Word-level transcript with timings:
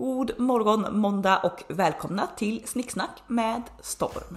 God 0.00 0.40
morgon 0.40 0.98
måndag 0.98 1.38
och 1.38 1.64
välkomna 1.68 2.26
till 2.26 2.62
Snicksnack 2.64 3.22
med 3.26 3.62
Storm. 3.80 4.36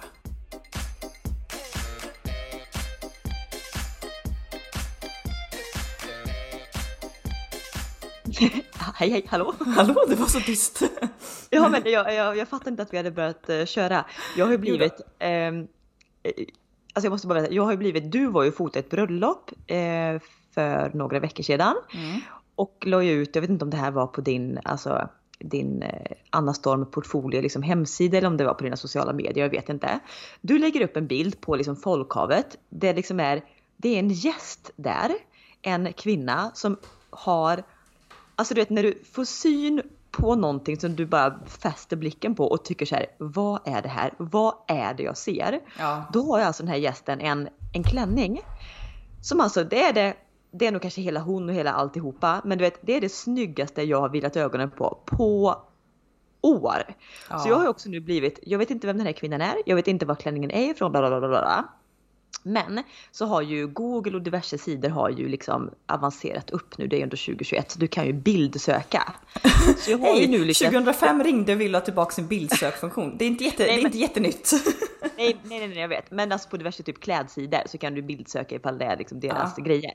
hej 8.94 9.10
hej, 9.10 9.26
hallå! 9.28 9.54
Hallå, 9.76 10.04
det 10.08 10.14
var 10.14 10.26
så 10.26 10.40
tyst! 10.40 10.82
ja 11.50 11.68
men 11.68 11.82
jag, 11.84 12.14
jag, 12.14 12.36
jag 12.36 12.48
fattar 12.48 12.70
inte 12.70 12.82
att 12.82 12.92
vi 12.92 12.96
hade 12.96 13.10
börjat 13.10 13.50
uh, 13.50 13.64
köra. 13.64 14.04
Jag 14.36 14.44
har 14.44 14.52
ju 14.52 14.58
blivit, 14.58 15.00
um, 15.20 15.68
alltså 16.92 17.06
jag 17.06 17.10
måste 17.10 17.26
bara 17.26 17.34
berätta, 17.34 17.54
jag 17.54 17.62
har 17.62 17.70
ju 17.70 17.78
blivit, 17.78 18.12
du 18.12 18.26
var 18.26 18.42
ju 18.42 18.52
fotat 18.52 18.76
ett 18.76 18.90
bröllop 18.90 19.50
uh, 19.52 20.20
för 20.54 20.90
några 20.94 21.20
veckor 21.20 21.42
sedan. 21.42 21.76
Mm. 21.94 22.20
Och 22.54 22.82
la 22.86 23.02
ju 23.02 23.12
ut, 23.12 23.34
jag 23.34 23.42
vet 23.42 23.50
inte 23.50 23.64
om 23.64 23.70
det 23.70 23.76
här 23.76 23.90
var 23.90 24.06
på 24.06 24.20
din, 24.20 24.60
alltså 24.64 25.08
din 25.48 25.82
eh, 25.82 26.16
Anna 26.30 26.54
Storm 26.54 26.90
portfolio 26.90 27.40
liksom 27.40 27.62
hemsida 27.62 28.18
eller 28.18 28.28
om 28.28 28.36
det 28.36 28.44
var 28.44 28.54
på 28.54 28.64
dina 28.64 28.76
sociala 28.76 29.12
medier, 29.12 29.44
jag 29.44 29.50
vet 29.50 29.68
inte. 29.68 30.00
Du 30.40 30.58
lägger 30.58 30.80
upp 30.80 30.96
en 30.96 31.06
bild 31.06 31.40
på 31.40 31.56
liksom 31.56 31.76
folkhavet. 31.76 32.58
Det 32.68 32.92
liksom 32.92 33.20
är, 33.20 33.44
det 33.76 33.88
är 33.88 33.98
en 33.98 34.10
gäst 34.10 34.70
där, 34.76 35.10
en 35.62 35.92
kvinna 35.92 36.50
som 36.54 36.76
har, 37.10 37.62
alltså 38.36 38.54
du 38.54 38.60
vet 38.60 38.70
när 38.70 38.82
du 38.82 39.02
får 39.12 39.24
syn 39.24 39.82
på 40.10 40.34
någonting 40.34 40.80
som 40.80 40.96
du 40.96 41.06
bara 41.06 41.40
fäster 41.46 41.96
blicken 41.96 42.34
på 42.34 42.44
och 42.44 42.64
tycker 42.64 42.86
så 42.86 42.94
här, 42.94 43.06
vad 43.18 43.60
är 43.64 43.82
det 43.82 43.88
här? 43.88 44.14
Vad 44.18 44.54
är 44.68 44.94
det 44.94 45.02
jag 45.02 45.16
ser? 45.16 45.60
Ja. 45.78 46.04
Då 46.12 46.22
har 46.22 46.38
jag 46.38 46.46
alltså 46.46 46.62
den 46.62 46.70
här 46.70 46.78
gästen 46.78 47.20
en, 47.20 47.48
en 47.72 47.82
klänning 47.82 48.40
som 49.22 49.40
alltså, 49.40 49.64
det 49.64 49.82
är 49.82 49.92
det 49.92 50.14
det 50.58 50.66
är 50.66 50.72
nog 50.72 50.82
kanske 50.82 51.00
hela 51.00 51.20
hon 51.20 51.48
och 51.48 51.54
hela 51.54 51.72
alltihopa. 51.72 52.42
Men 52.44 52.58
du 52.58 52.64
vet, 52.64 52.78
det 52.80 52.96
är 52.96 53.00
det 53.00 53.08
snyggaste 53.08 53.82
jag 53.82 54.00
har 54.00 54.08
vilat 54.08 54.36
ögonen 54.36 54.70
på 54.70 54.98
på 55.04 55.56
år. 56.40 56.94
Ja. 57.30 57.38
Så 57.38 57.48
jag 57.48 57.56
har 57.56 57.68
också 57.68 57.88
nu 57.88 58.00
blivit, 58.00 58.38
jag 58.42 58.58
vet 58.58 58.70
inte 58.70 58.86
vem 58.86 58.96
den 58.96 59.06
här 59.06 59.12
kvinnan 59.12 59.40
är, 59.40 59.54
jag 59.66 59.76
vet 59.76 59.88
inte 59.88 60.06
var 60.06 60.14
klänningen 60.14 60.50
är 60.50 60.70
ifrån, 60.70 60.92
bla 60.92 61.00
bla 61.00 61.20
bla 61.20 61.28
bla. 61.28 61.68
Men 62.42 62.82
så 63.10 63.26
har 63.26 63.42
ju 63.42 63.66
Google 63.66 64.16
och 64.16 64.22
diverse 64.22 64.58
sidor 64.58 64.88
har 64.88 65.10
ju 65.10 65.28
liksom 65.28 65.70
avancerat 65.86 66.50
upp 66.50 66.78
nu, 66.78 66.86
det 66.86 66.96
är 66.96 66.98
ju 66.98 67.02
ändå 67.02 67.16
2021, 67.16 67.70
så 67.70 67.78
du 67.78 67.86
kan 67.86 68.06
ju 68.06 68.12
bildsöka. 68.12 69.12
Så 69.78 69.90
jag 69.90 69.98
har 69.98 70.14
ju 70.14 70.26
nu 70.26 70.38
lyckats... 70.38 70.60
2005 70.60 71.24
ringde 71.24 71.52
och 71.52 71.60
ville 71.60 71.78
ha 71.78 71.84
tillbaka 71.84 72.10
sin 72.10 72.26
bildsökfunktion. 72.26 73.16
Det 73.18 73.24
är 73.24 73.28
inte, 73.28 73.44
jätte, 73.44 73.62
nej, 73.62 73.76
det 73.76 73.82
är 73.82 73.86
inte 73.86 73.98
jättenytt. 73.98 74.52
nej, 75.16 75.36
nej, 75.42 75.68
nej, 75.68 75.78
jag 75.78 75.88
vet. 75.88 76.10
Men 76.10 76.32
alltså 76.32 76.48
på 76.48 76.56
diverse 76.56 76.82
typ 76.82 77.00
klädsidor 77.00 77.60
så 77.66 77.78
kan 77.78 77.94
du 77.94 78.02
bildsöka 78.02 78.54
ifall 78.54 78.78
det 78.78 78.84
är 78.84 78.96
liksom 78.96 79.20
deras 79.20 79.54
ja. 79.56 79.64
grejer. 79.64 79.92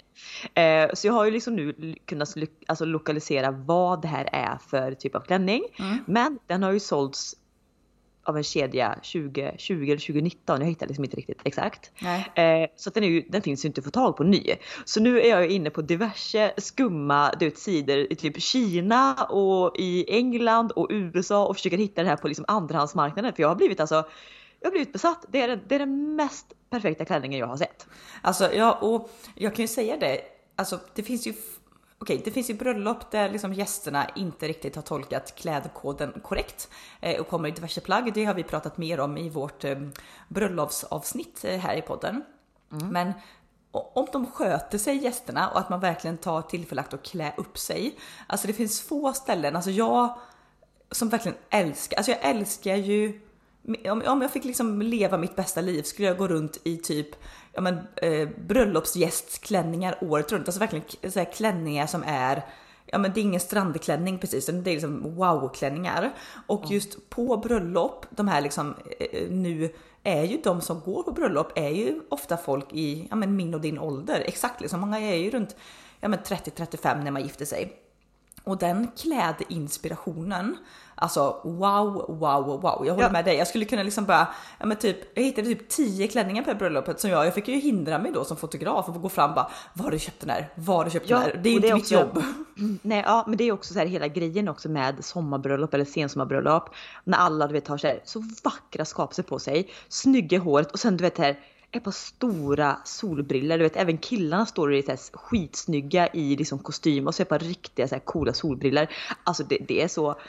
Uh, 0.85 0.93
så 0.93 1.07
jag 1.07 1.13
har 1.13 1.25
ju 1.25 1.31
liksom 1.31 1.55
nu 1.55 1.95
kunnat 2.05 2.35
alltså, 2.67 2.85
lokalisera 2.85 3.51
vad 3.51 4.01
det 4.01 4.07
här 4.07 4.29
är 4.31 4.57
för 4.69 4.93
typ 4.93 5.15
av 5.15 5.21
klänning. 5.21 5.63
Mm. 5.79 5.97
Men 6.07 6.39
den 6.47 6.63
har 6.63 6.71
ju 6.71 6.79
sålts 6.79 7.35
av 8.29 8.37
en 8.37 8.43
kedja 8.43 8.93
2020 8.93 9.73
eller 9.73 9.97
2019. 9.97 10.61
Jag 10.61 10.67
hittar 10.67 10.87
liksom 10.87 11.03
inte 11.03 11.17
riktigt 11.17 11.41
exakt. 11.43 11.91
Eh, 12.35 12.69
så 12.75 12.89
den, 12.89 13.03
ju, 13.03 13.21
den 13.29 13.41
finns 13.41 13.65
ju 13.65 13.67
inte 13.67 13.81
att 13.81 13.85
få 13.85 13.91
tag 13.91 14.17
på 14.17 14.23
ny. 14.23 14.55
Så 14.85 14.99
nu 14.99 15.21
är 15.21 15.29
jag 15.29 15.49
inne 15.49 15.69
på 15.69 15.81
diverse 15.81 16.53
skumma 16.57 17.31
du 17.39 17.45
vet, 17.45 17.57
sidor 17.57 17.97
i 18.13 18.15
typ 18.15 18.41
Kina 18.41 19.25
och 19.25 19.75
i 19.77 20.05
England 20.15 20.71
och 20.71 20.87
USA 20.89 21.45
och 21.47 21.55
försöker 21.55 21.77
hitta 21.77 22.03
det 22.03 22.09
här 22.09 22.17
på 22.17 22.27
liksom 22.27 22.45
andrahandsmarknaden. 22.47 23.33
För 23.33 23.43
jag 23.43 23.49
har 23.49 23.55
blivit 23.55 23.79
alltså 23.79 24.05
jag 24.59 24.67
har 24.67 24.71
blivit 24.71 24.93
besatt. 24.93 25.25
Det 25.29 25.41
är, 25.41 25.59
det 25.67 25.75
är 25.75 25.79
den 25.79 26.15
mest 26.15 26.45
perfekta 26.69 27.05
klänningen 27.05 27.39
jag 27.39 27.47
har 27.47 27.57
sett. 27.57 27.87
Alltså 28.21 28.53
ja, 28.53 28.73
och 28.81 29.11
jag 29.35 29.55
kan 29.55 29.63
ju 29.63 29.67
säga 29.67 29.97
det. 29.97 30.21
Alltså 30.55 30.79
det 30.95 31.03
finns 31.03 31.27
ju 31.27 31.33
Okej, 32.01 32.21
det 32.25 32.31
finns 32.31 32.49
ju 32.49 32.53
bröllop 32.53 33.11
där 33.11 33.29
liksom 33.29 33.53
gästerna 33.53 34.09
inte 34.15 34.47
riktigt 34.47 34.75
har 34.75 34.83
tolkat 34.83 35.35
klädkoden 35.35 36.21
korrekt 36.23 36.69
eh, 37.01 37.19
och 37.19 37.27
kommer 37.27 37.49
i 37.49 37.51
diverse 37.51 37.81
plagg. 37.81 38.13
Det 38.13 38.25
har 38.25 38.33
vi 38.33 38.43
pratat 38.43 38.77
mer 38.77 38.99
om 38.99 39.17
i 39.17 39.29
vårt 39.29 39.63
eh, 39.63 39.77
bröllopsavsnitt 40.27 41.45
eh, 41.45 41.59
här 41.59 41.75
i 41.75 41.81
podden. 41.81 42.23
Mm. 42.71 42.87
Men 42.87 43.13
om 43.71 44.07
de 44.11 44.25
sköter 44.25 44.77
sig 44.77 44.97
gästerna 44.97 45.49
och 45.49 45.59
att 45.59 45.69
man 45.69 45.79
verkligen 45.79 46.17
tar 46.17 46.41
tillfället 46.41 46.93
att 46.93 47.03
klä 47.03 47.33
upp 47.37 47.57
sig. 47.57 47.95
Alltså 48.27 48.47
det 48.47 48.53
finns 48.53 48.81
få 48.81 49.13
ställen, 49.13 49.55
alltså 49.55 49.71
jag 49.71 50.19
som 50.91 51.09
verkligen 51.09 51.37
älskar, 51.49 51.97
alltså 51.97 52.11
jag 52.11 52.21
älskar 52.21 52.75
ju 52.75 53.21
om 53.87 54.21
jag 54.21 54.31
fick 54.31 54.43
liksom 54.43 54.81
leva 54.81 55.17
mitt 55.17 55.35
bästa 55.35 55.61
liv 55.61 55.83
skulle 55.83 56.07
jag 56.07 56.17
gå 56.17 56.27
runt 56.27 56.57
i 56.63 56.77
typ 56.77 57.15
ja 57.53 57.61
men, 57.61 57.77
eh, 57.95 58.29
bröllopsgästklänningar 58.47 59.97
året 60.01 60.31
runt. 60.31 60.47
Alltså 60.47 60.59
verkligen 60.59 61.11
så 61.11 61.19
här, 61.19 61.31
klänningar 61.31 61.87
som 61.87 62.03
är 62.07 62.45
Ja 62.91 62.97
men 62.97 63.13
det 63.13 63.19
är 63.19 63.21
ingen 63.21 63.39
strandklänning 63.39 64.19
precis, 64.19 64.45
det 64.45 64.71
är 64.71 64.73
liksom 64.73 65.15
wow-klänningar. 65.15 66.11
Och 66.47 66.71
just 66.71 67.09
på 67.09 67.37
bröllop, 67.37 68.05
de 68.09 68.27
här 68.27 68.41
liksom 68.41 68.75
eh, 68.99 69.29
nu 69.29 69.73
är 70.03 70.23
ju 70.23 70.37
de 70.43 70.61
som 70.61 70.79
går 70.79 71.03
på 71.03 71.11
bröllop 71.11 71.51
är 71.55 71.69
ju 71.69 72.01
ofta 72.09 72.37
folk 72.37 72.73
i 72.73 73.07
ja, 73.09 73.15
men 73.15 73.35
min 73.35 73.53
och 73.53 73.61
din 73.61 73.79
ålder. 73.79 74.23
Exakt 74.25 74.61
liksom, 74.61 74.79
många 74.79 74.99
är 74.99 75.15
ju 75.15 75.29
runt 75.29 75.55
ja, 75.99 76.07
30-35 76.07 77.03
när 77.03 77.11
man 77.11 77.21
gifter 77.21 77.45
sig. 77.45 77.73
Och 78.43 78.57
den 78.57 78.87
klädinspirationen, 78.97 80.57
alltså 80.99 81.41
wow, 81.43 82.05
wow, 82.19 82.61
wow. 82.61 82.85
Jag 82.85 82.93
håller 82.93 83.07
ja. 83.07 83.11
med 83.11 83.25
dig. 83.25 83.35
Jag 83.35 83.47
skulle 83.47 83.65
kunna 83.65 83.83
liksom 83.83 84.05
bara, 84.05 84.27
ja 84.59 84.65
men 84.65 84.77
typ, 84.77 84.97
jag 85.13 85.23
hittade 85.23 85.47
typ 85.47 85.69
10 85.69 86.07
klänningar 86.07 86.43
på 86.43 86.53
bröllopet 86.53 86.99
som 86.99 87.09
jag, 87.09 87.25
jag 87.25 87.33
fick 87.33 87.47
ju 87.47 87.55
hindra 87.55 87.99
mig 87.99 88.11
då 88.11 88.23
som 88.23 88.37
fotograf 88.37 88.89
och 88.89 89.01
gå 89.01 89.09
fram 89.09 89.29
och 89.29 89.35
bara, 89.35 89.51
var 89.73 89.83
har 89.83 89.91
du 89.91 89.99
köpt 89.99 90.19
den 90.19 90.29
här? 90.29 90.49
Var 90.55 90.75
har 90.75 90.85
du 90.85 90.91
köpt 90.91 91.09
ja, 91.09 91.17
den 91.17 91.25
här? 91.25 91.39
Det 91.43 91.49
är 91.49 91.53
inte 91.53 91.67
det 91.67 91.71
är 91.71 91.75
mitt 91.75 91.83
också, 91.83 91.93
jobb. 91.93 92.23
Nej, 92.81 93.03
ja, 93.05 93.23
men 93.27 93.37
det 93.37 93.43
är 93.43 93.51
också 93.51 93.73
så 93.73 93.79
här 93.79 93.85
hela 93.85 94.07
grejen 94.07 94.47
också 94.47 94.69
med 94.69 95.05
sommarbröllop 95.05 95.73
eller 95.73 95.85
sensommarbröllop. 95.85 96.69
När 97.03 97.17
alla 97.17 97.47
du 97.47 97.53
vet 97.53 97.67
har 97.67 97.77
så, 97.77 97.87
här, 97.87 98.01
så 98.05 98.23
vackra 98.43 98.85
skapelser 98.85 99.23
på 99.23 99.39
sig, 99.39 99.69
snygga 99.89 100.39
håret 100.39 100.71
och 100.71 100.79
sen 100.79 100.97
du 100.97 101.03
vet 101.03 101.17
här 101.17 101.39
ett 101.71 101.83
par 101.83 101.91
stora 101.91 102.77
solbriller. 102.85 103.57
Du 103.57 103.63
vet 103.63 103.75
även 103.75 103.97
killarna 103.97 104.45
står 104.45 104.73
i 104.73 104.83
så 104.83 104.97
skitsnygga 105.13 106.07
i 106.07 106.35
liksom 106.35 106.59
kostym 106.59 107.07
och 107.07 107.15
så 107.15 107.21
ett 107.21 107.29
par 107.29 107.39
riktiga 107.39 107.87
så 107.87 107.95
här 107.95 107.99
coola 107.99 108.33
solbriller. 108.33 108.89
Alltså 109.23 109.43
det, 109.43 109.57
det 109.67 109.81
är 109.81 109.87
så. 109.87 110.19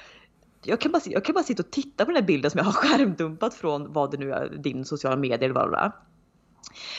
Jag 0.62 0.81
kan, 0.81 0.93
bara, 0.93 1.03
jag 1.04 1.25
kan 1.25 1.34
bara 1.34 1.44
sitta 1.44 1.62
och 1.62 1.71
titta 1.71 2.04
på 2.04 2.10
den 2.10 2.22
här 2.22 2.26
bilden 2.26 2.50
som 2.50 2.59
jag 2.59 2.65
har 2.65 2.72
skärmdumpat 2.88 3.54
från 3.54 3.93
vad 3.93 4.10
det 4.10 4.16
nu 4.16 4.32
är, 4.32 4.48
din 4.48 4.84
sociala 4.84 5.16
medier 5.16 5.50
eller 5.50 5.54
vad 5.54 5.72
det 5.72 5.78
är. 5.78 5.93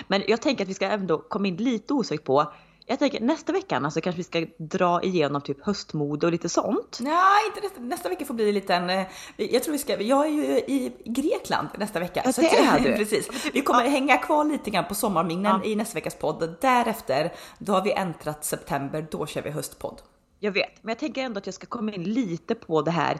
Men 0.07 0.23
jag 0.27 0.41
tänker 0.41 0.63
att 0.63 0.69
vi 0.69 0.73
ska 0.73 0.85
ändå 0.85 1.17
komma 1.17 1.47
in 1.47 1.55
lite 1.55 1.93
osökt 1.93 2.23
på 2.23 2.53
jag 2.85 2.99
tänker 2.99 3.19
nästa 3.19 3.53
vecka 3.53 3.77
alltså 3.77 4.01
kanske 4.01 4.17
vi 4.17 4.23
ska 4.23 4.45
dra 4.57 5.03
igenom 5.03 5.41
typ 5.41 5.65
höstmode 5.65 6.25
och 6.25 6.31
lite 6.31 6.49
sånt. 6.49 6.97
Nej, 7.01 7.45
inte 7.47 7.61
nästa, 7.61 7.81
nästa 7.81 8.09
vecka 8.09 8.25
får 8.25 8.33
bli 8.33 8.47
en 8.47 8.53
liten, 8.53 8.89
eh, 8.89 9.07
jag 9.37 9.63
tror 9.63 9.71
vi 9.71 9.79
ska, 9.79 10.01
jag 10.01 10.25
är 10.25 10.29
ju 10.29 10.43
i 10.57 10.93
Grekland 11.05 11.67
nästa 11.77 11.99
vecka. 11.99 12.21
Ja, 12.25 12.31
det 12.35 12.57
är 12.57 12.79
du. 12.79 12.95
Precis. 12.97 13.29
Vi 13.53 13.61
kommer 13.61 13.83
ja. 13.83 13.89
hänga 13.89 14.17
kvar 14.17 14.45
lite 14.45 14.69
grann 14.69 14.85
på 14.85 14.95
sommarminnen 14.95 15.61
ja. 15.63 15.69
i 15.69 15.75
nästa 15.75 15.95
veckas 15.95 16.15
podd. 16.15 16.55
Därefter, 16.61 17.33
då 17.57 17.73
har 17.73 17.81
vi 17.83 17.91
äntrat 17.91 18.45
september, 18.45 19.07
då 19.11 19.25
kör 19.25 19.41
vi 19.41 19.49
höstpodd. 19.49 20.01
Jag 20.39 20.51
vet, 20.51 20.83
men 20.83 20.89
jag 20.89 20.99
tänker 20.99 21.23
ändå 21.23 21.37
att 21.37 21.45
jag 21.45 21.55
ska 21.55 21.67
komma 21.67 21.91
in 21.91 22.03
lite 22.03 22.55
på 22.55 22.81
det 22.81 22.91
här 22.91 23.19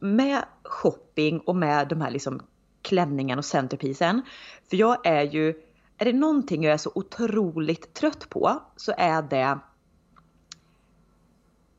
med 0.00 0.44
shopping 0.62 1.40
och 1.40 1.56
med 1.56 1.88
de 1.88 2.00
här 2.00 2.10
liksom 2.10 2.40
klänningen 2.82 3.38
och 3.38 3.44
centerpisen. 3.44 4.22
För 4.70 4.76
jag 4.76 5.06
är 5.06 5.22
ju 5.22 5.54
är 5.98 6.04
det 6.04 6.12
någonting 6.12 6.64
jag 6.64 6.72
är 6.72 6.78
så 6.78 6.92
otroligt 6.94 7.94
trött 7.94 8.28
på 8.30 8.62
så 8.76 8.92
är 8.96 9.22
det 9.22 9.58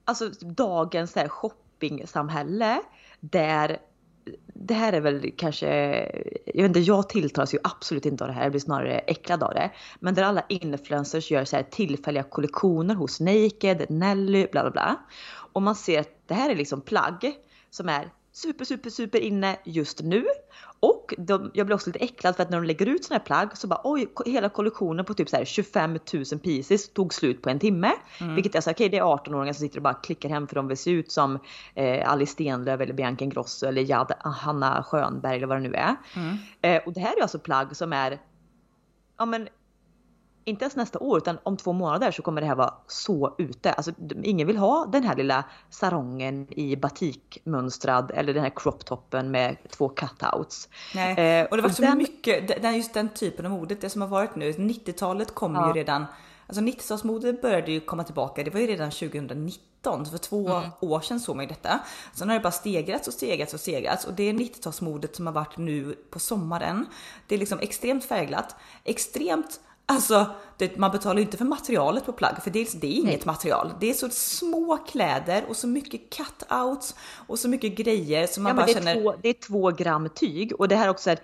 alltså 0.06 0.30
dagens 0.42 1.16
här 1.16 1.28
shoppingsamhälle 1.28 2.82
där 3.20 3.78
det 4.54 4.74
här 4.74 4.94
är 4.94 5.02
väl 5.02 5.32
kanske, 5.38 5.68
jag 6.46 6.62
vet 6.62 6.66
inte, 6.66 6.80
jag 6.80 7.10
tilltalas 7.10 7.54
ju 7.54 7.60
absolut 7.64 8.06
inte 8.06 8.24
av 8.24 8.28
det 8.28 8.34
här, 8.34 8.44
jag 8.44 8.52
blir 8.52 8.62
snarare 8.62 9.00
äcklad 9.00 9.44
av 9.44 9.54
det. 9.54 9.72
Men 10.00 10.14
där 10.14 10.24
alla 10.24 10.44
influencers 10.50 11.32
gör 11.32 11.46
så 11.46 11.56
här 11.56 11.64
tillfälliga 11.64 12.24
kollektioner 12.24 12.96
hos 12.96 13.20
Naked, 13.20 13.86
Nelly, 13.90 14.48
bla 14.52 14.62
bla 14.62 14.72
bla. 14.72 14.96
Och 15.54 15.62
man 15.62 15.76
ser 15.76 16.00
att 16.00 16.10
det 16.28 16.34
här 16.34 16.50
är 16.50 16.56
liksom 16.56 16.82
plagg 16.82 17.36
som 17.70 17.90
är 17.90 18.10
super, 18.32 18.66
super, 18.66 18.90
super 18.90 19.20
inne 19.20 19.58
just 19.64 20.02
nu. 20.04 20.26
Och 20.80 21.14
de, 21.18 21.52
jag 21.54 21.66
blir 21.66 21.76
också 21.76 21.90
lite 21.90 22.00
äcklad 22.00 22.36
för 22.36 22.44
att 22.44 22.50
när 22.50 22.58
de 22.58 22.68
lägger 22.68 22.86
ut 22.86 23.06
sådana 23.06 23.20
här 23.20 23.26
plagg 23.26 23.58
så 23.58 23.68
bara 23.68 23.82
oj, 23.84 24.08
hela 24.26 24.50
kollektionen 24.50 25.06
på 25.06 25.14
typ 25.14 25.30
så 25.30 25.38
här 25.38 25.46
25 25.46 26.00
000 26.14 26.26
pieces 26.44 26.94
tog 26.94 27.14
slut 27.14 27.42
på 27.42 27.50
en 27.50 27.60
timme. 27.60 27.92
Mm. 28.20 28.36
Vilket 28.36 28.56
är 28.56 28.62
så 28.62 28.72
okej 28.72 28.88
okay, 28.88 29.00
det 29.00 29.04
är 29.04 29.16
18-åringar 29.16 29.54
som 29.54 29.62
sitter 29.62 29.78
och 29.78 29.84
bara 29.84 29.94
klickar 29.94 30.30
hem 30.30 30.48
för 30.48 30.56
de 30.56 30.68
vill 30.68 30.78
se 30.78 30.92
ut 30.92 31.12
som 31.12 31.40
eh, 31.76 32.12
Alice 32.12 32.32
Stenlöf 32.32 32.82
eller 32.82 32.94
Bianca 32.94 33.24
Ingrosso 33.24 33.66
eller 33.66 33.82
Jad, 33.82 34.14
Hanna 34.20 34.84
Schönberg 34.84 35.38
eller 35.38 35.48
vad 35.48 35.58
det 35.58 35.70
nu 35.70 35.74
är. 35.74 35.96
Mm. 36.16 36.38
Eh, 36.62 36.88
och 36.88 36.94
det 36.94 37.00
här 37.00 37.18
är 37.18 37.22
alltså 37.22 37.40
plagg 37.40 37.76
som 37.76 37.94
är 37.94 38.20
ja 39.18 39.26
men 39.26 39.48
inte 40.50 40.66
ens 40.66 40.76
nästa 40.76 41.00
år 41.00 41.18
utan 41.18 41.38
om 41.44 41.58
två 41.58 41.74
månader 41.74 42.12
så 42.12 42.22
kommer 42.22 42.42
det 42.42 42.48
här 42.48 42.56
vara 42.56 42.74
så 42.88 43.36
ute. 43.38 43.72
Alltså 43.72 43.92
ingen 44.24 44.48
vill 44.48 44.58
ha 44.58 44.86
den 44.86 45.04
här 45.04 45.16
lilla 45.16 45.44
sarongen 45.70 46.48
i 46.50 46.76
batikmönstrad 46.76 48.12
eller 48.16 48.34
den 48.34 48.44
här 48.44 48.52
croptoppen 48.56 49.32
med 49.32 49.58
två 49.70 49.90
cutouts. 49.90 50.70
Nej, 50.96 51.42
eh, 51.42 51.46
och 51.46 51.58
det 51.58 51.64
var 51.64 51.70
så 51.70 51.82
den... 51.82 51.98
mycket, 51.98 52.62
den, 52.62 52.76
just 52.76 52.94
den 52.94 53.10
typen 53.10 53.46
av 53.46 53.52
modet, 53.52 53.82
det 53.82 53.90
som 53.90 54.02
har 54.02 54.10
varit 54.10 54.36
nu, 54.36 54.52
90-talet 54.52 55.36
kom 55.36 55.56
ja. 55.56 55.68
ju 55.68 55.74
redan 55.74 56.06
alltså 56.50 56.62
90-talsmode 56.62 57.42
började 57.42 57.72
ju 57.72 57.80
komma 57.80 58.04
tillbaka. 58.04 58.44
Det 58.44 58.52
var 58.52 58.60
ju 58.60 58.68
redan 58.68 58.92
2019, 58.92 60.06
för 60.06 60.18
två 60.18 60.50
mm. 60.50 60.70
år 60.80 61.02
sedan 61.02 61.20
såg 61.20 61.36
man 61.36 61.46
ju 61.46 61.50
detta. 61.50 61.80
Sen 62.14 62.30
har 62.30 62.36
det 62.36 62.42
bara 62.42 62.52
stegrats 62.52 63.08
och 63.08 63.14
stegrats 63.14 63.54
och 63.54 63.60
stegrats 63.60 64.06
och 64.06 64.14
det 64.14 64.24
är 64.24 64.34
90-talsmodet 64.34 65.16
som 65.16 65.26
har 65.26 65.34
varit 65.34 65.58
nu 65.58 65.96
på 66.10 66.20
sommaren. 66.20 66.86
Det 67.28 67.36
är 67.36 67.40
liksom 67.40 67.60
extremt 67.60 68.06
färgglatt, 68.06 68.56
extremt 68.84 69.60
Alltså, 69.92 70.26
det, 70.58 70.78
man 70.78 70.92
betalar 70.92 71.16
ju 71.16 71.22
inte 71.22 71.38
för 71.38 71.46
materialet 71.46 72.06
på 72.06 72.14
plagg, 72.14 72.44
för 72.44 72.52
dels 72.52 72.72
det 72.72 72.88
är 72.88 72.92
inget 72.92 73.06
Nej. 73.06 73.22
material. 73.26 73.74
Det 73.80 73.90
är 73.90 73.94
så 73.94 74.10
små 74.10 74.78
kläder 74.78 75.46
och 75.50 75.56
så 75.56 75.68
mycket 75.68 76.02
cutouts 76.10 76.96
och 77.28 77.40
så 77.40 77.50
mycket 77.50 77.76
grejer 77.76 78.28
som 78.28 78.44
man 78.44 78.50
ja, 78.50 78.56
bara 78.56 78.66
det 78.66 78.74
känner. 78.74 79.02
Två, 79.02 79.14
det 79.22 79.30
är 79.30 79.34
två 79.34 79.72
gram 79.72 80.10
tyg 80.16 80.54
och 80.54 80.68
det 80.68 80.76
här 80.76 80.90
också 80.90 81.10
är, 81.10 81.20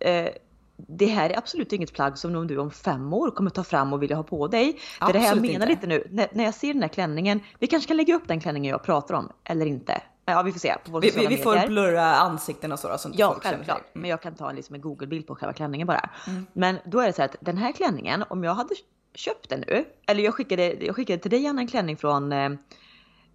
eh, 0.00 0.28
det 0.76 1.06
här 1.06 1.30
är 1.30 1.38
absolut 1.38 1.72
inget 1.72 1.92
plagg 1.92 2.18
som 2.18 2.46
du 2.46 2.58
om 2.58 2.70
fem 2.70 3.12
år 3.12 3.30
kommer 3.30 3.50
ta 3.50 3.64
fram 3.64 3.92
och 3.92 4.02
vilja 4.02 4.16
ha 4.16 4.22
på 4.22 4.48
dig. 4.48 4.80
Det 5.00 5.06
är 5.06 5.12
det 5.12 5.18
här 5.18 5.28
jag 5.28 5.40
menar 5.40 5.52
inte. 5.54 5.66
lite 5.66 5.86
nu. 5.86 6.06
När, 6.10 6.28
när 6.32 6.44
jag 6.44 6.54
ser 6.54 6.72
den 6.72 6.82
här 6.82 6.88
klänningen, 6.88 7.40
vi 7.58 7.66
kanske 7.66 7.88
kan 7.88 7.96
lägga 7.96 8.14
upp 8.14 8.28
den 8.28 8.40
klänningen 8.40 8.70
jag 8.70 8.82
pratar 8.82 9.14
om, 9.14 9.32
eller 9.44 9.66
inte. 9.66 10.02
Ja 10.24 10.42
vi 10.42 10.52
får 10.52 10.60
se. 10.60 10.74
På 10.90 11.00
vi, 11.00 11.10
vi, 11.10 11.26
vi 11.26 11.36
får 11.36 11.66
blurra 11.66 12.14
ansikten 12.14 12.72
och 12.72 12.78
så 12.78 12.88
då, 12.88 12.98
så 12.98 13.10
Ja 13.14 13.36
självklart. 13.42 13.78
Mm. 13.78 14.00
Men 14.00 14.10
jag 14.10 14.22
kan 14.22 14.34
ta 14.34 14.52
liksom 14.52 14.74
en 14.74 14.80
google-bild 14.80 15.26
på 15.26 15.34
själva 15.34 15.52
klänningen 15.52 15.86
bara. 15.86 16.10
Mm. 16.26 16.46
Men 16.52 16.78
då 16.84 17.00
är 17.00 17.06
det 17.06 17.12
så 17.12 17.22
att 17.22 17.36
den 17.40 17.56
här 17.56 17.72
klänningen, 17.72 18.24
om 18.28 18.44
jag 18.44 18.54
hade 18.54 18.74
köpt 19.14 19.48
den 19.48 19.64
nu. 19.68 19.84
Eller 20.06 20.22
jag 20.22 20.34
skickade, 20.34 20.74
jag 20.84 20.96
skickade 20.96 21.18
till 21.18 21.30
dig 21.30 21.46
Anna 21.46 21.60
en 21.60 21.68
klänning 21.68 21.96
från 21.96 22.32
eh, 22.32 22.50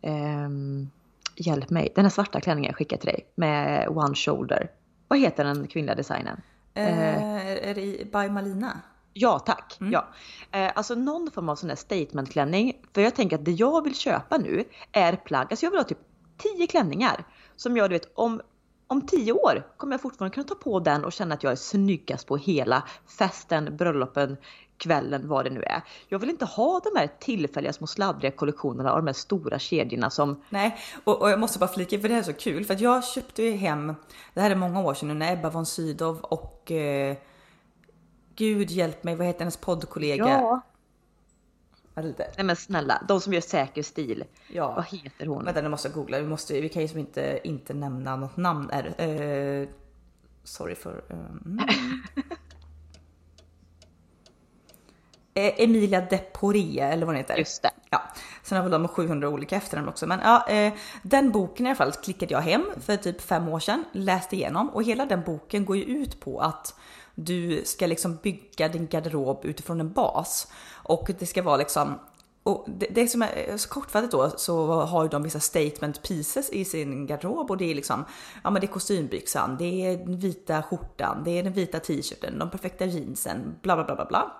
eh, 0.01 0.49
Hjälp 1.35 1.69
mig. 1.69 1.91
Den 1.95 2.05
här 2.05 2.09
svarta 2.09 2.41
klänningen 2.41 2.69
jag 2.69 2.77
skickade 2.77 3.01
till 3.01 3.11
dig. 3.11 3.27
Med 3.35 3.89
one 3.89 4.15
shoulder. 4.15 4.71
Vad 5.07 5.19
heter 5.19 5.43
den 5.43 5.67
kvinnliga 5.67 5.95
designen? 5.95 6.41
Eh, 6.73 7.67
är 7.69 7.75
det 7.75 8.11
by 8.11 8.29
Malina? 8.29 8.81
Ja 9.13 9.39
tack. 9.39 9.77
Mm. 9.81 9.93
Ja. 9.93 10.07
Eh, 10.51 10.71
alltså 10.75 10.95
någon 10.95 11.31
form 11.31 11.49
av 11.49 11.55
sån 11.55 11.69
här 11.69 11.75
statementklänning. 11.75 12.73
För 12.93 13.01
jag 13.01 13.15
tänker 13.15 13.35
att 13.35 13.45
det 13.45 13.51
jag 13.51 13.83
vill 13.83 13.95
köpa 13.95 14.37
nu 14.37 14.63
är 14.91 15.15
plagg. 15.15 15.47
Alltså 15.49 15.65
jag 15.65 15.71
vill 15.71 15.79
ha 15.79 15.83
typ 15.83 15.97
tio 16.39 16.67
klänningar 16.67 17.23
som 17.55 17.77
jag 17.77 17.89
du 17.89 17.93
vet 17.93 18.11
om 18.15 18.41
om 18.87 19.01
tio 19.01 19.31
år 19.31 19.67
kommer 19.77 19.93
jag 19.93 20.01
fortfarande 20.01 20.33
kunna 20.33 20.47
ta 20.47 20.55
på 20.55 20.79
den 20.79 21.05
och 21.05 21.13
känna 21.13 21.35
att 21.35 21.43
jag 21.43 21.51
är 21.51 21.55
snyggast 21.55 22.27
på 22.27 22.37
hela 22.37 22.83
festen, 23.17 23.77
bröllopen, 23.77 24.37
kvällen, 24.77 25.27
vad 25.27 25.45
det 25.45 25.49
nu 25.49 25.63
är. 25.63 25.81
Jag 26.07 26.19
vill 26.19 26.29
inte 26.29 26.45
ha 26.45 26.81
de 26.83 26.99
här 26.99 27.09
tillfälliga 27.19 27.73
små 27.73 27.87
sladdriga 27.87 28.31
kollektionerna 28.31 28.91
av 28.91 28.97
de 28.97 29.07
här 29.07 29.13
stora 29.13 29.59
kedjorna 29.59 30.09
som... 30.09 30.43
Nej, 30.49 30.77
och, 31.03 31.21
och 31.21 31.29
jag 31.29 31.39
måste 31.39 31.59
bara 31.59 31.73
flika 31.73 31.99
för 31.99 32.07
det 32.07 32.13
här 32.13 32.21
är 32.21 32.25
så 32.25 32.33
kul 32.33 32.65
för 32.65 32.73
att 32.73 32.81
jag 32.81 33.05
köpte 33.05 33.43
ju 33.43 33.51
hem, 33.51 33.95
det 34.33 34.41
här 34.41 34.51
är 34.51 34.55
många 34.55 34.81
år 34.81 34.93
sedan 34.93 35.07
nu, 35.07 35.13
när 35.13 35.33
Ebba 35.33 35.49
von 35.49 35.65
Sydow 35.65 36.19
och 36.21 36.71
eh, 36.71 37.17
Gud 38.35 38.71
hjälp 38.71 39.03
mig, 39.03 39.15
vad 39.15 39.27
heter 39.27 39.39
hennes 39.39 39.57
poddkollega? 39.57 40.29
Ja. 40.29 40.61
Lite. 42.01 42.31
Nej 42.37 42.45
men 42.45 42.55
snälla, 42.55 43.03
de 43.07 43.21
som 43.21 43.33
gör 43.33 43.41
säker 43.41 43.83
stil. 43.83 44.23
Ja. 44.47 44.73
Vad 44.75 44.85
heter 44.85 45.25
hon? 45.25 45.45
Vänta 45.45 45.61
nu 45.61 45.69
måste 45.69 45.87
jag 45.87 45.95
googla, 45.95 46.19
vi, 46.19 46.27
måste, 46.27 46.61
vi 46.61 46.69
kan 46.69 46.81
ju 46.81 46.87
som 46.87 46.99
inte, 46.99 47.39
inte 47.43 47.73
nämna 47.73 48.15
något 48.15 48.37
namn. 48.37 48.69
Är, 48.71 49.07
uh, 49.07 49.67
sorry 50.43 50.75
för... 50.75 51.03
Um. 51.09 51.61
Emilia 55.33 56.01
Deporia 56.01 56.87
eller 56.87 57.05
vad 57.05 57.15
hon 57.15 57.17
heter. 57.17 57.37
Just 57.37 57.61
det. 57.61 57.71
Ja. 57.89 58.01
Sen 58.43 58.55
har 58.55 58.63
väl 58.63 58.71
de 58.71 58.87
700 58.87 59.29
olika 59.29 59.55
efternamn 59.55 59.89
också. 59.89 60.07
Men 60.07 60.19
ja, 60.23 60.47
eh, 60.47 60.73
den 61.01 61.31
boken 61.31 61.65
i 61.65 61.69
alla 61.69 61.75
fall 61.75 61.91
klickade 61.91 62.33
jag 62.33 62.41
hem 62.41 62.65
för 62.81 62.97
typ 62.97 63.21
fem 63.21 63.47
år 63.47 63.59
sedan, 63.59 63.85
läste 63.91 64.35
igenom 64.35 64.69
och 64.69 64.83
hela 64.83 65.05
den 65.05 65.23
boken 65.23 65.65
går 65.65 65.77
ju 65.77 65.83
ut 65.83 66.19
på 66.19 66.39
att 66.39 66.75
du 67.15 67.61
ska 67.65 67.87
liksom 67.87 68.15
bygga 68.15 68.67
din 68.67 68.87
garderob 68.87 69.45
utifrån 69.45 69.79
en 69.79 69.91
bas 69.93 70.51
och 70.89 71.11
det 71.19 71.25
ska 71.25 71.41
vara 71.41 71.57
liksom 71.57 71.99
och 72.43 72.65
det, 72.67 72.87
det 72.89 73.07
som 73.07 73.21
är 73.21 73.57
så 73.57 73.69
kortfattat 73.69 74.11
då 74.11 74.29
så 74.37 74.71
har 74.71 75.03
ju 75.03 75.09
de 75.09 75.23
vissa 75.23 75.39
statement 75.39 76.03
pieces 76.03 76.49
i 76.49 76.65
sin 76.65 77.07
garderob 77.07 77.51
och 77.51 77.57
det 77.57 77.71
är 77.71 77.75
liksom 77.75 78.05
ja 78.43 78.49
men 78.49 78.61
det 78.61 78.65
är 78.65 78.71
kostymbyxan, 78.71 79.57
det 79.57 79.85
är 79.85 79.97
den 79.97 80.19
vita 80.19 80.63
skjortan, 80.63 81.23
det 81.23 81.31
är 81.39 81.43
den 81.43 81.53
vita 81.53 81.79
t-shirten, 81.79 82.39
de 82.39 82.49
perfekta 82.49 82.85
jeansen, 82.85 83.55
bla 83.61 83.75
bla 83.75 83.85
bla 83.85 83.95
bla 83.95 84.05
bla. 84.05 84.33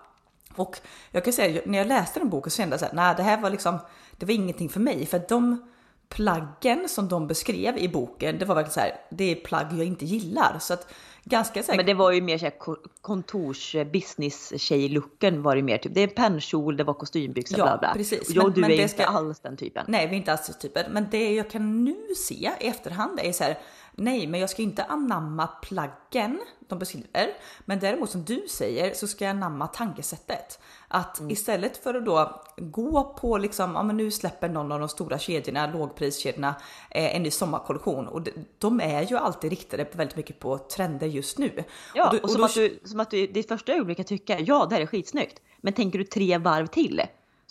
Och 0.56 0.78
jag 1.10 1.24
kan 1.24 1.32
säga 1.32 1.62
när 1.66 1.78
jag 1.78 1.86
läste 1.86 2.20
den 2.20 2.28
boken 2.28 2.50
så 2.50 2.56
kände 2.56 2.72
jag 2.72 2.80
såhär, 2.80 2.94
nej 2.94 3.14
det 3.16 3.22
här 3.22 3.40
var 3.40 3.50
liksom, 3.50 3.78
det 4.16 4.26
var 4.26 4.32
ingenting 4.32 4.68
för 4.68 4.80
mig 4.80 5.06
för 5.06 5.16
att 5.16 5.28
de 5.28 5.70
plaggen 6.08 6.88
som 6.88 7.08
de 7.08 7.26
beskrev 7.26 7.78
i 7.78 7.88
boken, 7.88 8.38
det 8.38 8.44
var 8.44 8.54
verkligen 8.54 8.74
så 8.74 8.80
här, 8.80 8.96
det 9.10 9.24
är 9.24 9.34
plagg 9.34 9.66
jag 9.72 9.86
inte 9.86 10.04
gillar. 10.04 10.56
Så 10.60 10.74
att 10.74 10.92
ganska 11.24 11.62
säkert. 11.62 11.76
Men 11.76 11.86
det 11.86 11.94
var 11.94 12.12
ju 12.12 12.20
mer 12.20 12.38
såhär 12.38 12.54
kontors 13.00 13.76
business 13.92 14.52
tjej 14.60 14.88
looken 14.88 15.42
var 15.42 15.56
det 15.56 15.62
mer 15.62 15.78
typ. 15.78 15.94
Det 15.94 16.00
är 16.00 16.06
pennkjol, 16.06 16.76
det 16.76 16.84
var 16.84 16.94
kostymbyxor, 16.94 17.58
ja, 17.58 17.64
bla 17.64 17.78
bla. 17.78 17.92
Precis. 17.94 18.28
Och 18.28 18.36
jag 18.36 18.44
men, 18.44 18.52
du 18.52 18.60
men 18.60 18.70
är 18.70 18.74
inte 18.74 18.88
ska... 18.88 19.04
alls 19.04 19.40
den 19.40 19.56
typen. 19.56 19.84
Nej, 19.88 20.06
vi 20.06 20.12
är 20.12 20.16
inte 20.16 20.32
alls 20.32 20.46
den 20.46 20.58
typen. 20.58 20.92
Men 20.92 21.06
det 21.10 21.32
jag 21.34 21.50
kan 21.50 21.84
nu 21.84 21.96
se 22.16 22.50
i 22.60 22.68
efterhand 22.68 23.20
är 23.22 23.32
så 23.32 23.44
här, 23.44 23.58
nej, 23.92 24.26
men 24.26 24.40
jag 24.40 24.50
ska 24.50 24.62
inte 24.62 24.84
anamma 24.84 25.46
plaggen 25.46 26.40
de 26.68 26.78
beskriver. 26.78 27.28
Men 27.64 27.80
däremot 27.80 28.10
som 28.10 28.24
du 28.24 28.46
säger 28.48 28.94
så 28.94 29.06
ska 29.06 29.24
jag 29.24 29.30
anamma 29.30 29.66
tankesättet. 29.66 30.58
Att 30.88 31.18
mm. 31.18 31.30
istället 31.30 31.76
för 31.76 31.94
att 31.94 32.04
då 32.04 32.42
gå 32.56 33.14
på 33.20 33.38
liksom, 33.38 33.74
ja 33.74 33.82
men 33.82 33.96
nu 33.96 34.10
släpper 34.10 34.48
någon 34.48 34.72
av 34.72 34.80
de 34.80 34.88
stora 34.88 35.18
kedjorna, 35.18 35.66
lågpriskedjorna, 35.66 36.54
eh, 36.90 37.16
en 37.16 37.22
ny 37.22 37.30
sommarkollektion 37.30 38.08
och 38.08 38.22
de, 38.22 38.30
de, 38.58 38.80
är 38.80 39.02
ju 39.02 39.16
alltid 39.16 39.50
riktade 39.50 39.84
på 39.84 39.98
väldigt 39.98 40.16
mycket 40.16 40.38
på 40.38 40.58
trender 40.58 41.06
just 41.06 41.38
nu. 41.38 41.64
Ja, 41.94 42.06
och, 42.06 42.12
du, 42.12 42.18
och, 42.18 42.24
och 42.24 42.30
som, 42.30 42.40
då, 42.40 42.46
att 42.46 42.54
du, 42.54 42.80
som 42.84 43.00
att 43.00 43.10
du 43.10 43.26
ditt 43.26 43.48
första 43.48 43.72
ögonblick 43.72 43.96
kan 43.96 44.06
tycka, 44.06 44.40
ja 44.40 44.66
det 44.68 44.74
här 44.74 44.82
är 44.82 44.86
skitsnyggt. 44.86 45.40
Men 45.60 45.72
tänker 45.72 45.98
du 45.98 46.04
tre 46.04 46.38
varv 46.38 46.66
till 46.66 47.02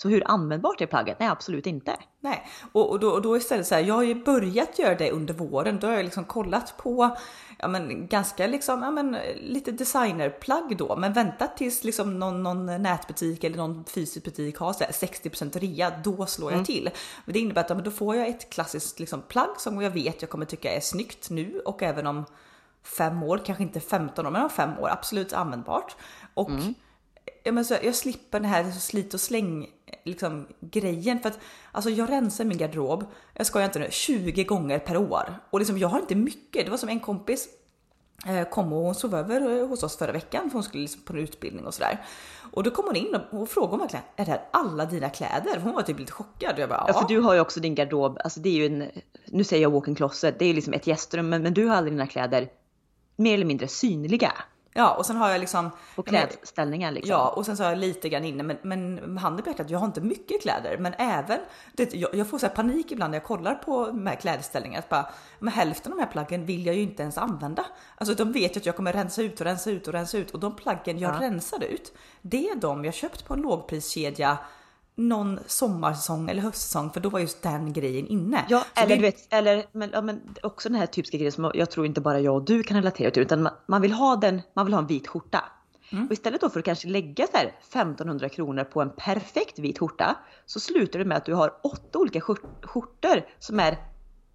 så 0.01 0.10
hur 0.10 0.24
användbart 0.25 0.81
är 0.81 0.86
plagget? 0.86 1.19
Nej, 1.19 1.30
absolut 1.30 1.66
inte. 1.68 1.98
Nej, 2.19 2.48
och, 2.72 2.90
och, 2.90 3.00
då, 3.00 3.10
och 3.10 3.22
då 3.22 3.38
istället 3.38 3.68
så 3.68 3.75
här, 3.75 3.81
jag 3.81 3.96
har 3.96 4.04
ju 4.04 4.24
börjat 4.24 4.80
göra 4.80 4.96
det 4.96 5.12
under 5.12 5.34
våren. 5.34 5.80
Då 5.80 5.88
har 5.88 5.94
jag 5.94 6.04
liksom 6.04 6.25
kollat 6.25 6.78
på 6.78 7.18
ja, 7.60 7.68
men 7.68 8.07
ganska 8.07 8.48
liksom, 8.48 8.84
ja, 8.84 8.92
men 8.92 9.18
lite 9.42 9.72
designerplagg 9.72 10.78
då, 10.78 10.96
men 10.96 11.13
vänta 11.13 11.48
tills 11.48 11.84
liksom 11.84 12.19
någon, 12.19 12.44
någon 12.44 12.66
nätbutik 12.66 13.44
eller 13.44 13.57
någon 13.57 13.86
fysisk 13.86 14.25
butik 14.25 14.57
har 14.57 14.74
så 14.74 14.84
här 14.84 14.92
60% 14.92 15.60
rea, 15.60 15.94
då 16.04 16.25
slår 16.25 16.51
jag 16.51 16.57
mm. 16.57 16.66
till. 16.66 16.90
Men 17.25 17.34
det 17.34 17.40
innebär 17.40 17.62
att 17.62 17.69
ja, 17.69 17.75
men 17.75 17.84
då 17.84 17.92
får 17.92 18.16
jag 18.16 18.28
ett 18.28 18.50
klassiskt 18.50 19.00
liksom, 19.00 19.22
plagg 19.22 19.54
som 19.57 19.81
jag 19.81 19.92
vet 19.92 20.22
jag 20.22 20.30
kommer 20.30 20.46
tycka 20.46 20.74
är 20.74 20.81
snyggt 20.81 21.30
nu 21.30 21.62
och 21.66 21.84
även 21.84 22.07
om 22.07 22.25
fem 22.84 23.24
år, 23.24 23.42
kanske 23.46 23.63
inte 23.63 23.80
15 23.80 24.25
år, 24.25 24.31
men 24.31 24.44
om 24.44 24.50
fem 24.50 24.80
år 24.80 24.90
absolut 24.90 25.34
användbart. 25.34 25.96
Och 26.34 26.50
mm 26.50 26.74
ja, 27.44 27.51
men 27.51 27.66
så, 27.66 27.75
jag 27.84 27.96
slipper 27.96 28.40
den 28.40 28.50
här 28.50 28.72
slit 28.72 29.13
och 29.13 29.22
släng 29.22 29.68
liksom, 30.03 30.47
grejen. 30.59 31.19
För 31.19 31.30
att 31.30 31.39
alltså, 31.71 31.89
jag 31.89 32.09
rensar 32.09 32.45
min 32.45 32.57
garderob, 32.57 33.06
jag 33.33 33.45
ska 33.45 33.63
inte 33.63 33.80
nu, 33.80 33.88
20 33.91 34.44
gånger 34.44 34.80
per 34.80 34.97
år. 34.97 35.39
Och 35.50 35.59
liksom, 35.59 35.77
jag 35.77 35.88
har 35.88 36.00
inte 36.00 36.15
mycket. 36.15 36.65
Det 36.65 36.71
var 36.71 36.77
som 36.77 36.89
en 36.89 37.00
kompis 37.00 37.48
eh, 38.27 38.50
kom 38.50 38.74
och 38.74 38.79
hon 38.79 38.96
sov 38.96 39.15
över 39.15 39.67
hos 39.67 39.84
oss 39.84 39.98
förra 39.98 40.12
veckan 40.12 40.50
för 40.50 40.53
hon 40.53 40.63
skulle 40.63 40.81
liksom 40.81 41.01
på 41.01 41.13
en 41.13 41.19
utbildning 41.19 41.65
och 41.65 41.74
sådär. 41.74 42.05
Och 42.51 42.63
då 42.63 42.72
kom 42.72 42.86
hon 42.86 42.96
in 42.96 43.15
och, 43.15 43.41
och 43.41 43.50
frågade 43.50 43.77
verkligen, 43.77 44.05
är 44.15 44.25
det 44.25 44.31
här 44.31 44.46
alla 44.51 44.86
dina 44.86 45.10
kläder? 45.10 45.60
Hon 45.63 45.74
var 45.74 45.81
typ 45.81 46.00
lite 46.00 46.12
chockad. 46.12 46.53
Jag 46.58 46.69
bara, 46.69 46.86
ja. 46.88 46.93
för 46.93 47.08
du 47.08 47.19
har 47.19 47.34
ju 47.34 47.39
också 47.39 47.60
din 47.60 47.75
garderob, 47.75 48.19
alltså 48.24 48.39
det 48.39 48.50
är 48.50 48.53
ju 48.53 48.65
en, 48.65 48.91
nu 49.25 49.43
säger 49.43 49.62
jag 49.63 49.72
walk-in 49.72 49.96
closet, 49.96 50.39
det 50.39 50.46
är 50.46 50.48
ju 50.48 50.53
liksom 50.53 50.74
ett 50.74 50.88
gästrum 50.88 51.29
men, 51.29 51.43
men 51.43 51.53
du 51.53 51.65
har 51.65 51.75
alla 51.75 51.89
dina 51.89 52.08
kläder 52.08 52.50
mer 53.15 53.34
eller 53.34 53.46
mindre 53.46 53.67
synliga. 53.67 54.34
Ja, 54.73 54.95
och 54.95 55.05
sen 55.05 55.15
har 55.15 55.29
jag 55.29 55.39
liksom... 55.39 55.71
Och 55.95 56.07
klädställningar 56.07 56.91
liksom. 56.91 57.11
Ja, 57.11 57.29
och 57.29 57.45
sen 57.45 57.57
så 57.57 57.63
har 57.63 57.69
jag 57.69 57.79
lite 57.79 58.09
grann 58.09 58.25
inne, 58.25 58.43
men, 58.43 58.57
men 58.63 59.17
handen 59.17 59.43
på 59.43 59.49
hjärtat, 59.49 59.69
jag 59.69 59.79
har 59.79 59.85
inte 59.85 60.01
mycket 60.01 60.41
kläder, 60.41 60.77
men 60.77 60.93
även, 60.97 61.39
det, 61.73 61.93
jag, 61.93 62.15
jag 62.15 62.29
får 62.29 62.38
så 62.39 62.49
panik 62.49 62.91
ibland 62.91 63.11
när 63.11 63.17
jag 63.17 63.25
kollar 63.25 63.55
på 63.55 63.85
de 63.85 64.07
här 64.07 64.15
klädställningarna, 64.15 64.79
att 64.79 64.89
bara, 64.89 65.09
men 65.39 65.53
hälften 65.53 65.91
av 65.91 65.97
de 65.97 66.03
här 66.03 66.11
plaggen 66.11 66.45
vill 66.45 66.65
jag 66.65 66.75
ju 66.75 66.81
inte 66.81 67.01
ens 67.03 67.17
använda. 67.17 67.65
Alltså 67.95 68.15
de 68.15 68.31
vet 68.31 68.55
ju 68.55 68.59
att 68.59 68.65
jag 68.65 68.75
kommer 68.75 68.93
rensa 68.93 69.21
ut 69.21 69.39
och 69.39 69.45
rensa 69.45 69.69
ut 69.69 69.88
och 69.88 69.93
rensa 69.93 70.17
ut 70.17 70.31
och 70.31 70.39
de 70.39 70.55
plaggen 70.55 70.99
jag 70.99 71.15
ja. 71.15 71.21
rensar 71.21 71.63
ut, 71.63 71.93
det 72.21 72.49
är 72.49 72.55
de 72.55 72.85
jag 72.85 72.93
köpt 72.93 73.25
på 73.25 73.33
en 73.33 73.41
lågpriskedja 73.41 74.38
någon 75.00 75.39
sommarsäsong 75.48 76.29
eller 76.29 76.41
höstsäsong 76.41 76.91
för 76.91 77.00
då 77.00 77.10
var 77.10 77.20
just 77.20 77.41
den 77.41 77.74
grejen 77.74 78.08
inne. 78.08 78.46
Ja, 78.50 78.60
så 78.60 78.82
eller 78.82 78.89
det... 78.89 78.96
du 78.96 79.01
vet, 79.01 79.34
eller 79.34 79.65
men, 79.72 79.89
ja, 79.94 80.01
men 80.01 80.22
också 80.44 80.70
den 80.70 80.79
här 80.79 80.86
typiska 80.86 81.18
grejen 81.18 81.32
som 81.32 81.51
jag 81.53 81.72
tror 81.72 81.86
inte 81.86 82.01
bara 82.01 82.20
jag 82.20 82.36
och 82.36 82.46
du 82.46 82.63
kan 82.63 82.77
relatera 82.77 83.12
till 83.12 83.22
utan 83.22 83.41
man, 83.41 83.53
man 83.65 83.82
vill 83.82 83.91
ha 83.91 84.15
den, 84.15 84.41
man 84.53 84.65
vill 84.65 84.74
ha 84.74 84.82
en 84.82 84.88
vit 84.88 85.08
skjorta. 85.08 85.44
Mm. 85.91 86.06
Och 86.06 86.12
istället 86.13 86.41
då 86.41 86.50
för 86.50 86.60
att 86.60 86.65
kanske 86.65 86.88
lägga 86.88 87.27
så 87.27 87.38
här 87.38 87.46
1500 87.70 88.29
kronor 88.29 88.63
på 88.63 88.82
en 88.82 88.89
perfekt 88.89 89.60
vit 89.60 89.79
skjorta 89.79 90.15
så 90.46 90.60
slutar 90.60 91.00
det 91.00 91.06
med 91.06 91.18
att 91.18 91.25
du 91.25 91.34
har 91.34 91.53
åtta 91.63 92.00
olika 92.00 92.22
skjortor 92.22 93.25
som 93.39 93.60
är 93.60 93.77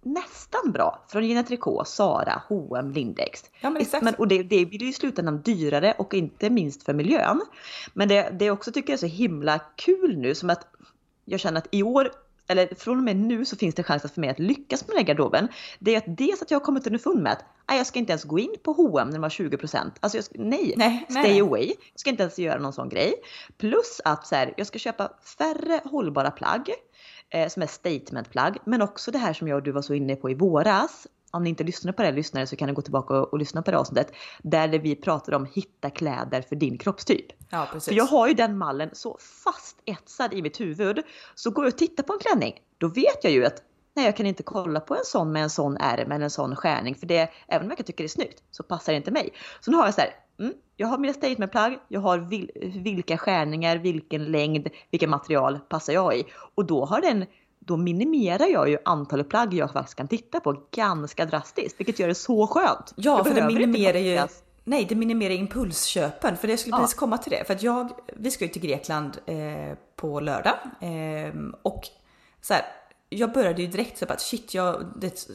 nästan 0.05 0.71
bra 0.71 1.05
från 1.07 1.25
Gina 1.25 1.43
Tricot, 1.43 1.87
Sara, 1.87 2.41
H&M, 2.49 2.91
Lindex. 2.91 3.43
Ja, 3.61 3.69
men 3.69 3.81
exakt. 3.81 4.03
Men, 4.03 4.15
och 4.15 4.27
det, 4.27 4.43
det 4.43 4.65
blir 4.65 4.81
ju 4.81 4.89
i 4.89 4.93
slutändan 4.93 5.41
dyrare 5.41 5.93
och 5.97 6.13
inte 6.13 6.49
minst 6.49 6.83
för 6.83 6.93
miljön. 6.93 7.41
Men 7.93 8.07
det, 8.07 8.29
det 8.39 8.51
också 8.51 8.71
tycker 8.71 8.89
jag 8.89 8.97
är 8.97 9.09
så 9.09 9.15
himla 9.15 9.59
kul 9.75 10.17
nu 10.17 10.35
som 10.35 10.49
att 10.49 10.67
jag 11.25 11.39
känner 11.39 11.57
att 11.57 11.67
i 11.71 11.83
år 11.83 12.11
eller 12.47 12.75
från 12.75 12.97
och 12.97 13.03
med 13.03 13.15
nu 13.15 13.45
så 13.45 13.55
finns 13.55 13.75
det 13.75 13.83
chans 13.83 14.13
för 14.13 14.21
mig 14.21 14.29
att 14.29 14.39
lyckas 14.39 14.87
med 14.87 14.95
den 14.95 14.97
här 14.97 15.05
garderoben. 15.05 15.47
Det 15.79 15.95
är 15.95 15.97
att 15.97 16.17
dels 16.17 16.41
att 16.41 16.51
jag 16.51 16.59
har 16.59 16.65
kommit 16.65 16.87
underfund 16.87 17.23
med 17.23 17.31
att 17.31 17.45
nej, 17.69 17.77
jag 17.77 17.87
ska 17.87 17.99
inte 17.99 18.11
ens 18.11 18.23
gå 18.23 18.39
in 18.39 18.55
på 18.63 18.71
H&M 18.71 19.07
när 19.07 19.13
de 19.13 19.23
har 19.23 19.29
20%. 19.29 19.91
Alltså 19.99 20.17
jag 20.17 20.25
ska, 20.25 20.35
nej, 20.37 20.73
Nej, 20.77 21.05
stay 21.09 21.23
nej. 21.23 21.41
away. 21.41 21.67
Jag 21.67 21.99
ska 21.99 22.09
inte 22.09 22.23
ens 22.23 22.39
göra 22.39 22.59
någon 22.59 22.73
sån 22.73 22.89
grej. 22.89 23.13
Plus 23.57 24.01
att 24.05 24.27
så 24.27 24.35
här, 24.35 24.53
jag 24.57 24.67
ska 24.67 24.79
köpa 24.79 25.11
färre 25.37 25.81
hållbara 25.83 26.31
plagg 26.31 26.69
eh, 27.29 27.47
som 27.47 27.61
är 27.61 27.67
statementplagg. 27.67 28.57
Men 28.65 28.81
också 28.81 29.11
det 29.11 29.17
här 29.17 29.33
som 29.33 29.47
jag 29.47 29.57
och 29.57 29.63
du 29.63 29.71
var 29.71 29.81
så 29.81 29.93
inne 29.93 30.15
på 30.15 30.29
i 30.29 30.33
våras. 30.33 31.07
Om 31.31 31.43
ni 31.43 31.49
inte 31.49 31.63
lyssnade 31.63 31.97
på 31.97 32.03
det 32.03 32.11
lyssnare 32.11 32.47
så 32.47 32.55
kan 32.55 32.67
ni 32.67 32.73
gå 32.73 32.81
tillbaka 32.81 33.13
och, 33.13 33.33
och 33.33 33.39
lyssna 33.39 33.61
på 33.61 33.71
det 33.71 33.77
avsnittet. 33.77 34.11
Där 34.43 34.67
vi 34.67 34.95
pratade 34.95 35.37
om 35.37 35.47
hitta 35.53 35.89
kläder 35.89 36.41
för 36.41 36.55
din 36.55 36.77
kroppstyp. 36.77 37.25
Ja, 37.49 37.67
precis. 37.71 37.89
För 37.89 37.95
jag 37.95 38.05
har 38.05 38.27
ju 38.27 38.33
den 38.33 38.57
mallen 38.57 38.89
så 38.93 39.17
fast 39.43 39.77
etsad 39.85 40.33
i 40.33 40.41
mitt 40.41 40.59
huvud. 40.59 40.99
Så 41.35 41.51
går 41.51 41.65
jag 41.65 41.71
och 41.71 41.77
tittar 41.77 42.03
på 42.03 42.13
en 42.13 42.19
klänning, 42.19 42.53
då 42.77 42.87
vet 42.87 43.23
jag 43.23 43.33
ju 43.33 43.45
att 43.45 43.61
nej, 43.95 44.05
jag 44.05 44.17
kan 44.17 44.25
inte 44.25 44.43
kolla 44.43 44.79
på 44.79 44.95
en 44.95 45.05
sån 45.05 45.31
med 45.31 45.43
en 45.43 45.49
sån 45.49 45.77
ärm 45.77 46.11
eller 46.11 46.23
en 46.23 46.29
sån 46.29 46.55
skärning. 46.55 46.95
För 46.95 47.05
det, 47.07 47.29
även 47.47 47.67
om 47.67 47.75
jag 47.77 47.85
tycka 47.85 48.03
det 48.03 48.07
är 48.07 48.07
snyggt, 48.07 48.43
så 48.51 48.63
passar 48.63 48.93
det 48.93 48.97
inte 48.97 49.11
mig. 49.11 49.29
Så 49.59 49.71
nu 49.71 49.77
har 49.77 49.85
jag 49.85 49.93
så 49.93 50.01
här, 50.01 50.09
mm, 50.39 50.53
jag 50.75 50.87
har 50.87 50.97
mina 50.97 51.13
statementplagg, 51.13 51.77
jag 51.87 52.01
har 52.01 52.17
vil, 52.17 52.51
vilka 52.83 53.17
skärningar, 53.17 53.77
vilken 53.77 54.25
längd, 54.25 54.67
vilka 54.91 55.07
material 55.07 55.59
passar 55.69 55.93
jag 55.93 56.17
i. 56.17 56.25
Och 56.55 56.65
då 56.65 56.85
har 56.85 57.01
den 57.01 57.25
då 57.59 57.77
minimerar 57.77 58.45
jag 58.45 58.69
ju 58.69 58.77
antalet 58.85 59.29
plagg 59.29 59.53
jag 59.53 59.71
faktiskt 59.71 59.97
kan 59.97 60.07
titta 60.07 60.39
på 60.39 60.61
ganska 60.71 61.25
drastiskt, 61.25 61.79
vilket 61.79 61.99
gör 61.99 62.07
det 62.07 62.15
så 62.15 62.47
skönt. 62.47 62.93
Ja, 62.95 63.17
Jag 63.17 63.27
för 63.27 63.35
det 63.35 63.47
minimerar 63.47 63.99
ju... 63.99 64.21
Nej, 64.63 64.85
det 64.89 64.95
minimerar 64.95 65.33
impulsköpen. 65.33 66.37
För 66.37 66.47
det 66.47 66.57
skulle 66.57 66.75
Ja. 66.75 66.79
precis 66.81 66.95
komma 66.99 67.17
till 67.17 67.31
det. 67.31 67.43
För 67.47 67.53
att 67.53 67.63
jag, 67.63 67.91
vi 68.13 68.31
ska 68.31 68.45
ju 68.45 68.51
till 68.51 68.61
Grekland 68.61 69.17
eh, 69.25 69.77
på 69.95 70.19
lördag. 70.19 70.53
Eh, 70.81 71.33
och 71.61 71.83
så 72.41 72.53
här, 72.53 72.63
jag 73.09 73.33
började 73.33 73.61
ju 73.61 73.67
direkt 73.67 73.97
så 73.97 74.05
att 74.05 74.21
shit, 74.21 74.53
jag, 74.53 74.85
det, 74.95 75.27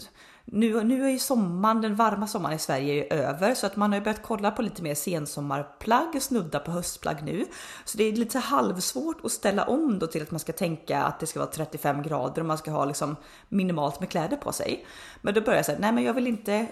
nu, 0.44 0.84
nu 0.84 1.04
är 1.04 1.10
ju 1.10 1.18
sommaren, 1.18 1.80
den 1.80 1.94
varma 1.94 2.26
sommaren 2.26 2.56
i 2.56 2.58
Sverige 2.58 2.92
är 2.92 2.96
ju 2.96 3.22
över. 3.22 3.54
Så 3.54 3.66
att 3.66 3.76
man 3.76 3.90
har 3.90 3.98
ju 3.98 4.04
börjat 4.04 4.22
kolla 4.22 4.50
på 4.50 4.62
lite 4.62 4.82
mer 4.82 4.94
sensommarplagg, 4.94 6.22
snudda 6.22 6.58
på 6.58 6.70
höstplagg 6.70 7.16
nu. 7.24 7.46
Så 7.84 7.98
det 7.98 8.04
är 8.04 8.12
lite 8.12 8.38
halvsvårt 8.38 9.24
att 9.24 9.32
ställa 9.32 9.64
om 9.64 9.98
då 9.98 10.06
till 10.06 10.22
att 10.22 10.30
man 10.30 10.40
ska 10.40 10.52
tänka 10.52 11.02
att 11.02 11.20
det 11.20 11.26
ska 11.26 11.38
vara 11.40 11.50
35 11.50 12.02
grader 12.02 12.42
och 12.42 12.46
man 12.46 12.58
ska 12.58 12.70
ha 12.70 12.84
liksom 12.84 13.16
minimalt 13.48 14.00
med 14.00 14.08
kläder 14.08 14.36
på 14.36 14.52
sig. 14.52 14.86
Men 15.22 15.34
då 15.34 15.40
börjar 15.40 15.58
jag 15.58 15.66
säga, 15.66 15.78
nej 15.80 15.92
men 15.92 16.04
jag 16.04 16.14
vill 16.14 16.26
inte 16.26 16.66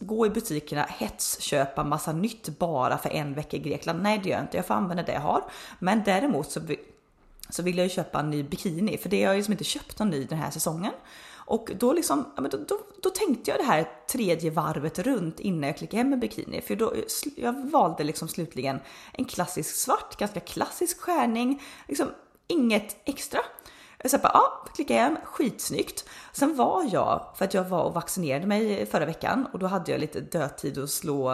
gå 0.00 0.26
i 0.26 0.30
butikerna, 0.30 0.86
hetsköpa 0.88 1.84
massa 1.84 2.12
nytt 2.12 2.58
bara 2.58 2.98
för 2.98 3.10
en 3.10 3.34
vecka 3.34 3.56
i 3.56 3.60
Grekland. 3.60 4.02
Nej, 4.02 4.20
det 4.22 4.28
gör 4.28 4.36
jag 4.36 4.44
inte. 4.44 4.56
Jag 4.56 4.66
får 4.66 4.74
använda 4.74 5.02
det 5.02 5.12
jag 5.12 5.20
har. 5.20 5.44
Men 5.78 6.02
däremot 6.04 6.50
så, 6.50 6.60
så 7.52 7.62
ville 7.62 7.78
jag 7.78 7.88
ju 7.88 7.94
köpa 7.94 8.20
en 8.20 8.30
ny 8.30 8.42
bikini 8.42 8.98
för 8.98 9.08
det 9.08 9.24
har 9.24 9.32
jag 9.32 9.36
liksom 9.36 9.52
inte 9.52 9.64
köpt 9.64 9.98
någon 9.98 10.10
ny 10.10 10.24
den 10.24 10.38
här 10.38 10.50
säsongen. 10.50 10.92
Och 11.44 11.70
då, 11.78 11.92
liksom, 11.92 12.32
ja, 12.36 12.42
men 12.42 12.50
då, 12.50 12.58
då, 12.68 12.78
då 13.02 13.10
tänkte 13.10 13.50
jag 13.50 13.60
det 13.60 13.64
här 13.64 13.88
tredje 14.12 14.50
varvet 14.50 14.98
runt 14.98 15.40
innan 15.40 15.62
jag 15.62 15.76
klickade 15.76 16.02
hem 16.02 16.12
en 16.12 16.20
bikini. 16.20 16.60
För 16.60 16.76
då, 16.76 16.94
jag 17.36 17.70
valde 17.70 18.04
liksom 18.04 18.28
slutligen 18.28 18.80
en 19.12 19.24
klassisk 19.24 19.74
svart, 19.74 20.18
ganska 20.18 20.40
klassisk 20.40 21.00
skärning. 21.00 21.62
Liksom 21.88 22.08
inget 22.46 22.96
extra. 23.04 23.40
Jag 24.02 24.20
bara, 24.20 24.30
ja, 24.34 24.64
klickade 24.74 25.00
hem, 25.00 25.16
skitsnyggt. 25.24 26.04
Sen 26.32 26.56
var 26.56 26.88
jag, 26.92 27.26
för 27.36 27.44
att 27.44 27.54
jag 27.54 27.64
var 27.64 27.82
och 27.82 27.94
vaccinerade 27.94 28.46
mig 28.46 28.86
förra 28.86 29.06
veckan 29.06 29.46
och 29.52 29.58
då 29.58 29.66
hade 29.66 29.92
jag 29.92 30.00
lite 30.00 30.20
dödtid 30.20 30.78
att 30.78 30.90
slå, 30.90 31.28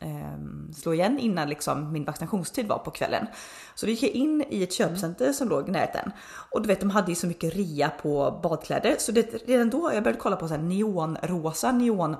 ehm, 0.00 0.72
slå 0.76 0.94
igen 0.94 1.18
innan 1.18 1.48
liksom 1.48 1.92
min 1.92 2.04
vaccinationstid 2.04 2.68
var 2.68 2.78
på 2.78 2.90
kvällen. 2.90 3.26
Så 3.74 3.86
då 3.86 3.90
gick 3.92 4.02
jag 4.02 4.10
in 4.10 4.44
i 4.48 4.62
ett 4.62 4.72
köpcenter 4.72 5.32
som 5.32 5.48
låg 5.48 5.68
i 5.68 5.72
närheten 5.72 6.12
och 6.50 6.62
du 6.62 6.68
vet, 6.68 6.80
de 6.80 6.90
hade 6.90 7.10
ju 7.10 7.14
så 7.14 7.26
mycket 7.26 7.54
rea 7.56 7.88
på 7.88 8.40
badkläder 8.42 8.96
så 8.98 9.12
det, 9.12 9.48
redan 9.48 9.70
då 9.70 9.90
jag 9.94 10.02
började 10.02 10.20
kolla 10.20 10.36
på 10.36 10.48
så 10.48 10.54
här 10.54 10.62
neonrosa, 10.62 11.72
neon, 11.72 12.16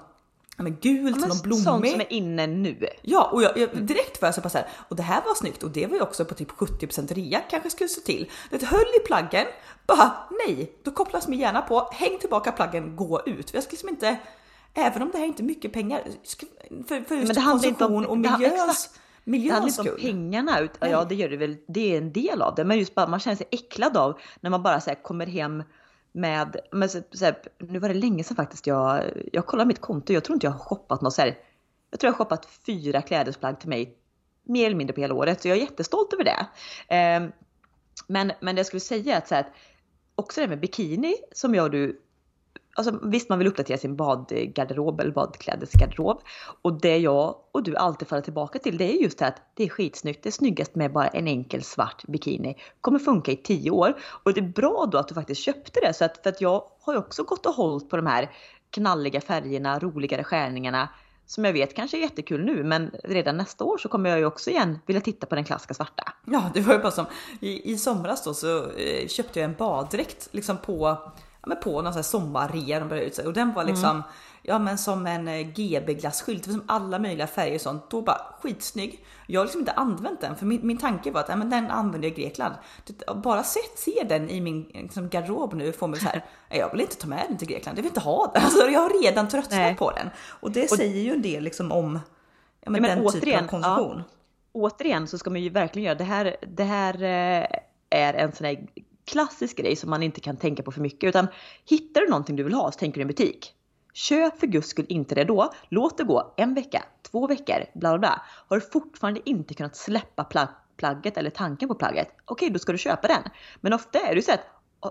ja, 0.56 0.62
men 0.62 0.76
gult, 0.80 1.02
Men 1.02 1.20
någon 1.20 1.30
sånt 1.30 1.42
blommig. 1.42 1.92
som 1.92 2.00
är 2.00 2.12
inne 2.12 2.46
nu. 2.46 2.88
Ja, 3.02 3.30
och 3.32 3.42
jag, 3.42 3.58
jag, 3.58 3.68
direkt 3.76 4.23
var 4.23 4.26
jag 4.26 4.34
så 4.34 4.40
bara 4.40 4.49
så 4.49 4.58
här, 4.58 4.68
och 4.88 4.96
det 4.96 5.02
här 5.02 5.23
var 5.26 5.34
snyggt 5.34 5.62
och 5.62 5.70
det 5.70 5.87
var 5.87 5.96
ju 5.96 6.02
också 6.02 6.25
på 6.25 6.34
typ 6.34 6.50
70% 6.50 7.14
rea, 7.14 7.40
kanske 7.50 7.70
skulle 7.70 7.88
stå 7.88 8.00
till. 8.00 8.30
Det 8.50 8.62
höll 8.62 8.80
i 8.80 9.06
plaggen, 9.06 9.46
bara 9.87 10.12
nej, 10.47 10.73
då 10.83 10.91
kopplas 10.91 11.29
min 11.29 11.38
hjärna 11.41 11.62
på, 11.62 11.88
häng 11.93 12.19
tillbaka 12.19 12.53
plaggen, 12.53 12.97
gå 12.97 13.23
ut. 13.26 13.50
För 13.50 13.57
jag 13.57 13.64
ska 13.64 13.71
liksom 13.71 13.88
inte, 13.88 14.17
även 14.75 15.03
om 15.03 15.11
det 15.11 15.19
här 15.19 15.25
är 15.25 15.29
inte 15.29 15.43
mycket 15.43 15.73
pengar, 15.73 16.03
för, 16.88 17.00
för 17.00 17.00
just 17.00 17.09
Men 17.09 17.21
inte 17.25 17.41
om- 17.41 17.47
konsumtion 17.50 18.07
och 18.07 18.19
miljöns, 18.19 18.53
exakt. 18.55 19.00
Det 19.25 19.31
miljöns 19.31 19.53
handlar 19.61 19.79
inte 19.83 19.93
om 19.93 20.00
pengarna, 20.00 20.61
ut, 20.61 20.71
ja 20.81 21.05
det 21.05 21.14
gör 21.14 21.29
det 21.29 21.37
väl, 21.37 21.57
det 21.69 21.93
är 21.95 21.99
en 21.99 22.12
del 22.12 22.43
av 22.43 22.55
det. 22.55 22.64
Men 22.64 22.79
just 22.79 22.95
bara 22.95 23.07
man 23.07 23.21
känner 23.21 23.37
sig 23.37 23.49
äcklad 23.50 23.97
av 23.97 24.19
när 24.41 24.50
man 24.50 24.62
bara 24.62 24.81
så 24.81 24.95
kommer 25.03 25.26
hem 25.26 25.62
med, 26.12 26.57
men 26.73 26.88
så, 26.88 27.03
så 27.11 27.25
här, 27.25 27.37
nu 27.59 27.79
var 27.79 27.88
det 27.88 27.95
länge 27.95 28.25
sedan 28.25 28.37
faktiskt 28.37 28.67
jag, 28.67 29.05
jag 29.33 29.47
kollade 29.47 29.69
mitt 29.69 29.81
konto, 29.81 30.12
jag 30.12 30.25
tror 30.25 30.35
inte 30.35 30.47
jag 30.47 30.53
har 30.53 30.59
shoppat 30.59 31.00
något 31.03 31.14
så 31.14 31.23
här, 31.23 31.38
jag 31.91 32.00
tror 32.00 32.09
jag 32.09 32.12
har 32.12 32.19
shoppat 32.25 32.49
fyra 32.67 33.03
klädesplagg 33.03 33.61
till 33.61 33.69
mig 33.69 33.99
mer 34.43 34.67
eller 34.67 34.76
mindre 34.76 34.95
på 34.95 35.00
hela 35.00 35.14
året, 35.14 35.43
så 35.43 35.49
jag 35.49 35.57
är 35.57 35.61
jättestolt 35.61 36.12
över 36.12 36.25
det. 36.25 36.47
Ehm, 36.88 37.33
men, 38.07 38.33
men 38.41 38.55
det 38.55 38.59
jag 38.59 38.67
skulle 38.67 38.81
säga 38.81 39.14
är 39.14 39.19
att, 39.19 39.29
så 39.29 39.35
här, 39.35 39.41
att 39.43 39.53
också 40.14 40.40
det 40.40 40.44
här 40.44 40.49
med 40.49 40.61
bikini 40.61 41.14
som 41.33 41.54
jag 41.54 41.64
och 41.64 41.71
du 41.71 42.00
Alltså, 42.76 43.00
visst 43.02 43.28
man 43.28 43.38
vill 43.38 43.49
uppdatera 43.49 43.78
sin 43.78 43.97
badgarderob 43.97 45.00
eller 45.00 45.12
badklädesgarderob. 45.12 46.21
Och 46.62 46.80
det 46.80 46.99
jag 46.99 47.37
och 47.52 47.62
du 47.62 47.76
alltid 47.76 48.09
faller 48.09 48.23
tillbaka 48.23 48.59
till 48.59 48.78
det 48.78 48.92
är 48.92 49.02
just 49.02 49.18
det 49.18 49.26
att 49.26 49.42
det 49.54 49.64
är 49.64 49.68
skitsnyggt. 49.68 50.23
Det 50.23 50.28
är 50.28 50.33
snyggast 50.33 50.75
med 50.75 50.92
bara 50.92 51.09
en 51.09 51.28
enkel 51.28 51.62
svart 51.62 52.04
bikini. 52.04 52.56
Kommer 52.80 52.99
funka 52.99 53.33
i 53.33 53.37
tio 53.37 53.71
år. 53.71 53.94
Och 54.23 54.35
det 54.35 54.40
är 54.40 54.49
bra 54.49 54.88
då 54.92 54.99
att 54.99 55.09
du 55.09 55.14
faktiskt 55.14 55.40
köpte 55.40 55.80
det. 55.80 55.94
Så 55.94 56.04
att, 56.04 56.23
för 56.23 56.30
att 56.30 56.40
jag 56.40 56.64
har 56.80 56.92
ju 56.92 56.99
också 56.99 57.23
gått 57.23 57.47
och 57.47 57.54
hållit 57.54 57.90
på 57.90 57.97
de 57.97 58.06
här 58.06 58.30
knalliga 58.71 59.21
färgerna, 59.21 59.78
roligare 59.78 60.25
skärningarna. 60.25 60.88
Som 61.26 61.45
jag 61.45 61.52
vet 61.52 61.76
kanske 61.76 61.97
är 61.97 62.00
jättekul 62.00 62.45
nu 62.45 62.64
men 62.64 62.90
redan 63.04 63.37
nästa 63.37 63.64
år 63.64 63.78
så 63.78 63.88
kommer 63.88 64.11
jag 64.11 64.19
ju 64.19 64.25
också 64.25 64.50
igen 64.50 64.78
vilja 64.87 65.00
titta 65.00 65.26
på 65.26 65.35
den 65.35 65.45
klassiska 65.45 65.75
svarta. 65.75 66.12
Ja, 66.25 66.50
det 66.54 66.61
var 66.61 66.75
ju 66.75 66.81
bara 66.81 66.93
som 66.93 67.07
i, 67.40 67.73
i 67.73 67.78
somras 67.78 68.25
då 68.25 68.35
så 68.35 68.71
eh, 68.71 69.09
köpte 69.09 69.40
jag 69.40 69.45
en 69.50 69.54
baddräkt 69.59 70.28
liksom 70.31 70.57
på, 70.57 70.87
ja, 71.40 71.47
men 71.47 71.61
på 71.61 71.83
någon 71.83 71.93
sån 71.93 71.99
här 71.99 72.02
sommarrea 72.02 72.81
de 72.81 72.88
började 72.88 73.07
ut 73.07 73.14
sig 73.14 73.26
och 73.26 73.33
den 73.33 73.52
var 73.52 73.64
liksom 73.64 74.02
ja, 74.46 74.58
men 74.58 74.78
som 74.78 75.06
en 75.06 75.28
eh, 75.28 75.40
GB 75.46 75.94
glasskylt, 75.94 76.44
som 76.44 76.62
alla 76.66 76.98
möjliga 76.98 77.26
färger 77.26 77.54
och 77.54 77.60
sånt. 77.60 77.90
Då 77.90 78.02
bara 78.02 78.20
skitsnygg. 78.40 79.04
Jag 79.26 79.40
har 79.40 79.44
liksom 79.44 79.60
inte 79.60 79.72
använt 79.72 80.20
den 80.20 80.36
för 80.36 80.46
min, 80.46 80.66
min 80.66 80.78
tanke 80.78 81.10
var 81.10 81.20
att 81.20 81.28
ja, 81.28 81.36
men 81.36 81.50
den 81.50 81.70
använder 81.70 82.08
jag 82.08 82.18
i 82.18 82.22
Grekland. 82.22 82.54
Bara 83.14 83.42
sett 83.42 83.78
se 83.78 84.04
den 84.08 84.30
i 84.30 84.40
min 84.40 84.62
liksom, 84.74 85.08
garderob 85.08 85.54
nu 85.54 85.72
får 85.72 85.88
mig 85.88 86.00
så 86.00 86.06
här. 86.06 86.24
"Nej, 86.50 86.58
Jag 86.58 86.70
vill 86.72 86.80
inte 86.80 86.96
ta 86.96 87.06
med 87.08 87.24
den 87.28 87.38
till 87.38 87.48
Grekland. 87.48 87.78
Jag 87.78 87.82
vill 87.82 87.90
inte 87.90 88.00
ha 88.00 88.30
den. 88.34 88.42
Alltså, 88.44 88.66
jag 88.68 88.80
har 88.80 89.02
redan 89.02 89.28
tröttnat 89.28 89.58
Nej. 89.58 89.76
på 89.76 89.90
den 89.90 90.10
och 90.40 90.50
det 90.50 90.68
säger 90.70 91.00
ju 91.00 91.10
en 91.12 91.22
del 91.22 91.42
liksom 91.44 91.72
om 91.72 92.00
ja, 92.60 92.70
men 92.70 92.84
Ja, 92.84 92.88
men 92.94 93.02
den 93.04 93.12
typen 93.12 93.20
återigen, 93.22 93.44
av 93.44 93.48
konsumtion. 93.48 94.02
återigen 94.52 95.06
så 95.08 95.18
ska 95.18 95.30
man 95.30 95.40
ju 95.42 95.48
verkligen 95.50 95.86
göra 95.86 95.98
det 95.98 96.04
här. 96.04 96.36
Det 96.56 96.64
här 96.64 96.94
eh, 97.02 97.46
är 97.90 98.14
en 98.14 98.32
sån 98.32 98.44
här 98.46 98.66
klassisk 99.06 99.56
grej 99.56 99.76
som 99.76 99.90
man 99.90 100.02
inte 100.02 100.20
kan 100.20 100.36
tänka 100.36 100.62
på 100.62 100.72
för 100.72 100.80
mycket 100.80 101.08
utan 101.08 101.26
hittar 101.68 102.00
du 102.00 102.08
någonting 102.08 102.36
du 102.36 102.42
vill 102.42 102.54
ha 102.54 102.72
så 102.72 102.78
tänker 102.78 102.94
du 102.94 103.00
i 103.00 103.02
en 103.02 103.08
butik. 103.08 103.53
Köp 103.94 104.40
för 104.40 104.46
guds 104.46 104.68
skull 104.68 104.86
inte 104.88 105.14
det 105.14 105.24
då. 105.24 105.52
Låt 105.68 105.98
det 105.98 106.04
gå 106.04 106.34
en 106.36 106.54
vecka, 106.54 106.84
två 107.10 107.26
veckor, 107.26 107.64
bla 107.74 107.90
bla 107.90 107.98
bla. 107.98 108.22
Har 108.48 108.56
du 108.56 108.66
fortfarande 108.70 109.20
inte 109.24 109.54
kunnat 109.54 109.76
släppa 109.76 110.48
plagget 110.76 111.16
eller 111.16 111.30
tanken 111.30 111.68
på 111.68 111.74
plagget, 111.74 112.08
okej 112.24 112.50
då 112.50 112.58
ska 112.58 112.72
du 112.72 112.78
köpa 112.78 113.08
den. 113.08 113.22
Men 113.60 113.72
ofta 113.72 113.98
är 113.98 114.08
det 114.08 114.14
ju 114.14 114.22
så 114.22 114.32
att 114.32 114.46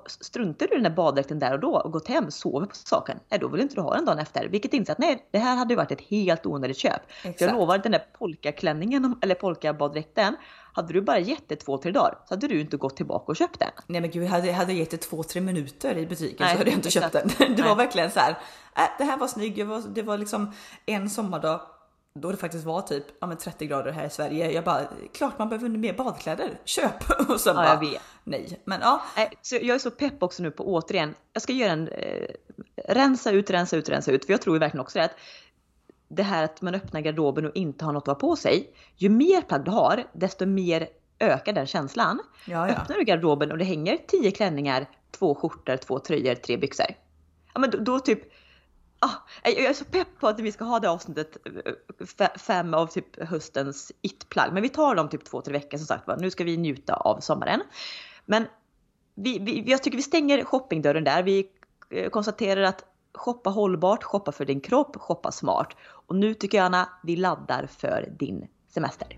struntar 0.06 0.68
du 0.68 0.74
i 0.74 0.76
den 0.76 0.84
där 0.84 0.90
baddräkten 0.90 1.40
där 1.40 1.54
och 1.54 1.60
då 1.60 1.78
och 1.78 1.92
gått 1.92 2.08
hem, 2.08 2.32
sover 2.32 2.66
på 2.66 2.76
saken, 2.76 3.20
nej 3.30 3.40
då 3.40 3.48
vill 3.48 3.62
inte 3.62 3.76
du 3.76 3.82
ha 3.82 3.96
den 3.96 4.06
dagen 4.06 4.20
efter. 4.20 4.48
Vilket 4.48 4.74
inser 4.74 4.94
att 4.94 5.00
nej, 5.00 5.28
det 5.32 5.40
här 5.40 5.56
hade 5.56 5.74
ju 5.74 5.78
varit 5.78 5.92
ett 5.92 6.02
helt 6.02 6.46
onödigt 6.46 6.78
köp. 6.78 7.02
Exakt. 7.24 7.42
jag 7.42 7.54
lovar, 7.54 7.78
den 7.78 7.92
där 7.92 8.06
polkaklänningen 8.18 9.16
eller 9.22 9.36
polkabaddräkten, 9.36 10.36
hade 10.74 10.94
du 10.94 11.02
bara 11.02 11.20
gett 11.20 11.50
det 11.50 11.56
två, 11.56 11.78
tre 11.78 11.92
dagar 11.92 12.18
så 12.28 12.34
hade 12.34 12.48
du 12.48 12.62
inte 12.62 12.78
gått 12.78 12.98
tillbaka 12.98 13.26
och 13.26 13.36
köpt 13.36 13.60
den. 13.60 13.70
Nej 13.88 14.02
men 14.02 14.12
gud, 14.12 14.24
jag 14.24 14.30
hade, 14.30 14.48
jag 14.48 14.54
hade 14.54 14.74
gett 14.74 14.92
det 14.92 14.98
två, 14.98 15.24
tre 15.24 15.42
minuter 15.42 15.98
i 15.98 16.06
butiken 16.06 16.38
Nej, 16.40 16.52
så 16.52 16.58
hade 16.58 16.70
jag 16.70 16.78
inte 16.78 16.92
köpt 16.92 17.12
den. 17.12 17.28
Det 17.56 17.62
var 17.62 17.76
Nej. 17.76 17.86
verkligen 17.86 18.12
så 18.12 18.20
här. 18.20 18.32
Äh, 18.76 18.84
det 18.98 19.04
här 19.04 19.18
var 19.18 19.28
snygg. 19.28 19.58
Jag 19.58 19.66
var, 19.66 19.84
det 19.96 20.02
var 20.02 20.18
liksom 20.18 20.52
en 20.86 21.10
sommardag 21.10 21.62
då 22.16 22.32
det 22.32 22.38
faktiskt 22.38 22.66
var 22.66 22.82
typ 22.82 23.04
ja, 23.22 23.28
men 23.28 23.38
30 23.38 23.66
grader 23.68 23.92
här 23.92 24.06
i 24.06 24.10
Sverige. 24.10 24.52
Jag 24.52 24.64
bara, 24.64 24.82
klart 25.14 25.40
man 25.40 25.50
behöver 25.50 25.70
mer 25.70 25.94
badkläder. 25.94 26.50
Köp! 26.66 27.10
Och 27.30 27.40
sen 27.40 27.56
Ja, 27.56 27.62
bara, 27.64 27.68
jag 27.68 27.80
vet. 27.92 28.02
nej. 28.24 28.62
Men 28.66 28.82
ja, 28.82 29.02
så 29.42 29.56
jag 29.56 29.76
är 29.76 29.80
så 29.80 29.92
pepp 29.92 30.24
också 30.24 30.44
nu 30.44 30.52
på 30.52 30.68
återigen, 30.74 31.16
jag 31.34 31.42
ska 31.42 31.54
göra 31.54 31.72
en 31.72 31.88
eh, 31.88 32.28
rensa 32.88 33.32
ut, 33.32 33.50
rensa 33.50 33.76
ut, 33.78 33.90
rensa 33.90 34.12
ut. 34.12 34.26
För 34.26 34.34
jag 34.34 34.42
tror 34.42 34.60
verkligen 34.60 34.82
också 34.82 35.00
det 35.00 35.06
att 35.06 35.16
det 36.08 36.24
här 36.24 36.44
att 36.44 36.62
man 36.62 36.76
öppnar 36.76 37.02
garderoben 37.02 37.46
och 37.46 37.56
inte 37.56 37.86
har 37.86 37.94
något 37.94 38.04
att 38.08 38.08
ha 38.08 38.30
på 38.30 38.36
sig. 38.36 38.74
Ju 38.96 39.10
mer 39.10 39.42
plagg 39.42 39.66
du 39.66 39.72
har, 39.72 40.04
desto 40.14 40.46
mer 40.46 40.88
ökar 41.20 41.54
den 41.54 41.66
känslan. 41.68 42.20
ja, 42.46 42.68
ja. 42.68 42.74
Öppnar 42.74 42.98
du 42.98 43.04
garderoben 43.04 43.52
och 43.52 43.58
det 43.58 43.64
hänger 43.66 43.98
10 44.08 44.32
klänningar, 44.32 44.90
två 45.12 45.36
skjortor, 45.36 45.78
två 45.78 46.00
tröjor, 46.00 46.36
tre 46.36 46.58
byxor. 46.58 46.86
Ja 47.54 47.60
men 47.60 47.70
då, 47.72 47.78
då 47.78 48.00
typ, 48.00 48.20
ah, 49.04 49.12
jag 49.44 49.66
är 49.66 49.74
så 49.74 49.86
pepp 49.86 50.08
på 50.20 50.28
att 50.28 50.40
vi 50.40 50.52
ska 50.52 50.66
ha 50.66 50.80
det 50.80 50.90
avsnittet, 50.90 51.38
eh, 52.20 52.28
fem 52.38 52.74
av 52.74 52.88
typ 52.88 53.24
höstens 53.24 53.92
it-plagg. 54.02 54.54
Men 54.54 54.64
vi 54.64 54.70
tar 54.70 54.96
dem 54.96 55.10
typ 55.10 55.24
två, 55.24 55.42
tre 55.42 55.54
veckor 55.54 55.78
som 55.78 55.88
sagt 55.88 56.08
va. 56.08 56.16
Nu 56.20 56.32
ska 56.32 56.44
vi 56.44 56.58
njuta 56.58 56.96
av 56.96 57.20
sommaren. 57.20 57.62
Men 58.26 58.46
vi, 59.16 59.40
vi, 59.40 59.64
jag 59.72 59.84
tycker 59.84 59.98
vi 59.98 60.04
stänger 60.04 60.44
shoppingdörren 60.44 61.04
där. 61.04 61.24
Vi 61.24 61.50
eh, 61.90 62.10
konstaterar 62.10 62.62
att 62.62 62.86
shoppa 63.14 63.50
hållbart, 63.50 64.04
shoppa 64.04 64.32
för 64.32 64.46
din 64.46 64.62
kropp, 64.62 64.96
shoppa 64.96 65.32
smart. 65.32 65.76
Och 65.84 66.16
nu 66.16 66.34
tycker 66.34 66.58
jag 66.58 66.66
Anna, 66.66 66.90
vi 67.04 67.16
laddar 67.16 67.68
för 67.68 68.10
din 68.20 68.48
semester. 68.74 69.18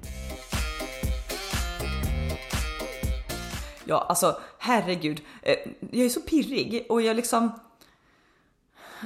Ja, 3.85 4.05
alltså 4.09 4.39
herregud. 4.57 5.21
Eh, 5.41 5.55
jag 5.91 6.05
är 6.05 6.09
så 6.09 6.21
pirrig 6.21 6.85
och 6.89 7.01
jag 7.01 7.15
liksom 7.15 7.51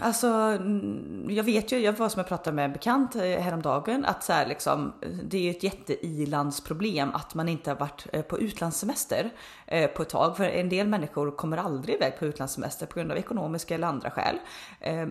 Alltså, 0.02 0.28
mm, 0.28 1.28
jag 1.30 1.44
vet 1.44 1.72
ju, 1.72 1.80
jag 1.80 1.94
var 1.94 2.10
som 2.10 2.20
jag 2.20 2.28
pratade 2.28 2.56
med 2.56 2.66
en 2.66 2.74
bekant 2.74 3.16
eh, 3.16 3.22
häromdagen, 3.22 4.06
att 4.06 4.24
så 4.24 4.34
här, 4.34 4.48
liksom, 4.48 4.94
det 5.24 5.38
är 5.38 5.42
ju 5.42 5.50
ett 5.50 5.64
jätteilandsproblem 5.64 7.10
att 7.14 7.36
man 7.36 7.50
inte 7.50 7.72
har 7.72 7.78
varit 7.78 8.08
eh, 8.14 8.22
på 8.22 8.40
utlandssemester 8.40 9.30
eh, 9.66 9.90
på 9.90 10.02
ett 10.02 10.10
tag. 10.10 10.38
För 10.38 10.44
en 10.44 10.70
del 10.70 10.88
människor 10.88 11.32
kommer 11.32 11.58
aldrig 11.58 11.96
iväg 11.96 12.20
på 12.20 12.26
utlandssemester 12.26 12.86
på 12.86 12.96
grund 12.96 13.12
av 13.12 13.18
ekonomiska 13.18 13.76
eller 13.76 13.88
andra 13.88 14.12
skäl. 14.12 14.36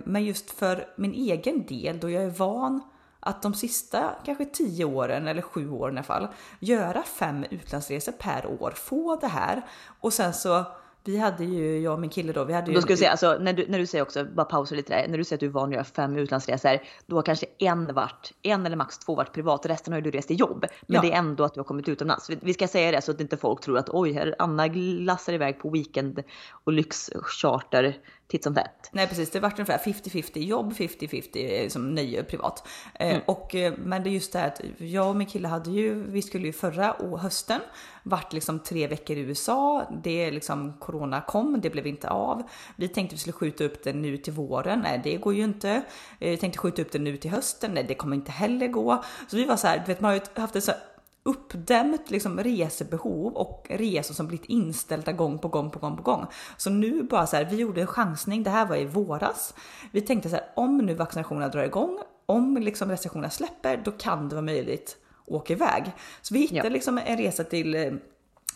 Men 0.04 0.24
just 0.24 0.50
för 0.50 0.86
min 0.96 1.12
egen 1.12 1.66
del, 1.66 2.00
då 2.00 2.10
jag 2.10 2.22
är 2.22 2.30
van 2.30 2.80
att 3.20 3.42
de 3.42 3.54
sista 3.54 4.14
kanske 4.24 4.44
tio 4.44 4.84
åren 4.84 5.28
eller 5.28 5.42
sju 5.42 5.70
åren 5.70 5.94
i 5.94 5.98
alla 5.98 6.04
fall 6.04 6.28
göra 6.60 7.02
fem 7.02 7.44
utlandsresor 7.50 8.12
per 8.12 8.46
år, 8.62 8.70
få 8.76 9.16
det 9.16 9.26
här 9.26 9.62
och 10.00 10.12
sen 10.12 10.34
så 10.34 10.64
vi 11.08 11.18
hade 11.18 11.44
ju, 11.44 11.80
jag 11.80 11.92
och 11.94 12.00
min 12.00 12.10
kille 12.10 12.32
då, 12.32 12.44
vi 12.44 12.52
hade 12.52 12.70
ju... 12.70 12.74
Då 12.74 12.80
ska 12.80 12.92
du 12.92 12.96
säga, 12.96 13.10
alltså, 13.10 13.38
när, 13.40 13.52
du, 13.52 13.66
när 13.68 13.78
du 13.78 13.86
säger 13.86 14.02
också, 14.02 14.24
bara 14.24 14.44
pausa 14.44 14.74
lite 14.74 14.94
där, 14.94 15.08
när 15.08 15.18
du 15.18 15.24
säger 15.24 15.36
att 15.36 15.40
du 15.40 15.46
är 15.46 15.50
van 15.50 15.68
att 15.68 15.74
göra 15.74 15.84
fem 15.84 16.16
utlandsresor, 16.16 16.78
då 17.06 17.16
har 17.16 17.22
kanske 17.22 17.46
en 17.58 17.94
varit, 17.94 18.32
en 18.42 18.66
eller 18.66 18.76
max 18.76 18.98
två 18.98 19.14
varit 19.14 19.32
privat, 19.32 19.66
resten 19.66 19.92
har 19.92 20.00
ju 20.00 20.10
du 20.10 20.10
rest 20.10 20.30
i 20.30 20.34
jobb. 20.34 20.66
Men 20.86 20.94
ja. 20.94 21.02
det 21.02 21.12
är 21.12 21.18
ändå 21.18 21.44
att 21.44 21.54
du 21.54 21.60
har 21.60 21.64
kommit 21.64 21.88
utomlands. 21.88 22.30
Vi, 22.30 22.38
vi 22.42 22.54
ska 22.54 22.68
säga 22.68 22.90
det 22.90 23.02
så 23.02 23.10
att 23.10 23.20
inte 23.20 23.36
folk 23.36 23.60
tror 23.60 23.78
att 23.78 23.88
oj, 23.88 24.12
här 24.12 24.34
Anna 24.38 24.68
glassar 24.68 25.32
iväg 25.32 25.58
på 25.58 25.70
weekend 25.70 26.22
och 26.64 26.72
lyxcharter 26.72 27.96
titt 28.28 28.44
som 28.44 28.54
tätt. 28.54 28.90
Nej 28.92 29.06
precis, 29.06 29.30
det 29.30 29.40
vart 29.40 29.58
ungefär 29.58 29.78
50-50 29.78 30.38
jobb, 30.38 30.72
50-50 30.72 31.68
som 31.68 31.94
nöje 31.94 32.24
privat. 32.24 32.68
Eh, 32.94 33.10
mm. 33.10 33.22
och, 33.26 33.54
eh, 33.54 33.74
men 33.78 34.02
det 34.02 34.10
är 34.10 34.12
just 34.12 34.32
det 34.32 34.38
här 34.38 34.46
att 34.46 34.60
jag 34.78 35.08
och 35.08 35.16
min 35.16 35.26
kille 35.26 35.48
hade 35.48 35.70
ju, 35.70 35.94
vi 35.94 36.22
skulle 36.22 36.46
ju 36.46 36.52
förra 36.52 36.96
hösten 37.18 37.60
vart 38.02 38.32
liksom 38.32 38.58
tre 38.58 38.86
veckor 38.86 39.16
i 39.16 39.20
USA. 39.20 39.90
Det 40.02 40.30
liksom 40.30 40.72
corona 40.78 41.20
kom, 41.20 41.60
det 41.60 41.70
blev 41.70 41.86
inte 41.86 42.08
av. 42.08 42.42
Vi 42.76 42.88
tänkte 42.88 43.14
vi 43.14 43.20
skulle 43.20 43.32
skjuta 43.32 43.64
upp 43.64 43.84
det 43.84 43.92
nu 43.92 44.16
till 44.16 44.32
våren. 44.32 44.80
Nej, 44.80 45.00
det 45.04 45.16
går 45.16 45.34
ju 45.34 45.44
inte. 45.44 45.70
Eh, 46.18 46.30
vi 46.30 46.36
tänkte 46.36 46.58
skjuta 46.58 46.82
upp 46.82 46.92
det 46.92 46.98
nu 46.98 47.16
till 47.16 47.30
hösten. 47.30 47.70
Nej, 47.74 47.84
det 47.88 47.94
kommer 47.94 48.16
inte 48.16 48.32
heller 48.32 48.68
gå. 48.68 49.04
Så 49.28 49.36
vi 49.36 49.44
var 49.44 49.56
så 49.56 49.66
här, 49.66 49.78
du 49.78 49.84
vet, 49.84 50.00
man 50.00 50.08
har 50.08 50.16
ju 50.16 50.40
haft 50.40 50.56
ett 50.56 50.64
så 50.64 50.72
uppdämt 51.22 52.10
liksom 52.10 52.38
resebehov 52.40 53.36
och 53.36 53.66
resor 53.70 54.14
som 54.14 54.26
blivit 54.26 54.46
inställda 54.46 55.12
gång 55.12 55.38
på 55.38 55.48
gång 55.48 55.70
på 55.70 55.78
gång 55.78 55.96
på 55.96 56.02
gång. 56.02 56.26
Så 56.56 56.70
nu 56.70 57.02
bara 57.02 57.26
så 57.26 57.36
här, 57.36 57.44
vi 57.44 57.56
gjorde 57.56 57.80
en 57.80 57.86
chansning, 57.86 58.42
det 58.42 58.50
här 58.50 58.66
var 58.66 58.76
i 58.76 58.84
våras. 58.84 59.54
Vi 59.92 60.00
tänkte 60.00 60.28
så 60.28 60.36
här, 60.36 60.44
om 60.56 60.78
nu 60.78 60.94
vaccinationerna 60.94 61.48
drar 61.48 61.64
igång, 61.64 61.98
om 62.26 62.56
liksom 62.56 62.90
restriktionerna 62.90 63.30
släpper, 63.30 63.82
då 63.84 63.90
kan 63.90 64.28
det 64.28 64.34
vara 64.34 64.44
möjligt 64.44 64.96
att 65.22 65.28
åka 65.28 65.52
iväg. 65.52 65.92
Så 66.22 66.34
vi 66.34 66.40
hittade 66.40 66.68
ja. 66.68 66.72
liksom 66.72 66.98
en 66.98 67.16
resa 67.18 67.44
till 67.44 67.74
eh, 67.74 67.92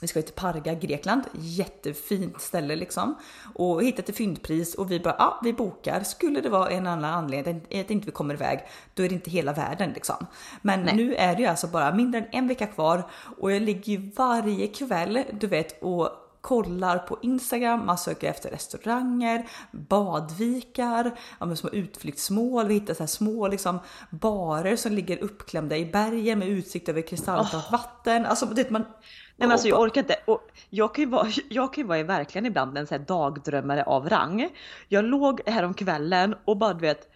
vi 0.03 0.09
ska 0.09 0.23
till 0.23 0.35
Parga, 0.35 0.75
Grekland. 0.75 1.23
Jättefint 1.33 2.41
ställe 2.41 2.77
liksom. 2.77 3.15
Och 3.55 3.83
hittat 3.83 4.09
ett 4.09 4.17
fyndpris 4.17 4.75
och 4.75 4.91
vi 4.91 5.01
bara, 5.01 5.17
ja 5.19 5.41
vi 5.43 5.53
bokar. 5.53 6.03
Skulle 6.03 6.41
det 6.41 6.49
vara 6.49 6.71
en 6.71 6.87
annan 6.87 7.15
anledning 7.15 7.81
att 7.81 7.91
inte 7.91 8.07
vi 8.07 8.13
kommer 8.13 8.35
iväg, 8.35 8.61
då 8.95 9.03
är 9.03 9.09
det 9.09 9.15
inte 9.15 9.31
hela 9.31 9.53
världen 9.53 9.91
liksom. 9.91 10.27
Men 10.63 10.83
Nej. 10.83 10.97
nu 10.97 11.15
är 11.15 11.35
det 11.37 11.43
ju 11.43 11.49
alltså 11.49 11.67
bara 11.67 11.95
mindre 11.95 12.21
än 12.21 12.27
en 12.33 12.49
vecka 12.49 12.67
kvar 12.67 13.03
och 13.39 13.53
jag 13.53 13.63
ligger 13.63 13.93
ju 13.93 14.11
varje 14.17 14.67
kväll, 14.67 15.23
du 15.41 15.47
vet, 15.47 15.83
och 15.83 16.22
kollar 16.43 16.99
på 16.99 17.19
Instagram, 17.23 17.87
man 17.87 17.99
söker 17.99 18.31
efter 18.31 18.51
restauranger, 18.51 19.49
badvikar, 19.71 21.19
ja, 21.41 21.57
små 21.57 21.71
utflyktsmål, 21.71 22.69
vi 22.69 22.75
hittar 22.75 22.95
så 22.95 23.03
här 23.03 23.07
små 23.07 23.49
liksom, 23.49 23.79
barer 24.11 24.77
som 24.77 24.93
ligger 24.93 25.19
uppklämda 25.19 25.77
i 25.77 25.87
bergen 25.87 26.39
med 26.39 26.49
utsikt 26.49 26.89
över 26.89 27.03
kristallklart 27.03 27.67
oh. 27.67 27.73
vatten. 27.73 28.27
Alltså, 28.27 28.47
det, 28.47 28.71
man, 28.71 28.83
Nej 28.83 29.49
men 29.49 29.53
alltså 29.53 29.69
jag 29.69 29.81
orkar 29.81 30.01
inte. 30.01 30.17
Och 30.25 30.49
jag 30.71 30.95
kan 30.95 31.05
ju 31.05 31.11
vara, 31.11 31.29
jag 31.49 31.75
kan 31.75 31.83
ju 31.83 31.89
vara 31.89 32.03
verkligen 32.03 32.47
ibland 32.47 32.79
en 32.79 32.87
här 32.91 32.99
dagdrömmare 32.99 33.85
av 33.85 34.09
rang. 34.09 34.49
Jag 34.89 35.05
låg 35.05 35.41
här 35.47 35.73
kvällen 35.73 36.35
och 36.45 36.57
bara 36.57 36.75
du 36.75 36.81
vet 36.81 37.09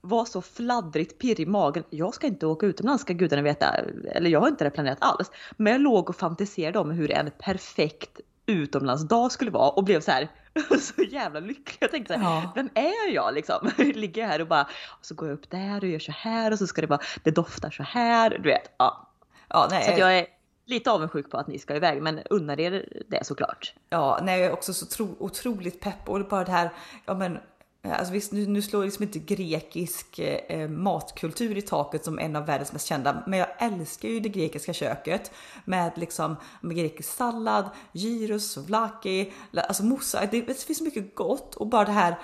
var 0.00 0.24
så 0.24 0.42
fladdrigt 0.42 1.18
pirrig 1.18 1.40
i 1.40 1.46
magen. 1.46 1.84
Jag 1.90 2.14
ska 2.14 2.26
inte 2.26 2.46
åka 2.46 2.66
utomlands 2.66 3.02
ska 3.02 3.12
gudarna 3.12 3.42
veta. 3.42 3.74
Eller 4.12 4.30
jag 4.30 4.40
har 4.40 4.48
inte 4.48 4.64
det 4.64 4.70
planerat 4.70 4.98
alls. 5.00 5.30
Men 5.56 5.72
jag 5.72 5.80
låg 5.80 6.08
och 6.10 6.16
fantiserade 6.16 6.78
om 6.78 6.90
hur 6.90 7.12
en 7.12 7.30
perfekt 7.38 8.20
utomlandsdag 8.48 9.32
skulle 9.32 9.50
vara 9.50 9.70
och 9.70 9.84
blev 9.84 10.00
så 10.00 10.10
här 10.10 10.28
så 10.80 11.02
jävla 11.02 11.40
lycklig. 11.40 11.76
Jag 11.80 11.90
tänkte 11.90 12.14
så 12.14 12.20
här, 12.20 12.34
ja. 12.34 12.52
vem 12.54 12.70
är 12.74 13.12
jag 13.14 13.34
liksom? 13.34 13.70
Ligger 13.78 14.26
här 14.26 14.40
och 14.40 14.48
bara, 14.48 14.62
och 14.98 15.06
så 15.06 15.14
går 15.14 15.28
jag 15.28 15.34
upp 15.34 15.50
där 15.50 15.80
och 15.80 15.88
gör 15.88 15.98
så 15.98 16.12
här 16.12 16.50
och 16.52 16.58
så 16.58 16.66
ska 16.66 16.80
det 16.80 16.86
vara, 16.86 17.00
det 17.22 17.30
doftar 17.30 17.70
så 17.70 17.82
här. 17.82 18.30
Du 18.30 18.48
vet, 18.48 18.74
ja. 18.78 19.08
ja 19.48 19.68
nej, 19.70 19.84
så 19.84 20.00
jag 20.00 20.18
är 20.18 20.26
lite 20.66 20.90
avundsjuk 20.90 21.30
på 21.30 21.36
att 21.36 21.46
ni 21.46 21.58
ska 21.58 21.76
iväg, 21.76 22.02
men 22.02 22.20
unnar 22.30 22.60
er 22.60 23.02
det 23.08 23.26
såklart. 23.26 23.74
Ja, 23.90 24.18
nej, 24.22 24.40
jag 24.40 24.48
är 24.48 24.52
också 24.52 24.74
så 24.74 24.86
tro, 24.86 25.16
otroligt 25.18 25.80
pepp 25.80 26.08
och 26.08 26.28
bara 26.28 26.44
det 26.44 26.52
här, 26.52 26.70
ja 27.06 27.14
men 27.14 27.38
Alltså 27.94 28.12
visst, 28.12 28.32
nu, 28.32 28.46
nu 28.46 28.62
slår 28.62 28.84
liksom 28.84 29.02
inte 29.02 29.18
grekisk 29.18 30.18
eh, 30.18 30.68
matkultur 30.68 31.58
i 31.58 31.62
taket 31.62 32.04
som 32.04 32.18
en 32.18 32.36
av 32.36 32.46
världens 32.46 32.72
mest 32.72 32.86
kända, 32.86 33.22
men 33.26 33.38
jag 33.38 33.48
älskar 33.58 34.08
ju 34.08 34.20
det 34.20 34.28
grekiska 34.28 34.72
köket 34.72 35.32
med 35.64 35.92
liksom 35.96 36.36
med 36.60 36.76
grekisk 36.76 37.08
sallad, 37.08 37.70
gyros, 37.92 38.56
vlaki, 38.56 39.32
alltså 39.52 39.84
moussa. 39.84 40.26
Det, 40.30 40.40
det 40.40 40.62
finns 40.62 40.80
mycket 40.80 41.14
gott 41.14 41.54
och 41.54 41.66
bara 41.66 41.84
det 41.84 41.92
här 41.92 42.16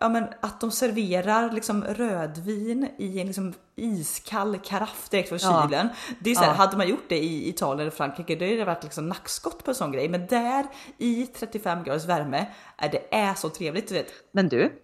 ja, 0.00 0.08
men 0.08 0.24
att 0.40 0.60
de 0.60 0.70
serverar 0.70 1.50
liksom 1.50 1.84
rödvin 1.84 2.88
i 2.98 3.20
en 3.20 3.26
liksom 3.26 3.54
iskall 3.76 4.58
karaff 4.58 5.08
direkt 5.08 5.28
från 5.28 5.38
ja. 5.42 5.62
kylen. 5.62 5.88
Det 6.18 6.30
är 6.30 6.34
så 6.34 6.40
här, 6.40 6.48
ja. 6.48 6.54
Hade 6.54 6.76
man 6.76 6.88
gjort 6.88 7.08
det 7.08 7.18
i 7.18 7.48
Italien 7.48 7.80
eller 7.80 7.90
Frankrike 7.90 8.36
då 8.36 8.44
hade 8.44 8.56
det 8.56 8.64
varit 8.64 8.82
liksom 8.84 9.08
nackskott 9.08 9.64
på 9.64 9.70
en 9.70 9.74
sån 9.74 9.92
grej. 9.92 10.08
Men 10.08 10.26
där 10.26 10.66
i 10.98 11.26
35 11.26 11.84
graders 11.84 12.04
värme, 12.04 12.46
är 12.76 12.88
det 12.88 13.14
är 13.14 13.34
så 13.34 13.48
trevligt. 13.48 13.88
Du 13.88 13.94
vet. 13.94 14.12
Men 14.32 14.48
du, 14.48 14.82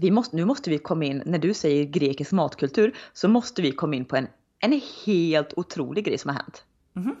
vi 0.00 0.10
måste, 0.10 0.36
nu 0.36 0.44
måste 0.44 0.70
vi 0.70 0.78
komma 0.78 1.04
in, 1.04 1.22
när 1.26 1.38
du 1.38 1.54
säger 1.54 1.84
grekisk 1.84 2.32
matkultur, 2.32 2.96
så 3.12 3.28
måste 3.28 3.62
vi 3.62 3.72
komma 3.72 3.96
in 3.96 4.04
på 4.04 4.16
en, 4.16 4.26
en 4.60 4.80
helt 5.06 5.52
otrolig 5.56 6.04
grej 6.04 6.18
som 6.18 6.28
har 6.28 6.36
hänt. 6.36 6.64
Mm. 6.96 7.16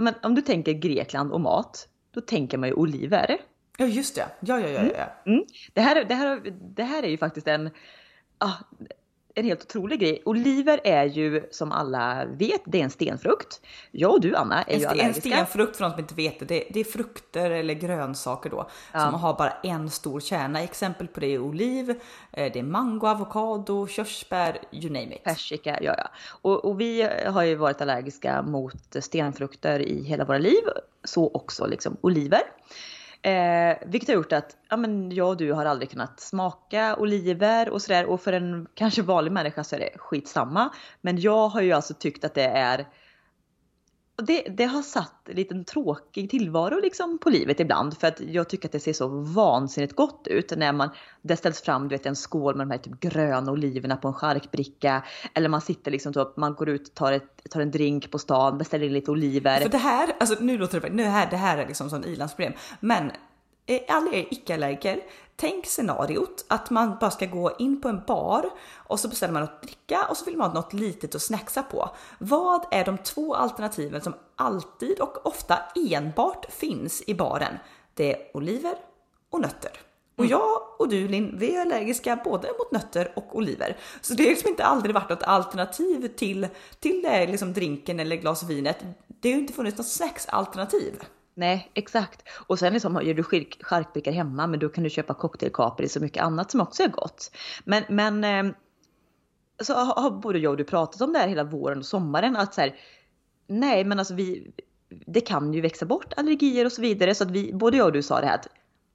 Men 0.00 0.14
om 0.22 0.34
du 0.34 0.42
tänker 0.42 0.72
Grekland 0.72 1.32
och 1.32 1.40
mat, 1.40 1.88
då 2.10 2.20
tänker 2.20 2.58
man 2.58 2.68
ju 2.68 2.74
oliver. 2.74 3.38
Ja 3.78 3.86
just 3.86 4.14
det, 4.14 4.26
ja 4.40 4.60
ja 4.60 4.68
ja. 4.68 4.82
ja. 4.82 5.12
Mm. 5.26 5.38
Mm. 5.38 5.44
Det, 5.72 5.80
här, 5.80 6.04
det, 6.04 6.14
här, 6.14 6.40
det 6.74 6.84
här 6.84 7.02
är 7.02 7.08
ju 7.08 7.18
faktiskt 7.18 7.48
en, 7.48 7.70
ah, 8.38 8.54
en 9.38 9.44
helt 9.44 9.62
otrolig 9.62 10.00
grej. 10.00 10.22
Oliver 10.24 10.80
är 10.84 11.04
ju 11.04 11.48
som 11.50 11.72
alla 11.72 12.24
vet, 12.24 12.62
det 12.64 12.80
är 12.80 12.84
en 12.84 12.90
stenfrukt. 12.90 13.60
Jag 13.90 14.12
och 14.12 14.20
du 14.20 14.36
Anna 14.36 14.62
är 14.62 14.74
en, 14.74 14.80
ju 14.80 14.86
allergiska. 14.86 15.28
En 15.28 15.34
stenfrukt 15.34 15.76
för 15.76 15.84
de 15.84 15.90
som 15.90 16.00
inte 16.00 16.14
vet 16.14 16.38
det, 16.38 16.44
det, 16.44 16.64
det 16.70 16.80
är 16.80 16.84
frukter 16.84 17.50
eller 17.50 17.74
grönsaker 17.74 18.50
då 18.50 18.68
ja. 18.92 19.00
som 19.00 19.14
har 19.14 19.34
bara 19.34 19.50
en 19.50 19.90
stor 19.90 20.20
kärna. 20.20 20.62
Exempel 20.62 21.08
på 21.08 21.20
det 21.20 21.26
är 21.26 21.38
oliv, 21.38 21.90
eh, 21.90 22.52
det 22.52 22.58
är 22.58 22.62
mango, 22.62 23.06
avokado, 23.06 23.86
körsbär, 23.86 24.58
you 24.72 24.92
name 24.92 25.14
it. 25.14 25.24
Persika, 25.24 25.78
ja 25.82 25.94
ja. 25.98 26.10
Och, 26.42 26.64
och 26.64 26.80
vi 26.80 27.08
har 27.26 27.42
ju 27.42 27.54
varit 27.54 27.80
allergiska 27.80 28.42
mot 28.42 28.96
stenfrukter 29.00 29.80
i 29.80 30.02
hela 30.02 30.24
våra 30.24 30.38
liv, 30.38 30.62
så 31.04 31.30
också 31.34 31.66
liksom 31.66 31.96
oliver. 32.00 32.42
Eh, 33.22 33.76
vilket 33.86 34.08
har 34.08 34.14
gjort 34.14 34.32
att 34.32 34.56
ja, 34.68 34.76
men 34.76 35.12
jag 35.12 35.28
och 35.28 35.36
du 35.36 35.52
har 35.52 35.64
aldrig 35.64 35.90
kunnat 35.90 36.20
smaka 36.20 36.96
oliver 36.96 37.68
och 37.68 37.82
sådär. 37.82 38.06
Och 38.06 38.20
för 38.20 38.32
en 38.32 38.66
kanske 38.74 39.02
vanlig 39.02 39.32
människa 39.32 39.64
så 39.64 39.76
är 39.76 39.80
det 39.80 39.98
skitsamma. 39.98 40.70
Men 41.00 41.20
jag 41.20 41.48
har 41.48 41.60
ju 41.60 41.72
alltså 41.72 41.94
tyckt 41.94 42.24
att 42.24 42.34
det 42.34 42.46
är 42.46 42.86
det, 44.22 44.42
det, 44.42 44.64
har 44.64 44.82
satt 44.82 45.28
en 45.28 45.36
liten 45.36 45.64
tråkig 45.64 46.30
tillvaro 46.30 46.80
liksom 46.80 47.18
på 47.18 47.30
livet 47.30 47.60
ibland 47.60 47.98
för 47.98 48.08
att 48.08 48.20
jag 48.20 48.48
tycker 48.48 48.68
att 48.68 48.72
det 48.72 48.80
ser 48.80 48.92
så 48.92 49.08
vansinnigt 49.08 49.96
gott 49.96 50.26
ut 50.26 50.52
när 50.56 50.72
man, 50.72 50.90
det 51.22 51.36
ställs 51.36 51.60
fram 51.60 51.88
du 51.88 51.94
vet, 51.94 52.06
en 52.06 52.16
skål 52.16 52.56
med 52.56 52.66
de 52.66 52.70
här 52.70 52.78
typ 52.78 53.00
gröna 53.00 53.52
oliverna 53.52 53.96
på 53.96 54.08
en 54.08 54.14
charkbricka 54.14 55.02
eller 55.34 55.48
man 55.48 55.60
sitter 55.60 55.90
liksom 55.90 56.12
så 56.12 56.32
man 56.36 56.54
går 56.54 56.68
ut, 56.68 56.94
tar, 56.94 57.12
ett, 57.12 57.50
tar 57.50 57.60
en 57.60 57.70
drink 57.70 58.10
på 58.10 58.18
stan, 58.18 58.58
beställer 58.58 58.86
in 58.86 58.92
lite 58.92 59.10
oliver. 59.10 59.60
För 59.60 59.68
det 59.68 59.78
här, 59.78 60.16
alltså 60.20 60.36
nu 60.40 60.58
låter 60.58 60.80
det, 60.80 60.90
nu 60.90 61.02
här, 61.02 61.30
det 61.30 61.36
här 61.36 61.58
är 61.58 61.66
liksom 61.66 61.90
sån 61.90 62.04
ilandsproblem, 62.04 62.52
men 62.80 63.10
alla 63.88 64.10
er 64.12 64.26
icke-allergiker, 64.30 65.00
tänk 65.36 65.66
scenariot 65.66 66.44
att 66.48 66.70
man 66.70 66.96
bara 67.00 67.10
ska 67.10 67.26
gå 67.26 67.52
in 67.58 67.80
på 67.80 67.88
en 67.88 68.02
bar 68.06 68.50
och 68.74 69.00
så 69.00 69.08
beställer 69.08 69.32
man 69.32 69.42
något 69.42 69.62
dricka 69.62 70.06
och 70.10 70.16
så 70.16 70.24
vill 70.24 70.36
man 70.36 70.50
ha 70.50 70.60
något 70.60 70.72
litet 70.72 71.14
att 71.14 71.22
snacksa 71.22 71.62
på. 71.62 71.90
Vad 72.18 72.66
är 72.70 72.84
de 72.84 72.98
två 72.98 73.34
alternativen 73.34 74.00
som 74.00 74.14
alltid 74.36 75.00
och 75.00 75.26
ofta 75.26 75.58
enbart 75.90 76.52
finns 76.52 77.02
i 77.06 77.14
baren? 77.14 77.58
Det 77.94 78.12
är 78.12 78.36
oliver 78.36 78.74
och 79.30 79.40
nötter. 79.40 79.70
Och 80.16 80.24
mm. 80.24 80.30
jag 80.30 80.60
och 80.78 80.88
du 80.88 81.08
Linn, 81.08 81.38
vi 81.38 81.56
är 81.56 81.60
allergiska 81.60 82.20
både 82.24 82.48
mot 82.58 82.72
nötter 82.72 83.12
och 83.16 83.36
oliver. 83.36 83.76
Så 84.00 84.14
det 84.14 84.22
har 84.22 84.30
liksom 84.30 84.50
inte 84.50 84.64
aldrig 84.64 84.94
varit 84.94 85.08
något 85.08 85.22
alternativ 85.22 86.08
till, 86.08 86.48
till 86.80 87.02
det, 87.02 87.26
liksom 87.26 87.52
drinken 87.52 88.00
eller 88.00 88.16
glas 88.16 88.42
vinet. 88.42 88.78
Det 89.06 89.28
har 89.28 89.34
ju 89.34 89.40
inte 89.40 89.52
funnits 89.52 89.78
något 89.78 89.88
snacksalternativ. 89.88 91.02
Nej, 91.38 91.70
exakt. 91.74 92.22
Och 92.46 92.58
sen 92.58 92.72
liksom, 92.72 93.00
gör 93.02 93.14
du 93.14 93.22
charkbrickor 93.60 94.12
hemma, 94.12 94.46
men 94.46 94.60
då 94.60 94.68
kan 94.68 94.84
du 94.84 94.90
köpa 94.90 95.14
cocktailkapor 95.14 95.86
i 95.86 95.88
så 95.88 96.00
mycket 96.00 96.22
annat 96.22 96.50
som 96.50 96.60
också 96.60 96.82
är 96.82 96.88
gott. 96.88 97.30
Men, 97.64 97.84
men 97.88 98.24
eh, 98.24 98.54
så 99.62 99.74
har 99.74 100.10
både 100.10 100.38
jag 100.38 100.50
och 100.50 100.56
du 100.56 100.64
pratat 100.64 101.00
om 101.00 101.12
det 101.12 101.18
här 101.18 101.28
hela 101.28 101.44
våren 101.44 101.78
och 101.78 101.86
sommaren, 101.86 102.36
att 102.36 102.54
så 102.54 102.60
här, 102.60 102.76
nej 103.46 103.84
men 103.84 103.98
alltså 103.98 104.14
vi, 104.14 104.52
det 104.88 105.20
kan 105.20 105.52
ju 105.54 105.60
växa 105.60 105.86
bort 105.86 106.14
allergier 106.16 106.64
och 106.64 106.72
så 106.72 106.82
vidare. 106.82 107.14
Så 107.14 107.24
att 107.24 107.30
vi, 107.30 107.52
både 107.52 107.76
jag 107.76 107.86
och 107.86 107.92
du 107.92 108.02
sa 108.02 108.20
det 108.20 108.26
här 108.26 108.34
att 108.34 108.48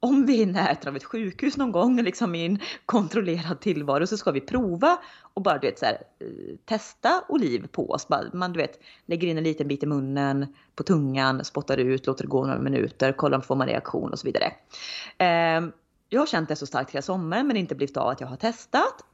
om 0.04 0.26
vi 0.26 0.38
är 0.38 0.42
i 0.42 0.46
närheten 0.46 0.88
av 0.88 0.96
ett 0.96 1.04
sjukhus 1.04 1.56
någon 1.56 1.72
gång, 1.72 2.02
liksom 2.02 2.34
i 2.34 2.46
en 2.46 2.58
kontrollerad 2.86 3.60
tillvaro, 3.60 4.06
så 4.06 4.16
ska 4.16 4.30
vi 4.30 4.40
prova 4.40 4.98
och 5.34 5.42
bara 5.42 5.58
du 5.58 5.66
vet, 5.66 5.78
så 5.78 5.86
här, 5.86 5.94
eh, 5.94 6.56
testa 6.64 7.24
oliv 7.28 7.66
på 7.66 7.90
oss. 7.90 8.08
Man 8.32 8.52
du 8.52 8.60
vet, 8.60 8.80
lägger 9.06 9.28
in 9.28 9.38
en 9.38 9.44
liten 9.44 9.68
bit 9.68 9.82
i 9.82 9.86
munnen, 9.86 10.46
på 10.74 10.82
tungan, 10.82 11.44
spottar 11.44 11.76
ut, 11.76 12.06
låter 12.06 12.24
det 12.24 12.28
gå 12.28 12.46
några 12.46 12.58
minuter, 12.58 13.12
kollar 13.12 13.36
om 13.36 13.42
får 13.42 13.56
man 13.56 13.66
reaktion 13.66 14.12
och 14.12 14.18
så 14.18 14.26
vidare. 14.26 14.52
Ehm, 15.18 15.72
jag 16.08 16.20
har 16.20 16.26
känt 16.26 16.48
det 16.48 16.56
så 16.56 16.66
starkt 16.66 16.90
hela 16.90 17.02
sommaren 17.02 17.46
men 17.46 17.56
inte 17.56 17.74
blivit 17.74 17.96
av 17.96 18.08
att 18.08 18.20
jag 18.20 18.28
har 18.28 18.36
testat. 18.36 19.04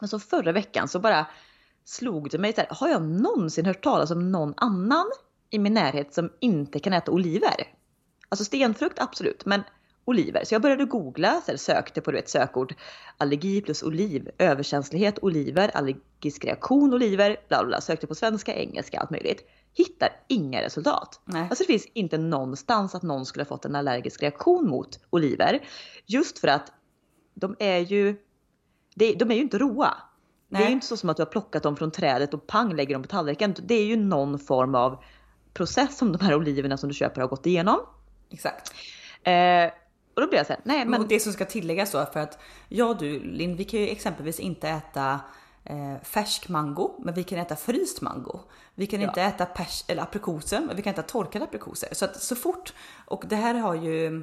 Men 0.00 0.08
så 0.08 0.18
förra 0.18 0.52
veckan 0.52 0.88
så 0.88 0.98
bara 0.98 1.26
slog 1.84 2.30
det 2.30 2.38
mig 2.38 2.52
så 2.52 2.60
här, 2.60 2.68
har 2.70 2.88
jag 2.88 3.02
någonsin 3.02 3.66
hört 3.66 3.82
talas 3.82 4.10
om 4.10 4.32
någon 4.32 4.54
annan 4.56 5.06
i 5.50 5.58
min 5.58 5.74
närhet 5.74 6.14
som 6.14 6.30
inte 6.40 6.78
kan 6.78 6.92
äta 6.92 7.10
oliver? 7.12 7.74
Alltså 8.28 8.44
stenfrukt 8.44 8.98
absolut, 8.98 9.46
men 9.46 9.62
oliver. 10.10 10.44
Så 10.44 10.54
jag 10.54 10.62
började 10.62 10.84
googla, 10.84 11.42
så 11.46 11.58
sökte 11.58 12.00
på 12.00 12.10
du 12.10 12.16
vet, 12.16 12.28
sökord 12.28 12.74
allergi 13.18 13.60
plus 13.60 13.82
oliv, 13.82 14.30
överkänslighet 14.38 15.18
oliver, 15.22 15.70
allergisk 15.74 16.44
reaktion 16.44 16.94
oliver, 16.94 17.36
bla 17.48 17.64
bla, 17.64 17.80
sökte 17.80 18.06
på 18.06 18.14
svenska, 18.14 18.54
engelska, 18.54 19.00
allt 19.00 19.10
möjligt. 19.10 19.48
Hittar 19.74 20.08
inga 20.28 20.62
resultat. 20.62 21.20
Nej. 21.24 21.42
Alltså 21.42 21.64
det 21.64 21.66
finns 21.66 21.86
inte 21.92 22.18
någonstans 22.18 22.94
att 22.94 23.02
någon 23.02 23.26
skulle 23.26 23.42
ha 23.42 23.48
fått 23.48 23.64
en 23.64 23.76
allergisk 23.76 24.22
reaktion 24.22 24.68
mot 24.68 25.00
oliver. 25.10 25.60
Just 26.06 26.38
för 26.38 26.48
att 26.48 26.72
de 27.34 27.56
är 27.58 27.78
ju, 27.78 28.16
de 28.94 29.30
är 29.30 29.34
ju 29.34 29.40
inte 29.40 29.58
råa. 29.58 29.94
Nej. 30.48 30.60
Det 30.60 30.66
är 30.66 30.68
ju 30.68 30.74
inte 30.74 30.86
så 30.86 30.96
som 30.96 31.10
att 31.10 31.16
du 31.16 31.22
har 31.22 31.30
plockat 31.30 31.62
dem 31.62 31.76
från 31.76 31.90
trädet 31.90 32.34
och 32.34 32.46
pang 32.46 32.76
lägger 32.76 32.94
dem 32.94 33.02
på 33.02 33.08
tallriken. 33.08 33.54
Det 33.62 33.74
är 33.74 33.84
ju 33.84 33.96
någon 33.96 34.38
form 34.38 34.74
av 34.74 35.02
process 35.52 35.98
som 35.98 36.12
de 36.12 36.24
här 36.24 36.34
oliverna 36.34 36.76
som 36.76 36.88
du 36.88 36.94
köper 36.94 37.20
har 37.20 37.28
gått 37.28 37.46
igenom. 37.46 37.80
Exakt. 38.30 38.72
Eh, 39.22 39.70
och 40.20 40.26
då 40.26 40.30
blir 40.30 40.38
jag 40.38 40.46
såhär, 40.46 40.62
nej 40.64 40.84
men. 40.84 41.00
Och 41.00 41.08
det 41.08 41.20
som 41.20 41.32
ska 41.32 41.44
tilläggas 41.44 41.90
då 41.90 42.06
för 42.12 42.20
att 42.20 42.38
jag 42.68 42.90
och 42.90 42.98
du 42.98 43.20
Linn, 43.20 43.56
vi 43.56 43.64
kan 43.64 43.80
ju 43.80 43.88
exempelvis 43.88 44.40
inte 44.40 44.68
äta 44.68 45.20
eh, 45.64 45.96
färsk 46.02 46.48
mango, 46.48 46.94
men 46.98 47.14
vi 47.14 47.24
kan 47.24 47.38
äta 47.38 47.56
fryst 47.56 48.00
mango. 48.00 48.40
Vi 48.74 48.86
kan 48.86 49.00
ja. 49.00 49.08
inte 49.08 49.22
äta 49.22 49.46
pers 49.46 49.84
eller 49.86 50.02
aprikoser, 50.02 50.60
men 50.60 50.76
vi 50.76 50.82
kan 50.82 50.92
äta 50.92 51.02
torkade 51.02 51.44
aprikoser. 51.44 51.88
Så 51.92 52.04
att 52.04 52.22
så 52.22 52.36
fort, 52.36 52.72
och 53.06 53.24
det 53.28 53.36
här 53.36 53.54
har 53.54 53.74
ju, 53.74 54.16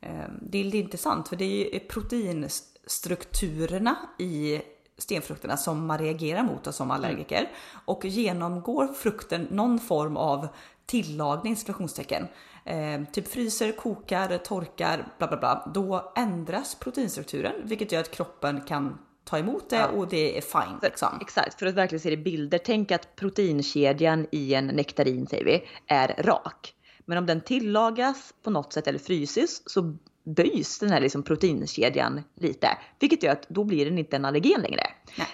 eh, 0.00 0.24
det 0.42 0.58
är 0.58 0.74
intressant 0.74 1.28
för 1.28 1.36
det 1.36 1.44
är 1.44 1.74
ju 1.74 1.80
proteinstrukturerna 1.80 3.96
i 4.18 4.62
stenfrukterna 4.98 5.56
som 5.56 5.86
man 5.86 5.98
reagerar 5.98 6.42
mot 6.42 6.66
och 6.66 6.74
som 6.74 6.90
allergiker. 6.90 7.38
Mm. 7.38 7.50
Och 7.84 8.04
genomgår 8.04 8.86
frukten 8.86 9.46
någon 9.50 9.78
form 9.78 10.16
av 10.16 10.48
tillagning, 10.86 11.56
situationstecken, 11.56 12.26
eh, 12.64 13.04
typ 13.12 13.28
fryser, 13.28 13.72
kokar, 13.72 14.38
torkar, 14.38 15.04
bla 15.18 15.26
bla 15.26 15.36
bla, 15.36 15.70
då 15.74 16.12
ändras 16.16 16.74
proteinstrukturen, 16.74 17.52
vilket 17.64 17.92
gör 17.92 18.00
att 18.00 18.10
kroppen 18.10 18.60
kan 18.60 18.98
ta 19.24 19.38
emot 19.38 19.70
det 19.70 19.76
ja. 19.76 19.86
och 19.86 20.08
det 20.08 20.38
är 20.38 20.40
fine. 20.40 20.78
Liksom. 20.82 21.18
Exakt, 21.20 21.58
för 21.58 21.66
att 21.66 21.74
verkligen 21.74 22.00
se 22.00 22.10
det 22.10 22.14
i 22.14 22.24
bilder. 22.24 22.58
Tänk 22.64 22.92
att 22.92 23.16
proteinkedjan 23.16 24.26
i 24.32 24.54
en 24.54 24.66
nektarin 24.66 25.26
säger 25.26 25.44
vi, 25.44 25.64
är 25.86 26.22
rak. 26.22 26.74
Men 27.04 27.18
om 27.18 27.26
den 27.26 27.40
tillagas 27.40 28.34
på 28.42 28.50
något 28.50 28.72
sätt 28.72 28.86
eller 28.86 28.98
fryses 28.98 29.70
så 29.70 29.96
böjs 30.24 30.78
den 30.78 30.90
här 30.90 31.00
liksom 31.00 31.22
proteinkedjan 31.22 32.22
lite. 32.34 32.68
Vilket 32.98 33.22
gör 33.22 33.32
att 33.32 33.48
då 33.48 33.64
blir 33.64 33.84
den 33.84 33.98
inte 33.98 34.16
en 34.16 34.24
allergen 34.24 34.60
längre. 34.60 34.86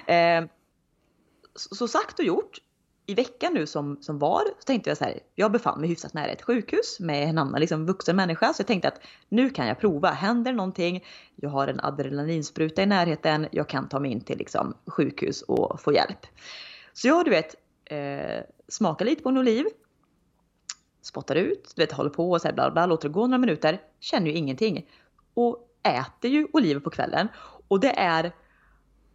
Eh, 0.07 0.45
så, 1.55 1.75
så 1.75 1.89
sagt 1.89 2.19
och 2.19 2.25
gjort 2.25 2.59
i 3.11 3.15
veckan 3.15 3.55
nu 3.55 3.67
som, 3.67 3.99
som 4.01 4.19
var 4.19 4.45
så 4.45 4.65
tänkte 4.67 4.91
jag 4.91 4.97
så 4.97 5.05
här, 5.05 5.21
jag 5.35 5.53
befann 5.53 5.81
mig 5.81 5.89
hyfsat 5.89 6.15
nära 6.15 6.31
ett 6.31 6.43
sjukhus 6.43 7.01
med 7.01 7.29
en 7.29 7.39
annan 7.39 7.61
liksom, 7.61 7.87
vuxen 7.87 8.17
människa 8.17 8.53
så 8.53 8.61
jag 8.61 8.67
tänkte 8.67 8.89
att 8.89 9.01
nu 9.29 9.51
kan 9.51 9.67
jag 9.67 9.81
prova, 9.81 10.11
händer 10.11 10.53
någonting, 10.53 11.05
jag 11.37 11.51
har 11.51 11.69
en 11.69 11.81
adrenalinspruta 11.81 12.83
i 12.83 12.87
närheten, 12.87 13.47
jag 13.53 13.69
kan 13.69 13.89
ta 13.89 14.01
mig 14.01 14.11
in 14.11 14.21
till 14.21 14.39
liksom, 14.39 14.75
sjukhus 14.87 15.43
och 15.43 15.81
få 15.81 15.93
hjälp. 15.93 16.27
Så 16.93 17.09
jag 17.09 17.25
du 17.25 17.31
vet 17.31 17.55
eh, 17.85 18.45
smakar 18.69 19.05
lite 19.05 19.23
på 19.23 19.29
en 19.29 19.39
oliv, 19.39 19.67
spottar 21.03 21.35
ut, 21.35 21.73
du 21.77 21.83
vet 21.83 21.93
håller 21.93 22.11
på 22.11 22.31
och 22.31 22.41
så 22.41 22.49
här 22.49 22.55
bla 22.55 22.71
bla, 22.71 22.87
låter 22.87 23.09
det 23.09 23.13
gå 23.13 23.27
några 23.27 23.39
minuter, 23.39 23.81
känner 24.01 24.27
ju 24.27 24.33
ingenting 24.33 24.87
och 25.35 25.69
äter 25.83 26.31
ju 26.31 26.47
oliver 26.53 26.81
på 26.81 26.91
kvällen. 26.91 27.29
Och 27.69 27.81
det 27.81 27.99
är 27.99 28.33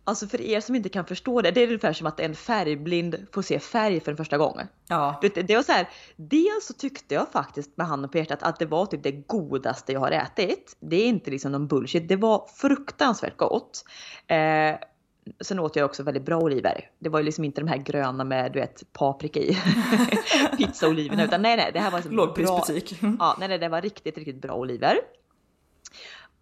Alltså 0.07 0.27
för 0.27 0.41
er 0.41 0.59
som 0.61 0.75
inte 0.75 0.89
kan 0.89 1.05
förstå 1.05 1.41
det, 1.41 1.51
det 1.51 1.61
är 1.61 1.67
ungefär 1.67 1.93
som 1.93 2.07
att 2.07 2.19
en 2.19 2.35
färgblind 2.35 3.27
får 3.31 3.41
se 3.41 3.59
färg 3.59 3.99
för 3.99 4.11
den 4.11 4.17
första 4.17 4.37
gången. 4.37 4.67
Ja. 4.87 5.19
Det, 5.21 5.29
det 5.29 5.55
var 5.55 5.63
så 5.63 5.71
här, 5.71 5.89
dels 6.15 6.65
så 6.65 6.73
tyckte 6.73 7.15
jag 7.15 7.27
faktiskt 7.31 7.77
med 7.77 7.87
handen 7.87 8.11
på 8.11 8.17
hjärtat 8.17 8.43
att 8.43 8.59
det 8.59 8.65
var 8.65 8.85
typ 8.85 9.03
det 9.03 9.11
godaste 9.11 9.91
jag 9.91 9.99
har 9.99 10.11
ätit. 10.11 10.77
Det 10.79 10.95
är 10.95 11.05
inte 11.05 11.31
liksom 11.31 11.51
någon 11.51 11.67
bullshit, 11.67 12.09
det 12.09 12.15
var 12.15 12.47
fruktansvärt 12.55 13.37
gott. 13.37 13.85
Eh, 14.27 14.75
sen 15.41 15.59
åt 15.59 15.75
jag 15.75 15.85
också 15.85 16.03
väldigt 16.03 16.25
bra 16.25 16.39
oliver. 16.39 16.89
Det 16.99 17.09
var 17.09 17.19
ju 17.19 17.25
liksom 17.25 17.43
inte 17.43 17.61
de 17.61 17.67
här 17.67 17.77
gröna 17.77 18.23
med 18.23 18.51
du 18.51 18.59
vet 18.59 18.93
paprika 18.93 19.39
i 19.39 19.57
pizzaoliverna 20.57 21.23
utan 21.23 21.41
nej 21.41 21.57
nej 21.57 21.71
det 21.73 21.79
här 21.79 21.91
var 21.91 21.97
liksom 21.97 22.15
Lågprisbutik. 22.15 22.99
Ja 23.19 23.35
nej 23.39 23.47
nej 23.47 23.57
det 23.57 23.69
var 23.69 23.81
riktigt 23.81 24.17
riktigt 24.17 24.41
bra 24.41 24.53
oliver. 24.55 24.97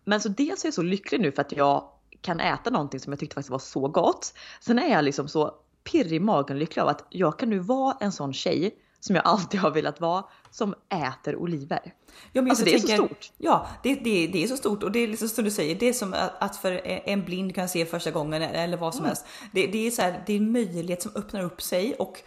Men 0.06 0.22
så 0.22 0.30
dels 0.30 0.64
är 0.64 0.68
jag 0.68 0.74
så 0.74 0.82
lycklig 0.82 1.22
nu 1.22 1.32
för 1.32 1.42
att 1.42 1.52
jag 1.52 1.90
kan 2.24 2.40
äta 2.40 2.70
någonting 2.70 3.00
som 3.00 3.14
jag 3.14 3.20
tyckte 3.20 3.34
faktiskt 3.34 3.52
var 3.52 3.60
så 3.60 3.88
gott. 3.88 4.34
Sen 4.60 4.80
är 4.80 4.92
jag 4.92 5.06
liksom 5.06 5.28
så 5.28 5.56
pirrig 5.84 6.14
i 6.14 6.20
magen 6.20 6.60
lycklig 6.60 6.82
av 6.82 6.88
att 6.88 7.06
jag 7.10 7.40
kan 7.40 7.50
nu 7.50 7.60
vara 7.60 7.98
en 8.00 8.12
sån 8.12 8.34
tjej 8.34 8.76
som 9.00 9.16
jag 9.16 9.26
alltid 9.26 9.60
har 9.60 9.72
velat 9.72 10.02
vara 10.02 10.24
som 10.52 10.76
äter 10.90 11.36
oliver. 11.36 11.94
Ja, 12.32 12.42
men 12.42 12.50
alltså 12.50 12.66
det 12.66 12.74
är 12.74 12.80
tänker, 12.80 12.98
så 12.98 13.06
stort. 13.06 13.32
Ja, 13.38 13.68
det, 13.84 13.96
det, 13.96 14.28
det 14.28 14.44
är 14.44 14.48
så 14.48 14.58
stort 14.58 14.84
och 14.84 14.92
det 14.92 15.00
är 15.00 15.08
liksom 15.08 15.30
som 15.30 15.44
du 15.44 15.52
säger, 15.52 15.76
det 15.76 15.90
är 15.90 15.94
som 15.94 16.16
att 16.40 16.58
för 16.58 16.82
en 16.86 17.24
blind 17.24 17.56
kan 17.56 17.70
se 17.70 17.86
första 17.86 18.12
gången 18.12 18.42
eller 18.42 18.78
vad 18.78 18.94
som 18.94 19.00
mm. 19.00 19.08
helst. 19.08 19.26
Det, 19.52 19.68
det, 19.68 19.88
är 19.88 19.92
så 19.92 20.02
här, 20.02 20.24
det 20.26 20.34
är 20.34 20.38
en 20.38 20.52
möjlighet 20.52 21.02
som 21.02 21.12
öppnar 21.16 21.44
upp 21.44 21.62
sig 21.62 21.94
och 21.94 22.22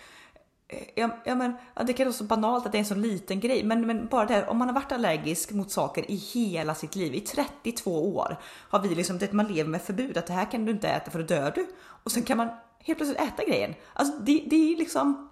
ja, 0.94 1.10
ja, 1.24 1.34
men, 1.34 1.52
ja, 1.74 1.82
det 1.82 1.92
kan 1.92 2.06
vara 2.06 2.14
så 2.14 2.24
banalt 2.24 2.66
att 2.66 2.72
det 2.72 2.78
är 2.78 2.80
en 2.80 2.86
så 2.86 2.94
liten 2.94 3.40
grej, 3.40 3.64
men, 3.64 3.86
men 3.86 4.06
bara 4.06 4.26
det 4.26 4.34
här, 4.34 4.48
om 4.48 4.58
man 4.58 4.68
har 4.68 4.74
varit 4.74 4.92
allergisk 4.92 5.52
mot 5.52 5.70
saker 5.70 6.10
i 6.10 6.14
hela 6.14 6.74
sitt 6.74 6.96
liv, 6.96 7.14
i 7.14 7.20
32 7.20 8.16
år, 8.16 8.36
har 8.42 8.80
vi 8.80 8.94
liksom, 8.94 9.18
det 9.18 9.32
man 9.32 9.46
lever 9.46 9.70
med 9.70 9.82
förbud 9.82 10.16
att 10.16 10.26
det 10.26 10.32
här 10.32 10.50
kan 10.50 10.64
du 10.64 10.72
inte 10.72 10.88
äta 10.88 11.10
för 11.10 11.18
då 11.18 11.24
dör 11.24 11.52
du. 11.54 11.66
Och 12.04 12.12
sen 12.12 12.22
kan 12.22 12.36
man 12.36 12.48
helt 12.78 12.98
plötsligt 12.98 13.20
äta 13.20 13.44
grejen. 13.44 13.74
Alltså 13.92 14.18
det, 14.18 14.42
det 14.46 14.72
är 14.72 14.76
liksom 14.76 15.30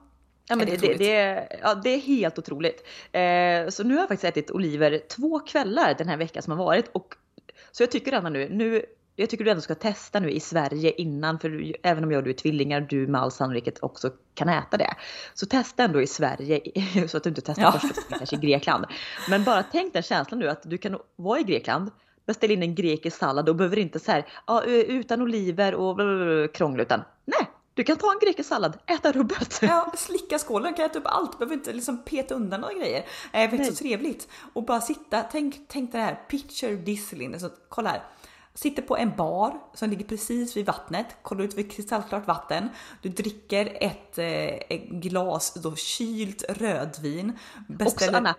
Ja, 0.49 0.57
men 0.57 0.67
det, 0.67 0.77
det, 0.77 0.95
det, 0.95 1.13
är, 1.13 1.59
ja, 1.63 1.75
det 1.75 1.91
är 1.91 1.99
helt 1.99 2.39
otroligt. 2.39 2.87
Eh, 3.13 3.69
så 3.69 3.85
nu 3.85 3.95
har 3.95 4.01
jag 4.01 4.09
faktiskt 4.09 4.25
ätit 4.25 4.51
oliver 4.51 5.03
två 5.09 5.39
kvällar 5.39 5.95
den 5.99 6.09
här 6.09 6.17
veckan 6.17 6.43
som 6.43 6.59
har 6.59 6.65
varit. 6.65 6.89
Och, 6.93 7.15
så 7.73 7.83
jag 7.83 7.91
tycker 7.91 8.11
redan 8.11 8.33
nu, 8.33 8.49
nu 8.49 8.85
jag 9.17 9.31
tycker 9.31 9.45
du 9.45 9.51
ändå 9.51 9.61
ska 9.61 9.75
testa 9.75 10.21
nu 10.21 10.31
i 10.31 10.41
Sverige 10.41 10.91
innan, 10.91 11.39
för 11.39 11.77
även 11.83 12.05
om 12.05 12.11
jag 12.11 12.19
och 12.19 12.25
du 12.25 12.31
är 12.31 12.35
tvillingar, 12.35 12.81
du 12.81 13.07
med 13.07 13.21
all 13.21 13.31
sannolikhet 13.31 13.79
också 13.83 14.11
kan 14.35 14.49
äta 14.49 14.77
det. 14.77 14.95
Så 15.35 15.47
testa 15.47 15.85
ändå 15.85 16.03
i 16.03 16.07
Sverige 16.07 16.61
så 17.09 17.17
att 17.17 17.23
du 17.23 17.29
inte 17.29 17.41
testar 17.41 17.63
ja. 17.63 17.73
först 17.73 18.09
kanske 18.19 18.37
i 18.37 18.39
Grekland. 18.39 18.87
Men 19.29 19.45
bara 19.45 19.63
tänk 19.73 19.93
den 19.93 20.03
känslan 20.03 20.41
nu 20.41 20.49
att 20.49 20.63
du 20.63 20.79
kan 20.79 20.99
vara 21.17 21.41
i 21.41 21.43
Grekland, 21.43 21.91
beställa 22.27 22.53
in 22.53 22.63
en 22.63 22.75
grekisk 22.75 23.17
sallad 23.17 23.49
och 23.49 23.57
behöver 23.57 23.79
inte 23.79 24.01
så 24.01 24.13
här, 24.13 24.27
ja, 24.47 24.63
utan 24.65 25.23
oliver 25.23 25.75
och 25.75 25.99
krångla 26.55 26.83
utan 26.83 27.03
nej, 27.25 27.51
du 27.75 27.85
kan 27.85 27.97
ta 27.97 28.13
en 28.13 28.19
grekisk 28.19 28.49
sallad, 28.49 28.79
äta 28.87 29.13
rubbet. 29.13 29.59
Ja, 29.63 29.93
slicka 29.97 30.39
skålen, 30.39 30.75
kan 30.75 30.87
äta 30.87 30.99
upp 30.99 31.07
allt, 31.07 31.39
behöver 31.39 31.55
inte 31.55 31.73
liksom 31.73 32.05
peta 32.05 32.35
undan 32.35 32.61
några 32.61 32.75
grejer. 32.75 33.05
Jag 33.33 33.51
vet, 33.51 33.67
så 33.67 33.75
trevligt. 33.75 34.29
Och 34.53 34.65
bara 34.65 34.81
sitta, 34.81 35.23
tänk, 35.23 35.57
tänk 35.69 35.93
det 35.93 35.99
här, 35.99 36.15
picture 36.29 36.77
this 36.77 37.13
Linn, 37.13 37.41
så 37.41 37.51
kolla 37.69 37.91
här. 37.91 38.03
Sitter 38.55 38.83
på 38.83 38.97
en 38.97 39.17
bar 39.17 39.61
som 39.75 39.91
ligger 39.91 40.05
precis 40.05 40.57
vid 40.57 40.67
vattnet, 40.67 41.07
kollar 41.23 41.45
ut 41.45 41.55
vid 41.55 41.73
kristallklart 41.73 42.27
vatten. 42.27 42.69
Du 43.03 43.09
dricker 43.09 43.77
ett, 43.81 44.19
eh, 44.19 44.77
ett 44.77 44.89
glas 44.89 45.55
då 45.55 45.77
kylt 45.77 46.45
rödvin. 46.49 47.33
Beställer... 47.69 47.87
Också 47.87 48.17
Anna, 48.17 48.35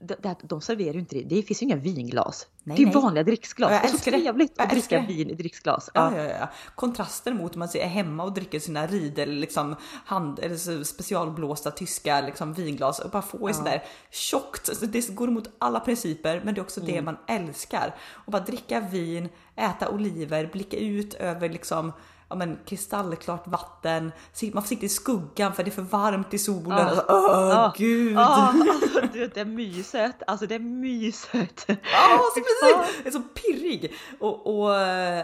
de, 0.00 0.34
de 0.42 0.60
serverar 0.60 0.92
ju 0.92 1.00
inte 1.00 1.16
det. 1.16 1.22
Det 1.22 1.42
finns 1.42 1.62
ju 1.62 1.66
inga 1.66 1.76
vinglas. 1.76 2.46
Nej, 2.62 2.76
det 2.76 2.82
är 2.82 2.86
nej. 2.86 2.94
vanliga 2.94 3.24
dricksglas. 3.24 3.70
Jag 3.70 3.82
det 3.82 3.86
är 3.86 3.90
så 3.90 3.98
trevligt 3.98 4.60
att 4.60 4.70
dricka 4.70 5.00
vin 5.00 5.30
i 5.30 5.34
dricksglas. 5.34 5.90
Ja. 5.94 6.16
Ja, 6.16 6.22
ja, 6.22 6.30
ja. 6.40 6.48
Kontrasten 6.74 7.36
mot 7.36 7.56
man 7.56 7.68
är 7.74 7.86
hemma 7.86 8.24
och 8.24 8.32
dricker 8.32 8.60
sina 8.60 8.86
Riedel 8.86 9.30
liksom 9.30 9.76
hand 10.04 10.38
eller 10.38 10.84
specialblåsta 10.84 11.70
tyska 11.70 12.20
liksom 12.20 12.52
vinglas 12.52 12.98
och 12.98 13.10
bara 13.10 13.22
få 13.22 13.48
ja. 13.50 13.54
sån 13.54 13.64
där 13.64 13.84
tjockt. 14.10 14.80
Det 14.92 15.08
går 15.08 15.28
emot 15.28 15.50
alla 15.58 15.80
principer, 15.80 16.40
men 16.44 16.54
det 16.54 16.60
är 16.60 16.62
också 16.62 16.80
mm. 16.80 16.92
det 16.92 17.02
man 17.02 17.16
älskar. 17.28 17.94
Och 18.10 18.32
bara 18.32 18.42
dricka 18.42 18.80
vin, 18.80 19.28
äta 19.56 19.88
oliver, 19.88 20.50
blicka 20.52 20.76
ut 20.76 21.14
över 21.14 21.48
liksom 21.48 21.92
ja, 22.28 22.36
men, 22.36 22.58
kristallklart 22.66 23.46
vatten, 23.46 24.12
man 24.52 24.62
får 24.62 24.68
sitta 24.68 24.86
i 24.86 24.88
skuggan 24.88 25.52
för 25.52 25.64
det 25.64 25.68
är 25.70 25.72
för 25.72 25.82
varmt 25.82 26.34
i 26.34 26.38
solen. 26.38 26.78
Ja. 26.78 26.84
Alltså, 26.84 27.04
åh 27.08 27.48
Ja. 27.48 27.74
gud! 27.76 28.16
Ja, 28.16 28.54
alltså, 28.70 29.00
du 29.12 29.26
det 29.26 29.40
är 29.40 29.44
myset. 29.44 30.22
Alltså 30.26 30.46
det 30.46 30.54
är 30.54 30.58
myset. 30.58 31.64
Ja, 31.66 32.20
så 32.34 32.40
precis! 32.40 32.96
Jag 32.98 33.06
är 33.06 33.10
så 33.10 33.20
pirrig! 33.22 33.94
Och, 34.20 34.46
och 34.46 34.70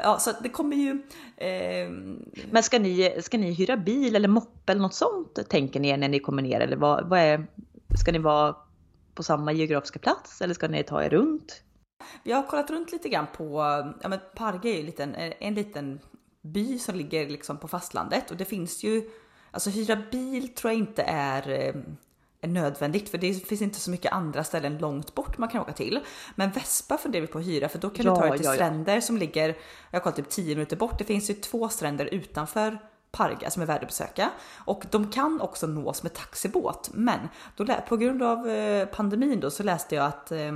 ja, 0.04 0.18
så 0.18 0.30
det 0.42 0.48
kommer 0.48 0.76
ju... 0.76 0.90
Eh, 1.36 1.90
Men 2.50 2.62
ska 2.62 2.78
ni, 2.78 3.16
ska 3.22 3.38
ni 3.38 3.52
hyra 3.52 3.76
bil 3.76 4.16
eller 4.16 4.28
moppe 4.28 4.72
eller 4.72 4.82
något 4.82 4.94
sånt 4.94 5.48
tänker 5.48 5.80
ni 5.80 5.96
när 5.96 6.08
ni 6.08 6.20
kommer 6.20 6.42
ner? 6.42 6.60
Eller 6.60 6.76
vad, 6.76 7.08
vad 7.08 7.18
är, 7.20 7.46
ska 8.00 8.12
ni 8.12 8.18
vara 8.18 8.56
på 9.14 9.22
samma 9.22 9.52
geografiska 9.52 9.98
plats 9.98 10.40
eller 10.42 10.54
ska 10.54 10.68
ni 10.68 10.82
ta 10.82 11.02
er 11.02 11.10
runt? 11.10 11.62
Vi 12.22 12.32
har 12.32 12.42
kollat 12.42 12.70
runt 12.70 12.92
lite 12.92 13.08
grann 13.08 13.26
på, 13.36 13.60
ja 14.02 14.08
men 14.08 14.18
Parga 14.36 14.70
är 14.70 14.74
ju 14.74 14.80
en 14.80 14.86
liten, 14.86 15.14
en 15.14 15.54
liten 15.54 16.00
by 16.42 16.78
som 16.78 16.94
ligger 16.94 17.28
liksom 17.28 17.56
på 17.56 17.68
fastlandet 17.68 18.30
och 18.30 18.36
det 18.36 18.44
finns 18.44 18.82
ju, 18.82 19.10
alltså 19.50 19.70
hyra 19.70 19.96
bil 20.10 20.54
tror 20.54 20.72
jag 20.72 20.78
inte 20.78 21.02
är, 21.02 21.50
eh, 21.50 21.74
är 22.40 22.48
nödvändigt 22.48 23.08
för 23.08 23.18
det 23.18 23.34
finns 23.34 23.62
inte 23.62 23.80
så 23.80 23.90
mycket 23.90 24.12
andra 24.12 24.44
ställen 24.44 24.78
långt 24.78 25.14
bort 25.14 25.38
man 25.38 25.48
kan 25.48 25.60
åka 25.60 25.72
till. 25.72 26.00
Men 26.34 26.50
Vespa 26.50 26.98
funderar 26.98 27.20
vi 27.20 27.26
på 27.26 27.38
att 27.38 27.46
hyra 27.46 27.68
för 27.68 27.78
då 27.78 27.90
kan 27.90 28.06
Ja, 28.06 28.14
du 28.14 28.20
ta 28.20 28.28
dig 28.28 28.38
till 28.38 28.44
ja, 28.44 28.50
ja. 28.50 28.56
stränder 28.56 29.00
som 29.00 29.16
ligger, 29.16 29.48
jag 29.90 29.98
har 29.98 30.00
kollat 30.00 30.16
typ 30.16 30.28
10 30.28 30.54
minuter 30.54 30.76
bort. 30.76 30.98
Det 30.98 31.04
finns 31.04 31.30
ju 31.30 31.34
två 31.34 31.68
stränder 31.68 32.06
utanför 32.06 32.78
Parga 33.12 33.50
som 33.50 33.62
är 33.62 33.66
värda 33.66 33.80
att 33.80 33.88
besöka 33.88 34.30
och 34.64 34.84
de 34.90 35.10
kan 35.10 35.40
också 35.40 35.66
nås 35.66 36.02
med 36.02 36.14
taxibåt. 36.14 36.90
Men 36.92 37.18
då, 37.56 37.66
på 37.88 37.96
grund 37.96 38.22
av 38.22 38.48
eh, 38.48 38.86
pandemin 38.86 39.40
då 39.40 39.50
så 39.50 39.62
läste 39.62 39.94
jag 39.94 40.06
att 40.06 40.32
eh, 40.32 40.52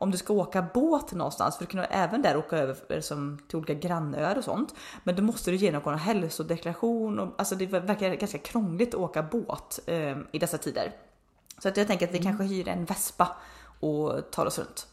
om 0.00 0.10
du 0.10 0.18
ska 0.18 0.32
åka 0.32 0.62
båt 0.74 1.12
någonstans, 1.12 1.56
för 1.56 1.64
du 1.64 1.70
kan 1.70 1.84
även 1.90 2.22
där 2.22 2.36
åka 2.36 2.58
över 2.58 3.00
som 3.00 3.38
till 3.48 3.56
olika 3.56 3.74
grannöar 3.74 4.38
och 4.38 4.44
sånt, 4.44 4.74
men 5.04 5.16
då 5.16 5.22
måste 5.22 5.50
du 5.50 5.56
genomgå 5.56 5.90
en 5.90 5.98
hälsodeklaration 5.98 7.18
och 7.18 7.34
alltså 7.38 7.54
det 7.54 7.66
verkar 7.66 8.14
ganska 8.14 8.38
krångligt 8.38 8.88
att 8.88 9.00
åka 9.00 9.22
båt 9.22 9.80
eh, 9.86 10.18
i 10.32 10.38
dessa 10.38 10.58
tider. 10.58 10.92
Så 11.58 11.68
att 11.68 11.76
jag 11.76 11.86
tänker 11.86 12.08
att 12.08 12.14
vi 12.14 12.18
kanske 12.18 12.44
hyr 12.44 12.68
en 12.68 12.84
vespa 12.84 13.36
och 13.80 14.30
tar 14.30 14.46
oss 14.46 14.58
runt. 14.58 14.86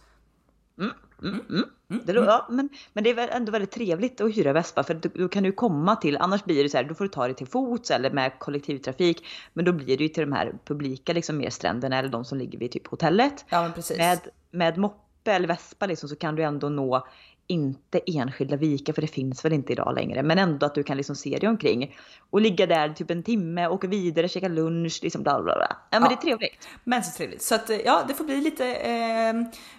Det, 1.87 2.13
lå- 2.13 2.25
ja, 2.25 2.47
men, 2.49 2.69
men 2.93 3.03
det 3.03 3.09
är 3.09 3.13
väl 3.13 3.29
ändå 3.31 3.51
väldigt 3.51 3.71
trevligt 3.71 4.21
att 4.21 4.37
hyra 4.37 4.53
Vespa 4.53 4.83
för 4.83 4.93
då, 4.93 5.09
då 5.13 5.27
kan 5.27 5.43
du 5.43 5.51
komma 5.51 5.95
till, 5.95 6.17
annars 6.17 6.43
blir 6.43 6.63
det 6.63 6.69
så 6.69 6.77
här, 6.77 6.83
då 6.83 6.95
får 6.95 7.05
du 7.05 7.09
ta 7.09 7.25
dig 7.25 7.35
till 7.35 7.47
fots 7.47 7.91
eller 7.91 8.11
med 8.11 8.39
kollektivtrafik. 8.39 9.25
Men 9.53 9.65
då 9.65 9.71
blir 9.71 9.97
det 9.97 10.03
ju 10.03 10.09
till 10.09 10.29
de 10.29 10.31
här 10.31 10.53
publika 10.65 11.13
liksom 11.13 11.37
mer 11.37 11.49
stränderna 11.49 11.97
eller 11.99 12.09
de 12.09 12.25
som 12.25 12.37
ligger 12.37 12.59
vid 12.59 12.71
typ 12.71 12.87
hotellet. 12.87 13.45
Ja 13.49 13.61
men 13.61 13.73
precis. 13.73 13.97
Med, 13.97 14.19
med 14.51 14.77
moppe 14.77 15.31
eller 15.31 15.47
vespa 15.47 15.85
liksom, 15.85 16.09
så 16.09 16.15
kan 16.15 16.35
du 16.35 16.43
ändå 16.43 16.69
nå 16.69 17.07
inte 17.47 17.99
enskilda 18.07 18.55
vikar 18.55 18.93
för 18.93 19.01
det 19.01 19.07
finns 19.07 19.45
väl 19.45 19.53
inte 19.53 19.73
idag 19.73 19.95
längre. 19.95 20.23
Men 20.23 20.37
ändå 20.37 20.65
att 20.65 20.75
du 20.75 20.83
kan 20.83 20.97
liksom 20.97 21.15
se 21.15 21.37
dig 21.37 21.49
omkring. 21.49 21.95
Och 22.29 22.41
ligga 22.41 22.65
där 22.65 22.89
typ 22.89 23.11
en 23.11 23.23
timme, 23.23 23.67
åka 23.67 23.87
vidare, 23.87 24.27
käka 24.29 24.47
lunch, 24.47 24.99
liksom 25.03 25.23
bla 25.23 25.41
bla 25.43 25.55
bla. 25.55 25.77
Ja 25.91 25.99
men 25.99 26.01
Ja. 26.01 26.07
det 26.09 26.13
är 26.15 26.21
trevligt. 26.21 26.67
Men 26.83 27.03
så 27.03 27.17
trevligt. 27.17 27.41
Så 27.41 27.55
att 27.55 27.69
ja, 27.85 28.03
det 28.07 28.13
får 28.13 28.23
bli 28.25 28.41
lite. 28.41 28.75
Eh, 28.75 29.33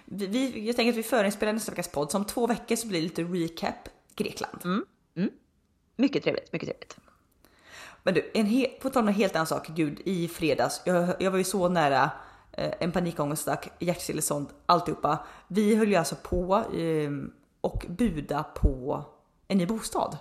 vi, 0.05 0.67
jag 0.67 0.75
tänker 0.75 0.91
att 0.91 0.97
vi 0.97 1.03
förinspelar 1.03 1.53
nästa 1.53 1.71
veckas 1.71 1.87
podd. 1.91 2.11
Så 2.11 2.17
om 2.17 2.25
två 2.25 2.47
veckor 2.47 2.75
så 2.75 2.87
blir 2.87 2.99
det 2.99 3.03
lite 3.03 3.23
recap 3.23 3.89
Grekland. 4.15 4.85
Mycket 5.95 6.23
trevligt, 6.23 6.53
mycket 6.53 6.67
trevligt. 6.69 6.97
Men 8.03 8.13
du, 8.13 8.31
en 8.33 8.45
he- 8.45 8.79
på 8.81 8.89
tal 8.89 9.01
om 9.03 9.07
en 9.07 9.13
helt 9.13 9.35
annan 9.35 9.47
sak. 9.47 9.67
Gud, 9.67 9.99
i 10.05 10.27
fredags. 10.27 10.81
Jag, 10.85 11.09
jag 11.19 11.31
var 11.31 11.37
ju 11.37 11.43
så 11.43 11.69
nära 11.69 12.09
eh, 12.51 12.71
en 12.79 12.91
panikångestattack, 12.91 13.69
hjärtstillestånd, 13.79 14.47
alltihopa. 14.65 15.19
Vi 15.47 15.75
höll 15.75 15.87
ju 15.89 15.95
alltså 15.95 16.15
på 16.23 16.55
eh, 16.57 17.11
och 17.67 17.85
buda 17.89 18.43
på 18.43 19.03
en 19.47 19.57
ny 19.57 19.65
bostad. 19.65 20.17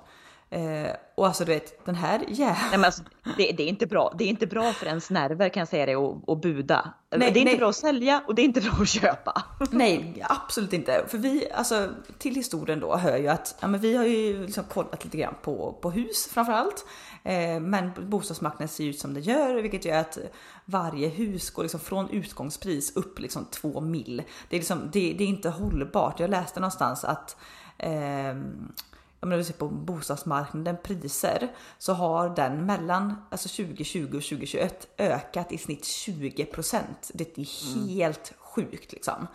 Eh, 0.50 0.90
och 1.14 1.26
alltså 1.26 1.44
du 1.44 1.52
vet, 1.52 1.86
den 1.86 1.94
här 1.94 2.24
men 2.70 2.84
alltså, 2.84 3.02
det, 3.36 3.52
det, 3.52 3.62
är 3.62 3.68
inte 3.68 3.86
bra. 3.86 4.14
det 4.18 4.24
är 4.24 4.28
inte 4.28 4.46
bra 4.46 4.72
för 4.72 4.86
ens 4.86 5.10
nerver 5.10 5.48
kan 5.48 5.60
jag 5.60 5.68
säga 5.68 5.86
det 5.86 5.96
och, 5.96 6.28
och 6.28 6.38
buda. 6.38 6.94
Nej, 7.10 7.18
det 7.32 7.38
är 7.38 7.40
inte 7.40 7.50
nej. 7.50 7.58
bra 7.58 7.68
att 7.68 7.76
sälja 7.76 8.22
och 8.26 8.34
det 8.34 8.42
är 8.42 8.44
inte 8.44 8.60
bra 8.60 8.72
att 8.80 8.88
köpa. 8.88 9.44
Nej, 9.70 10.24
absolut 10.28 10.72
inte. 10.72 11.04
För 11.08 11.18
vi, 11.18 11.48
alltså 11.54 11.88
till 12.18 12.34
historien 12.34 12.80
då 12.80 12.96
hör 12.96 13.16
ju 13.16 13.28
att 13.28 13.56
ja, 13.60 13.68
men 13.68 13.80
vi 13.80 13.96
har 13.96 14.04
ju 14.04 14.46
liksom 14.46 14.64
kollat 14.64 15.04
lite 15.04 15.16
grann 15.16 15.34
på, 15.42 15.78
på 15.82 15.90
hus 15.90 16.28
framförallt. 16.32 16.86
Eh, 17.24 17.60
men 17.60 17.90
bostadsmarknaden 18.10 18.68
ser 18.68 18.84
ut 18.84 18.98
som 18.98 19.14
det 19.14 19.20
gör, 19.20 19.54
vilket 19.54 19.84
gör 19.84 19.98
att 19.98 20.18
varje 20.64 21.08
hus 21.08 21.50
går 21.50 21.62
liksom 21.62 21.80
från 21.80 22.10
utgångspris 22.10 22.96
upp 22.96 23.18
liksom 23.18 23.44
två 23.44 23.80
mil. 23.80 24.22
Det 24.48 24.56
är, 24.56 24.60
liksom, 24.60 24.90
det, 24.92 25.14
det 25.18 25.24
är 25.24 25.28
inte 25.28 25.48
hållbart. 25.48 26.20
Jag 26.20 26.30
läste 26.30 26.60
någonstans 26.60 27.04
att 27.04 27.36
ehm, 27.78 28.72
om 29.20 29.30
du 29.30 29.44
ser 29.44 29.54
på 29.54 29.68
bostadsmarknaden 29.68 30.76
priser 30.82 31.48
så 31.78 31.92
har 31.92 32.28
den 32.28 32.66
mellan 32.66 33.14
alltså 33.30 33.48
2020 33.48 34.04
och 34.04 34.10
2021 34.10 34.88
ökat 34.98 35.52
i 35.52 35.58
snitt 35.58 35.82
20% 35.82 36.80
Det 37.14 37.38
är 37.38 37.86
helt 37.88 38.32
sjukt 38.38 38.92
liksom. 38.92 39.26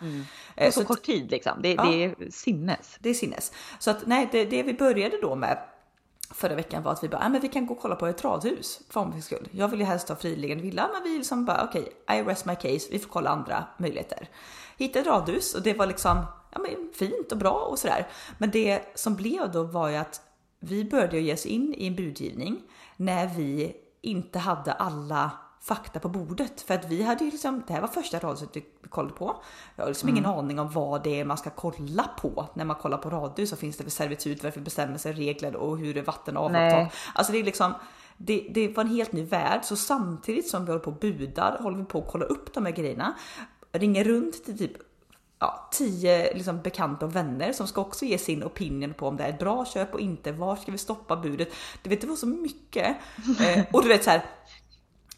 Eh, 0.56 0.66
På 0.66 0.72
så 0.72 0.80
att- 0.80 0.86
kort 0.86 1.02
tid 1.02 1.30
liksom. 1.30 1.52
Det, 1.62 1.72
Ja. 1.74 1.82
det 1.84 2.04
är 2.04 2.30
sinnes. 2.30 2.96
det 3.00 3.10
är 3.10 3.14
sinnes. 3.14 3.52
Så 3.78 3.90
att 3.90 4.06
nej, 4.06 4.28
det, 4.32 4.44
det 4.44 4.62
vi 4.62 4.74
började 4.74 5.20
då 5.22 5.34
med 5.34 5.58
förra 6.30 6.54
veckan 6.54 6.82
var 6.82 6.92
att 6.92 7.04
vi 7.04 7.08
bara, 7.08 7.28
men 7.28 7.40
vi 7.40 7.48
kan 7.48 7.66
gå 7.66 7.74
och 7.74 7.80
kolla 7.80 7.96
på 7.96 8.06
ett 8.06 8.24
radhus 8.24 8.80
för 8.90 9.00
omväxlings 9.00 9.24
skull. 9.26 9.48
Jag 9.50 9.68
vill 9.68 9.80
ju 9.80 9.86
helst 9.86 10.08
ha 10.08 10.16
friliggande 10.16 10.62
villa, 10.62 10.90
men 10.94 11.02
vi 11.12 11.18
liksom 11.18 11.44
bara 11.44 11.64
okej, 11.64 11.92
I 12.12 12.22
rest 12.22 12.44
my 12.44 12.54
case, 12.54 12.88
vi 12.90 12.98
får 12.98 13.08
kolla 13.10 13.30
andra 13.30 13.64
möjligheter. 13.78 14.28
Hittade 14.78 15.00
ett 15.00 15.06
radhus 15.06 15.54
och 15.54 15.62
det 15.62 15.74
var 15.74 15.86
liksom 15.86 16.18
ja, 16.52 16.60
men 16.60 16.92
fint 16.94 17.32
och 17.32 17.38
bra 17.38 17.66
och 17.70 17.78
sådär. 17.78 18.06
Men 18.38 18.50
det 18.50 18.82
som 18.94 19.16
blev 19.16 19.50
då 19.52 19.62
var 19.62 19.88
ju 19.88 19.96
att 19.96 20.20
vi 20.60 20.84
började 20.84 21.20
ge 21.20 21.34
oss 21.34 21.46
in 21.46 21.74
i 21.74 21.86
en 21.86 21.96
budgivning 21.96 22.62
när 22.96 23.26
vi 23.26 23.76
inte 24.00 24.38
hade 24.38 24.72
alla 24.72 25.30
fakta 25.62 26.00
på 26.00 26.08
bordet. 26.08 26.60
För 26.60 26.74
att 26.74 26.90
vi 26.90 27.02
hade 27.02 27.24
ju 27.24 27.30
liksom, 27.30 27.62
det 27.66 27.72
här 27.72 27.80
var 27.80 27.88
första 27.88 28.18
radhuset 28.18 28.56
vi 28.56 28.64
kollade 28.88 29.14
på. 29.14 29.42
Jag 29.76 29.84
har 29.84 29.88
liksom 29.88 30.08
ingen 30.08 30.26
aning 30.26 30.58
om 30.58 30.70
vad 30.70 31.04
det 31.04 31.20
är 31.20 31.24
man 31.24 31.36
ska 31.36 31.50
kolla 31.50 32.10
på 32.20 32.48
när 32.54 32.64
man 32.64 32.76
kollar 32.76 32.98
på 32.98 33.10
radhus. 33.10 33.50
Så 33.50 33.56
finns 33.56 33.76
det 33.76 33.84
för 33.84 33.90
servitut, 33.90 34.42
vad 34.42 34.44
det 34.44 34.48
är 34.48 34.52
för 34.52 34.60
bestämmelser, 34.60 35.12
regler 35.12 35.56
och 35.56 35.78
hur 35.78 35.96
är 35.96 36.02
vatten 36.02 36.36
och 36.36 36.44
avlopp. 36.44 36.92
Alltså 37.14 37.32
det 37.32 37.38
är 37.38 37.44
liksom, 37.44 37.74
det, 38.16 38.50
det 38.54 38.68
var 38.68 38.84
en 38.84 38.90
helt 38.90 39.12
ny 39.12 39.24
värld. 39.24 39.60
Så 39.64 39.76
samtidigt 39.76 40.48
som 40.48 40.64
vi 40.64 40.70
håller 40.70 40.84
på 40.84 40.90
och 40.90 40.98
budar 40.98 41.58
håller 41.60 41.78
vi 41.78 41.84
på 41.84 41.98
att 41.98 42.08
kolla 42.10 42.24
upp 42.24 42.54
de 42.54 42.66
här 42.66 42.72
grejerna. 42.72 43.14
Ringer 43.72 44.04
runt 44.04 44.44
till 44.44 44.58
typ 44.58 44.72
ja, 45.42 45.68
tio 45.70 46.34
liksom, 46.34 46.62
bekanta 46.62 47.06
och 47.06 47.16
vänner 47.16 47.52
som 47.52 47.66
ska 47.66 47.80
också 47.80 48.04
ge 48.04 48.18
sin 48.18 48.44
opinion 48.44 48.94
på 48.94 49.08
om 49.08 49.16
det 49.16 49.24
är 49.24 49.28
ett 49.28 49.38
bra 49.38 49.64
köp 49.64 49.94
och 49.94 50.00
inte. 50.00 50.32
Var 50.32 50.56
ska 50.56 50.72
vi 50.72 50.78
stoppa 50.78 51.16
budet? 51.16 51.48
Du 51.82 51.90
vet, 51.90 52.00
det 52.00 52.06
var 52.06 52.16
så 52.16 52.26
mycket. 52.26 52.96
Eh, 53.40 53.64
och 53.72 53.82
du 53.82 53.88
vet 53.88 54.04
så 54.04 54.10
här. 54.10 54.24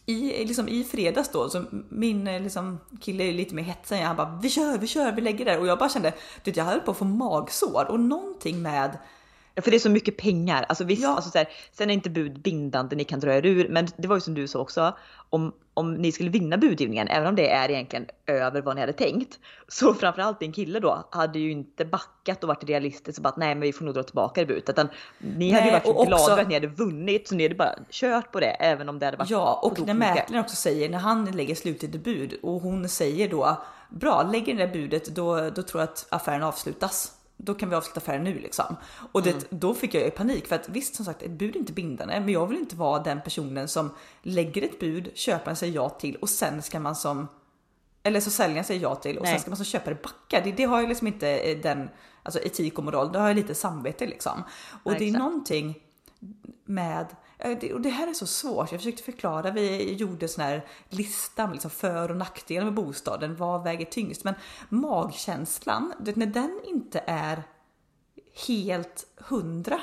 I, 0.05 0.45
liksom, 0.45 0.67
I 0.67 0.83
fredags 0.83 1.29
då, 1.29 1.49
så 1.49 1.65
min 1.89 2.27
eh, 2.27 2.41
liksom, 2.41 2.79
kille 3.01 3.23
är 3.23 3.33
lite 3.33 3.55
mer 3.55 3.63
hetsig. 3.63 3.95
Han 3.97 4.15
bara 4.15 4.39
vi 4.41 4.49
kör, 4.49 4.77
vi 4.77 4.87
kör, 4.87 5.11
vi 5.11 5.21
lägger 5.21 5.45
där. 5.45 5.59
Och 5.59 5.67
jag 5.67 5.79
bara 5.79 5.89
kände, 5.89 6.13
du 6.43 6.51
vet, 6.51 6.57
jag 6.57 6.65
höll 6.65 6.79
på 6.79 6.91
att 6.91 6.97
få 6.97 7.05
magsår 7.05 7.85
och 7.89 7.99
någonting 7.99 8.61
med 8.61 8.97
för 9.61 9.71
det 9.71 9.77
är 9.77 9.79
så 9.79 9.89
mycket 9.89 10.17
pengar. 10.17 10.65
Alltså 10.69 10.83
visst, 10.83 11.03
Ja. 11.03 11.15
alltså 11.15 11.29
så 11.31 11.37
här, 11.37 11.47
sen 11.71 11.89
är 11.89 11.93
inte 11.93 12.09
bud 12.09 12.39
bindande, 12.41 12.95
ni 12.95 13.03
kan 13.03 13.19
dra 13.19 13.33
er 13.33 13.45
ur. 13.45 13.69
Men 13.69 13.87
det 13.97 14.07
var 14.07 14.15
ju 14.15 14.21
som 14.21 14.33
du 14.33 14.47
sa 14.47 14.59
också, 14.59 14.97
om, 15.29 15.53
om 15.73 15.93
ni 15.93 16.11
skulle 16.11 16.29
vinna 16.29 16.57
budgivningen, 16.57 17.07
även 17.07 17.27
om 17.27 17.35
det 17.35 17.49
är 17.51 17.71
egentligen 17.71 18.05
över 18.27 18.61
vad 18.61 18.75
ni 18.75 18.81
hade 18.81 18.93
tänkt. 18.93 19.39
Så 19.67 19.93
framförallt 19.99 20.39
din 20.39 20.51
kille 20.51 20.79
då 20.79 21.07
hade 21.11 21.39
ju 21.39 21.51
inte 21.51 21.85
backat 21.85 22.43
och 22.43 22.47
varit 22.47 22.63
realistisk 22.63 23.19
och 23.19 23.23
bara 23.23 23.33
nej 23.37 23.55
men 23.55 23.61
vi 23.61 23.73
får 23.73 23.85
nog 23.85 23.93
dra 23.93 24.03
tillbaka 24.03 24.41
det 24.41 24.47
budet. 24.47 24.69
Utan 24.69 24.87
ni 25.17 25.51
hade 25.51 25.65
ju 25.65 25.71
Nej, 25.71 25.81
varit 25.85 25.95
så 25.97 26.03
glada 26.05 26.15
också- 26.23 26.35
för 26.35 26.41
att 26.41 26.47
ni 26.47 26.53
hade 26.53 26.67
vunnit 26.67 27.27
så 27.27 27.35
ni 27.35 27.43
hade 27.43 27.55
bara 27.55 27.75
kört 27.89 28.31
på 28.31 28.39
det 28.39 28.47
även 28.49 28.89
om 28.89 28.99
det 28.99 29.05
hade 29.05 29.17
varit 29.17 29.29
Ja, 29.29 29.59
och 29.63 29.79
när 29.87 29.93
mäklaren 29.93 30.43
också 30.43 30.55
säger, 30.55 30.89
när 30.89 30.97
han 30.99 31.25
lägger 31.25 31.55
slutligt 31.55 31.95
bud 32.03 32.33
och 32.43 32.61
hon 32.61 32.89
säger 32.89 33.29
då 33.29 33.57
bra, 33.89 34.29
lägg 34.31 34.49
in 34.49 34.57
det 34.57 34.67
budet, 34.67 35.05
då, 35.15 35.49
då 35.49 35.61
tror 35.63 35.81
jag 35.81 35.89
att 35.89 36.05
affären 36.09 36.43
avslutas. 36.43 37.11
Då 37.37 37.53
kan 37.53 37.69
vi 37.69 37.75
avsluta 37.75 37.99
affären 37.99 38.23
nu 38.23 38.39
liksom. 38.39 38.75
Och 39.11 39.23
det, 39.23 39.29
Mm. 39.31 39.43
då 39.49 39.73
fick 39.73 39.93
jag 39.93 40.03
ju 40.03 40.11
panik 40.11 40.47
för 40.47 40.55
att 40.55 40.69
visst 40.69 40.95
som 40.95 41.05
sagt 41.05 41.21
ett 41.21 41.31
bud 41.31 41.55
är 41.55 41.59
inte 41.59 41.73
bindande, 41.73 42.19
men 42.19 42.29
jag 42.29 42.47
vill 42.47 42.57
inte 42.57 42.75
vara 42.75 42.99
den 43.03 43.21
personen 43.21 43.67
som 43.67 43.89
lägger 44.21 44.61
ett 44.61 44.79
bud, 44.79 45.11
köparen 45.13 45.55
säger 45.55 45.73
ja 45.73 45.89
till 45.89 46.15
och 46.15 46.29
sen 46.29 46.61
ska 46.61 46.79
man 46.79 46.95
som 46.95 47.27
eller 48.03 48.19
så 48.19 48.31
säljaren 48.31 48.63
säger 48.63 48.81
ja 48.81 48.95
till 48.95 49.17
och 49.17 49.23
Nej. 49.23 49.31
sen 49.33 49.41
ska 49.41 49.49
man 49.49 49.57
som 49.57 49.65
köpare 49.65 49.95
backa. 50.03 50.41
Det, 50.43 50.51
det 50.51 50.63
har 50.63 50.79
jag 50.79 50.89
liksom 50.89 51.07
inte 51.07 51.29
eh, 51.37 51.57
den 51.61 51.89
alltså 52.23 52.39
etik 52.39 52.77
och 52.77 52.83
moral. 52.83 53.11
Det 53.11 53.19
har 53.19 53.27
jag 53.27 53.35
lite 53.35 53.55
samvete 53.55 54.05
liksom. 54.05 54.43
Och 54.83 54.91
Nej, 54.91 54.99
det 54.99 55.05
är 55.05 55.07
exakt. 55.07 55.23
någonting 55.23 55.81
med 56.65 57.07
eh, 57.39 57.73
och 57.73 57.81
det 57.81 57.89
här 57.89 58.07
är 58.07 58.13
så 58.13 58.27
svårt. 58.27 58.71
Jag 58.71 58.79
försökte 58.81 59.03
förklara. 59.03 59.51
Vi 59.51 59.93
gjorde 59.93 60.27
sån 60.27 60.43
här 60.43 60.65
lista 60.89 61.45
med 61.47 61.53
liksom 61.55 61.71
för 61.71 62.11
och 62.11 62.17
nackdelar 62.17 62.65
med 62.65 62.73
bostaden. 62.73 63.35
Vad 63.35 63.63
väger 63.63 63.85
tyngst? 63.85 64.23
Men 64.23 64.33
magkänslan, 64.69 65.93
när 66.15 66.25
den 66.25 66.61
inte 66.65 67.03
är 67.07 67.43
helt 68.47 69.07
hundra. 69.17 69.79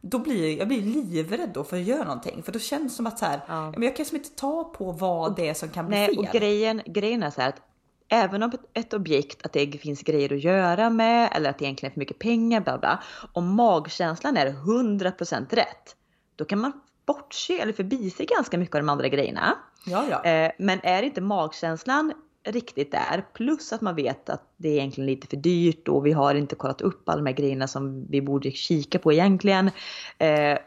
Då 0.00 0.18
blir 0.18 0.58
jag 0.58 0.68
blir 0.68 0.82
livrädd 0.82 1.50
då 1.54 1.64
för 1.64 1.76
att 1.76 1.82
göra 1.82 2.04
någonting. 2.04 2.42
För 2.42 2.52
då 2.52 2.58
känns 2.58 2.92
det 2.92 2.96
som 2.96 3.06
att 3.06 3.18
så 3.18 3.24
här, 3.24 3.40
Ja. 3.48 3.70
men 3.70 3.82
jag 3.82 3.96
kan 3.96 4.02
liksom 4.02 4.16
inte 4.16 4.30
ta 4.30 4.64
på 4.64 4.92
vad 4.92 5.36
det 5.36 5.48
är 5.48 5.54
som 5.54 5.68
kan 5.68 5.86
bli 5.86 5.96
Nej, 5.96 6.06
fel. 6.08 6.18
och 6.18 6.24
grejen, 6.32 6.82
grejen 6.86 7.22
är 7.22 7.30
så 7.30 7.40
här 7.40 7.48
att 7.48 7.60
även 8.08 8.42
om 8.42 8.50
ett, 8.50 8.60
ett 8.72 8.94
objekt, 8.94 9.46
att 9.46 9.52
det 9.52 9.66
finns 9.80 10.02
grejer 10.02 10.32
att 10.32 10.40
göra 10.44 10.90
med 10.90 11.28
eller 11.32 11.50
att 11.50 11.58
det 11.58 11.64
egentligen 11.64 11.90
är 11.90 11.94
för 11.94 12.00
mycket 12.00 12.18
pengar, 12.18 12.60
bla 12.60 12.78
bla. 12.78 13.02
Om 13.32 13.54
magkänslan 13.54 14.36
är 14.36 14.46
100% 14.52 15.54
rätt, 15.54 15.96
då 16.36 16.44
kan 16.44 16.60
man 16.60 16.72
bortse 17.06 17.60
eller 17.60 17.72
förbise 17.72 18.24
ganska 18.24 18.58
mycket 18.58 18.74
av 18.74 18.80
de 18.80 18.88
andra 18.88 19.08
grejerna. 19.08 19.54
Ja, 19.86 20.04
ja. 20.10 20.24
Eh, 20.30 20.52
men 20.58 20.80
är 20.82 21.02
inte 21.02 21.20
magkänslan 21.20 22.12
riktigt 22.46 22.92
där, 22.92 23.26
plus 23.34 23.72
att 23.72 23.80
man 23.80 23.94
vet 23.94 24.30
att 24.30 24.42
det 24.56 24.68
är 24.68 24.72
egentligen 24.72 25.06
lite 25.06 25.26
för 25.26 25.36
dyrt 25.36 25.88
och 25.88 26.06
vi 26.06 26.12
har 26.12 26.34
inte 26.34 26.54
kollat 26.56 26.80
upp 26.80 27.08
alla 27.08 27.16
de 27.22 27.26
här 27.26 27.36
grejerna 27.36 27.68
som 27.68 28.06
vi 28.10 28.22
borde 28.22 28.50
kika 28.50 28.98
på 28.98 29.12
egentligen. 29.12 29.70
Eh, 30.18 30.58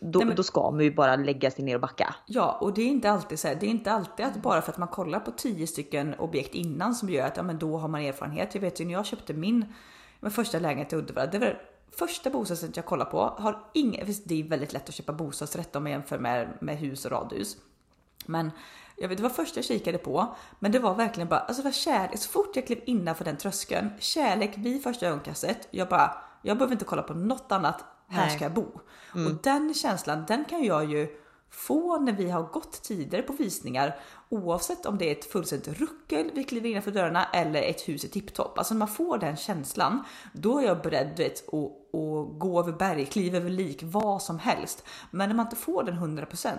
då, 0.00 0.18
Nej, 0.18 0.26
men- 0.26 0.36
då 0.36 0.42
ska 0.42 0.70
man 0.70 0.80
ju 0.80 0.94
bara 0.94 1.16
lägga 1.16 1.50
sig 1.50 1.64
ner 1.64 1.74
och 1.74 1.80
backa. 1.80 2.14
Ja, 2.26 2.58
och 2.60 2.74
det 2.74 2.82
är 2.82 2.86
inte 2.86 3.10
alltid 3.10 3.38
så 3.38 3.48
här, 3.48 3.54
det 3.54 3.66
är 3.66 3.70
inte 3.70 3.92
alltid 3.92 4.26
att 4.26 4.36
bara 4.42 4.62
för 4.62 4.72
att 4.72 4.78
man 4.78 4.88
kollar 4.88 5.20
på 5.20 5.30
tio 5.30 5.66
stycken 5.66 6.14
objekt 6.14 6.54
innan 6.54 6.94
som 6.94 7.08
gör 7.10 7.26
att 7.26 7.36
ja, 7.36 7.42
men 7.42 7.58
då 7.58 7.78
har 7.78 7.88
man 7.88 8.00
erfarenhet. 8.02 8.54
Jag 8.54 8.60
vet 8.60 8.80
ju 8.80 8.84
när 8.84 8.92
jag 8.92 9.06
köpte 9.06 9.32
min, 9.34 9.64
min 10.20 10.30
första 10.30 10.58
lägenhet 10.58 10.92
i 10.92 10.96
Uddevalla, 10.96 11.30
det 11.30 11.38
var 11.38 11.58
första 11.98 12.30
bostadsrätten 12.30 12.72
jag 12.76 12.86
kollade 12.86 13.10
på. 13.10 13.20
Har 13.38 13.62
visst, 14.04 14.22
det 14.24 14.40
är 14.40 14.44
väldigt 14.44 14.72
lätt 14.72 14.88
att 14.88 14.94
köpa 14.94 15.12
bostadsrätt 15.12 15.76
om 15.76 15.82
man 15.82 15.92
jämför 15.92 16.18
med, 16.18 16.58
med 16.60 16.78
hus 16.78 17.04
och 17.04 17.10
radhus. 17.10 17.56
Men 18.26 18.50
jag 18.96 19.08
vet, 19.08 19.18
det 19.18 19.22
var 19.22 19.30
första 19.30 19.58
jag 19.58 19.64
kikade 19.64 19.98
på, 19.98 20.36
men 20.58 20.72
det 20.72 20.78
var 20.78 20.94
verkligen 20.94 21.28
bara, 21.28 21.40
alltså 21.40 21.62
var 21.62 21.70
kärlek. 21.70 22.18
Så 22.18 22.28
fort 22.28 22.56
jag 22.56 22.66
klev 22.66 22.80
innanför 22.86 23.24
den 23.24 23.36
tröskeln, 23.36 23.90
kärlek 23.98 24.52
vid 24.56 24.82
första 24.82 25.06
ögonkastet. 25.06 25.68
Jag 25.70 25.88
bara, 25.88 26.16
jag 26.42 26.58
behöver 26.58 26.72
inte 26.72 26.84
kolla 26.84 27.02
på 27.02 27.14
något 27.14 27.52
annat. 27.52 27.84
Här 28.08 28.26
Nej. 28.26 28.36
ska 28.36 28.44
jag 28.44 28.54
bo. 28.54 28.66
Och 29.12 29.34
den 29.42 29.74
känslan, 29.74 30.24
den 30.28 30.44
kan 30.44 30.64
jag 30.64 30.90
ju 30.90 31.23
få 31.54 31.98
när 32.00 32.12
vi 32.12 32.30
har 32.30 32.42
gått 32.42 32.82
tidigare 32.82 33.22
på 33.22 33.32
visningar 33.32 33.96
oavsett 34.28 34.86
om 34.86 34.98
det 34.98 35.08
är 35.08 35.12
ett 35.12 35.24
fullständigt 35.32 35.80
ruckel 35.80 36.30
vi 36.34 36.44
kliver 36.44 36.68
innanför 36.70 36.90
dörrarna 36.90 37.24
eller 37.32 37.62
ett 37.62 37.88
hus 37.88 38.04
i 38.04 38.08
tipptopp. 38.08 38.58
Alltså 38.58 38.74
när 38.74 38.78
man 38.78 38.88
får 38.88 39.18
den 39.18 39.36
känslan, 39.36 40.04
då 40.32 40.58
är 40.58 40.62
jag 40.66 40.82
beredd 40.82 41.10
vet, 41.18 41.48
att, 41.48 41.54
att 41.54 42.38
gå 42.38 42.60
över 42.60 42.72
berg, 42.72 43.06
kliva 43.06 43.36
över 43.36 43.50
lik, 43.50 43.80
vad 43.82 44.22
som 44.22 44.38
helst. 44.38 44.84
Men 45.10 45.28
när 45.28 45.36
man 45.36 45.46
inte 45.46 45.56
får 45.56 45.82
den 45.82 45.94
100% 46.18 46.50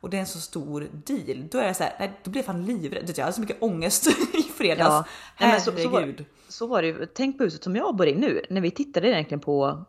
och 0.00 0.10
det 0.10 0.16
är 0.16 0.20
en 0.20 0.26
så 0.26 0.40
stor 0.40 0.88
deal, 0.92 1.48
då 1.50 1.58
är 1.58 1.68
det 1.68 1.74
så 1.74 1.82
här, 1.82 1.96
nej, 1.98 2.20
då 2.24 2.30
blir 2.30 2.38
jag 2.38 2.46
fan 2.46 2.64
livrädd. 2.66 3.12
Jag 3.16 3.24
hade 3.24 3.34
så 3.34 3.40
mycket 3.40 3.62
ångest 3.62 4.06
i 4.34 4.42
fredags. 4.42 4.88
Ja, 4.88 5.04
nej, 5.40 5.50
men 5.50 5.60
så- 5.60 5.72
så 5.76 5.88
var- 5.88 6.00
Herregud. 6.00 6.24
Så 6.48 6.66
var 6.66 6.82
det 6.82 6.88
ju. 6.88 7.06
Tänk 7.14 7.38
på 7.38 7.44
huset 7.44 7.64
som 7.64 7.76
jag 7.76 7.96
bor 7.96 8.06
i 8.08 8.14
nu. 8.14 8.42
När 8.50 8.60
vi 8.60 8.70
tittade 8.70 9.08
egentligen 9.08 9.40
på 9.40 9.84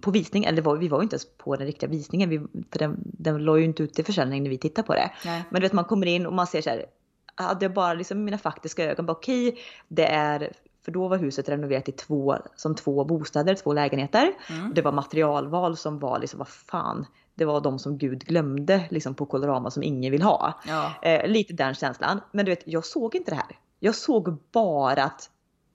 på 0.00 0.10
visning, 0.10 0.44
eller 0.44 0.62
var, 0.62 0.76
vi 0.76 0.88
var 0.88 0.98
ju 0.98 1.02
inte 1.02 1.14
ens 1.14 1.36
på 1.38 1.56
den 1.56 1.66
riktiga 1.66 1.90
visningen, 1.90 2.28
vi, 2.28 2.38
för 2.70 2.78
den, 2.78 2.96
den 3.04 3.38
låg 3.38 3.58
ju 3.58 3.64
inte 3.64 3.82
ut 3.82 3.94
till 3.94 4.04
försäljning 4.04 4.42
när 4.42 4.50
vi 4.50 4.58
tittade 4.58 4.86
på 4.86 4.94
det. 4.94 5.10
Nej. 5.24 5.44
Men 5.50 5.60
du 5.60 5.64
vet 5.64 5.72
man 5.72 5.84
kommer 5.84 6.06
in 6.06 6.26
och 6.26 6.32
man 6.32 6.46
ser 6.46 6.62
så 6.62 6.70
här, 6.70 6.86
hade 7.34 7.64
jag 7.64 7.72
bara 7.72 7.94
liksom 7.94 8.24
mina 8.24 8.38
faktiska 8.38 8.84
ögon, 8.84 9.06
bara 9.06 9.12
okej, 9.12 9.58
det 9.88 10.06
är, 10.06 10.52
för 10.84 10.92
då 10.92 11.08
var 11.08 11.18
huset 11.18 11.48
renoverat 11.48 11.88
i 11.88 11.92
två, 11.92 12.36
som 12.56 12.74
två 12.74 13.04
bostäder, 13.04 13.54
två 13.54 13.72
lägenheter. 13.72 14.32
Och 14.68 14.74
det 14.74 14.82
var 14.82 14.92
materialval 14.92 15.76
som 15.76 15.98
var 15.98 16.18
liksom, 16.18 16.38
vad 16.38 16.48
fan, 16.48 17.06
det 17.34 17.44
var 17.44 17.60
de 17.60 17.78
som 17.78 17.98
Gud 17.98 18.24
glömde 18.24 18.84
liksom 18.90 19.14
på 19.14 19.26
Colorama 19.26 19.70
som 19.70 19.82
ingen 19.82 20.12
vill 20.12 20.22
ha. 20.22 20.60
Ja. 20.68 20.92
Eh, 21.02 21.26
lite 21.26 21.54
den 21.54 21.74
känslan. 21.74 22.20
Men 22.32 22.44
du 22.44 22.50
vet, 22.50 22.62
jag 22.64 22.84
såg 22.84 23.14
inte 23.14 23.30
det 23.30 23.36
här. 23.36 23.58
Jag 23.80 23.94
såg 23.94 24.38
bara 24.52 25.04
att, 25.04 25.30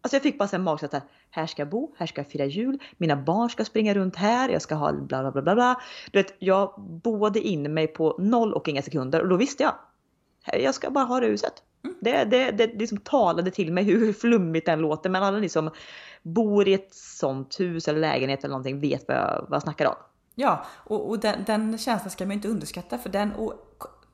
alltså 0.08 0.16
jag 0.16 0.24
fick 0.24 0.38
bara 0.38 0.50
en 0.52 0.64
magkänsla 0.64 0.98
att 0.98 1.08
här 1.30 1.46
ska 1.46 1.62
jag 1.62 1.70
bo, 1.70 1.94
här 1.98 2.08
ska 2.08 2.22
jag 2.22 2.32
fira 2.32 2.46
jul, 2.46 2.80
mina 2.98 3.16
barn 3.16 3.50
ska 3.50 3.66
springa 3.66 3.94
runt 3.94 4.16
här, 4.16 4.50
jag 4.50 4.62
ska 4.62 4.76
ha 4.76 4.94
bla 4.94 5.22
bla 5.22 5.32
bla 5.32 5.42
bla 5.42 5.56
bla. 5.56 5.82
Du 6.12 6.20
vet, 6.20 6.36
jag 6.40 6.74
boade 7.04 7.40
in 7.40 7.74
mig 7.74 7.88
på 7.88 8.16
noll 8.20 8.54
och 8.54 8.68
inga 8.68 8.82
sekunder 8.82 9.22
och 9.22 9.30
då 9.30 9.36
visste 9.36 9.64
jag. 9.64 9.76
Jag 10.62 10.76
ska 10.76 10.90
bara 10.90 11.06
ha 11.06 11.20
det 11.20 11.28
huset. 11.28 11.54
Det, 12.02 12.24
det, 12.24 12.52
det 12.52 12.68
liksom 12.68 12.98
talade 12.98 13.52
till 13.52 13.74
mig 13.74 13.84
hur 13.84 14.14
flummigt 14.14 14.66
den 14.66 14.80
låter 14.80 15.10
men 15.10 15.24
alla 15.24 15.38
ni 15.38 15.50
som 15.50 15.70
bor 16.22 16.68
i 16.68 16.74
ett 16.74 16.94
sånt 16.96 17.60
hus 17.60 17.88
eller 17.88 18.00
lägenhet 18.00 18.40
eller 18.40 18.52
någonting 18.52 18.80
vet 18.80 19.08
vad 19.08 19.18
jag, 19.18 19.46
vad 19.50 19.56
jag 19.56 19.64
snackar 19.64 19.86
om. 19.86 19.96
Ja, 20.36 20.66
och, 20.76 21.10
och 21.10 21.20
den, 21.20 21.44
den 21.46 21.78
känslan 21.78 22.12
ska 22.12 22.26
man 22.26 22.32
ju 22.32 22.36
inte 22.36 22.48
underskatta 22.48 22.98
för 22.98 23.10
den 23.10 23.34
och 23.34 23.54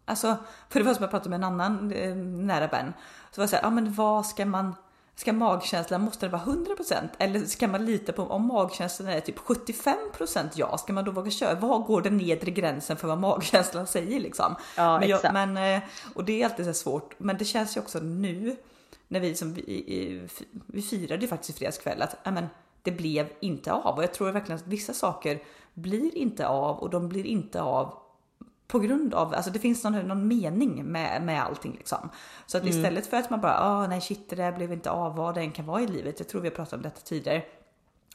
alltså 0.06 0.38
för 0.69 0.79
det 0.79 0.86
var 0.86 0.93
som 0.93 1.03
jag 1.03 1.12
pratade 1.12 1.29
med 1.29 1.38
en 1.38 1.43
annan 1.43 1.91
eh, 1.91 2.15
nära 2.15 2.67
vän 2.67 2.93
så 3.32 3.41
var 3.41 3.43
det 3.43 3.49
så 3.49 3.56
här, 3.56 3.63
ja 3.63 3.69
men 3.69 3.93
vad 3.93 4.25
ska 4.25 4.45
man 4.45 4.75
Ska 5.15 5.34
magkänslan, 5.34 6.02
måste 6.02 6.26
det 6.26 6.30
vara 6.30 6.41
100% 6.41 7.10
eller 7.17 7.45
ska 7.45 7.67
man 7.67 7.86
lita 7.86 8.13
på 8.13 8.23
om 8.23 8.47
magkänslan 8.47 9.10
är 9.10 9.19
typ 9.19 9.39
75% 9.39 10.49
ja, 10.56 10.78
ska 10.78 10.93
man 10.93 11.06
då 11.06 11.12
våga 11.12 11.32
köra? 11.32 11.60
Var 11.60 11.80
går 11.80 12.02
den 12.02 12.17
nedre 12.17 12.52
gränsen 12.52 12.97
för 12.97 13.08
vad 13.08 13.17
magkänslan 13.17 13.88
säger 13.88 14.19
liksom? 14.19 14.56
Ja, 14.78 14.99
men 14.99 15.10
jag, 15.10 15.17
exakt. 15.17 15.34
men, 15.34 15.58
eh, 15.58 15.82
och 16.15 16.26
det 16.26 16.41
är 16.41 16.45
alltid 16.45 16.65
så 16.65 16.73
svårt, 16.73 17.15
men 17.17 17.38
det 17.38 17.45
känns 17.45 17.78
ju 17.78 17.82
också 17.82 17.99
nu 17.99 18.56
när 19.08 19.19
vi 19.19 19.36
som 19.36 19.54
vi, 19.54 20.28
vi 20.65 20.82
firade 20.82 21.21
ju 21.21 21.28
faktiskt 21.28 21.49
i 21.49 21.54
fredags 21.54 21.78
kväll 21.78 22.02
att 22.02 22.15
ja, 22.23 22.32
men, 22.32 22.47
det 22.84 22.91
blev 22.91 23.30
inte 23.39 23.71
av 23.71 23.95
och 23.95 24.04
jag 24.04 24.13
tror 24.13 24.32
verkligen 24.32 24.60
att 24.60 24.67
vissa 24.67 24.93
saker 24.93 25.39
blir 25.73 26.17
inte 26.17 26.47
av 26.47 26.78
och 26.78 26.89
de 26.89 27.10
blir 27.10 27.26
inte 27.26 27.62
av 27.62 28.03
på 28.67 28.80
grund 28.80 29.13
av, 29.13 29.34
alltså 29.34 29.52
det 29.52 29.60
finns 29.60 29.84
någon, 29.84 30.08
någon 30.08 30.28
mening 30.28 30.86
med, 30.86 31.21
med 31.21 31.43
allting 31.43 31.73
liksom. 31.73 32.10
Så 32.45 32.58
att 32.58 32.65
istället 32.65 33.08
för 33.08 33.17
att 33.17 33.30
man 33.30 33.41
bara, 33.41 33.60
ah 33.60 33.88
nej 33.88 34.02
shit 34.02 34.30
det 34.30 34.36
där 34.36 34.52
blev 34.52 34.73
inte 34.73 34.91
av, 34.91 35.15
vad 35.15 35.36
det 35.36 35.41
än 35.41 35.52
kan 35.52 35.65
vara 35.65 35.82
i 35.82 35.88
livet. 35.88 36.19
Jag 36.19 36.28
tror 36.28 36.41
vi 36.41 36.47
har 36.47 36.56
pratat 36.56 36.73
om 36.73 36.82
detta 36.82 37.02
tidigare. 37.02 37.43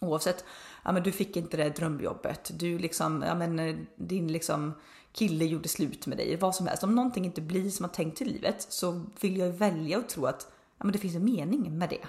Oavsett, 0.00 0.44
ja 0.84 0.92
men 0.92 1.02
du 1.02 1.12
fick 1.12 1.37
inte 1.37 1.56
det 1.56 1.76
drömjobbet, 1.76 2.50
du 2.54 2.78
liksom, 2.78 3.24
ja 3.26 3.34
men 3.34 3.58
eh, 3.58 3.76
din 3.96 4.32
liksom 4.32 4.74
kille 5.12 5.44
gjorde 5.44 5.68
slut 5.68 6.06
med 6.06 6.18
dig, 6.18 6.37
vad 6.37 6.54
som 6.54 6.66
helst. 6.66 6.84
Om 6.84 6.94
någonting 6.94 7.24
inte 7.24 7.40
blir 7.40 7.70
som 7.70 7.84
man 7.84 7.90
tänkt 7.90 8.20
i 8.20 8.24
livet 8.24 8.66
så 8.68 9.04
vill 9.20 9.37
jag 9.37 9.48
välja 9.48 9.98
och 9.98 10.08
tro 10.08 10.26
att 10.26 10.46
ja, 10.78 10.84
men 10.84 10.92
det 10.92 10.98
finns 10.98 11.16
en 11.16 11.24
mening 11.24 11.78
med 11.78 11.88
det. 11.88 12.06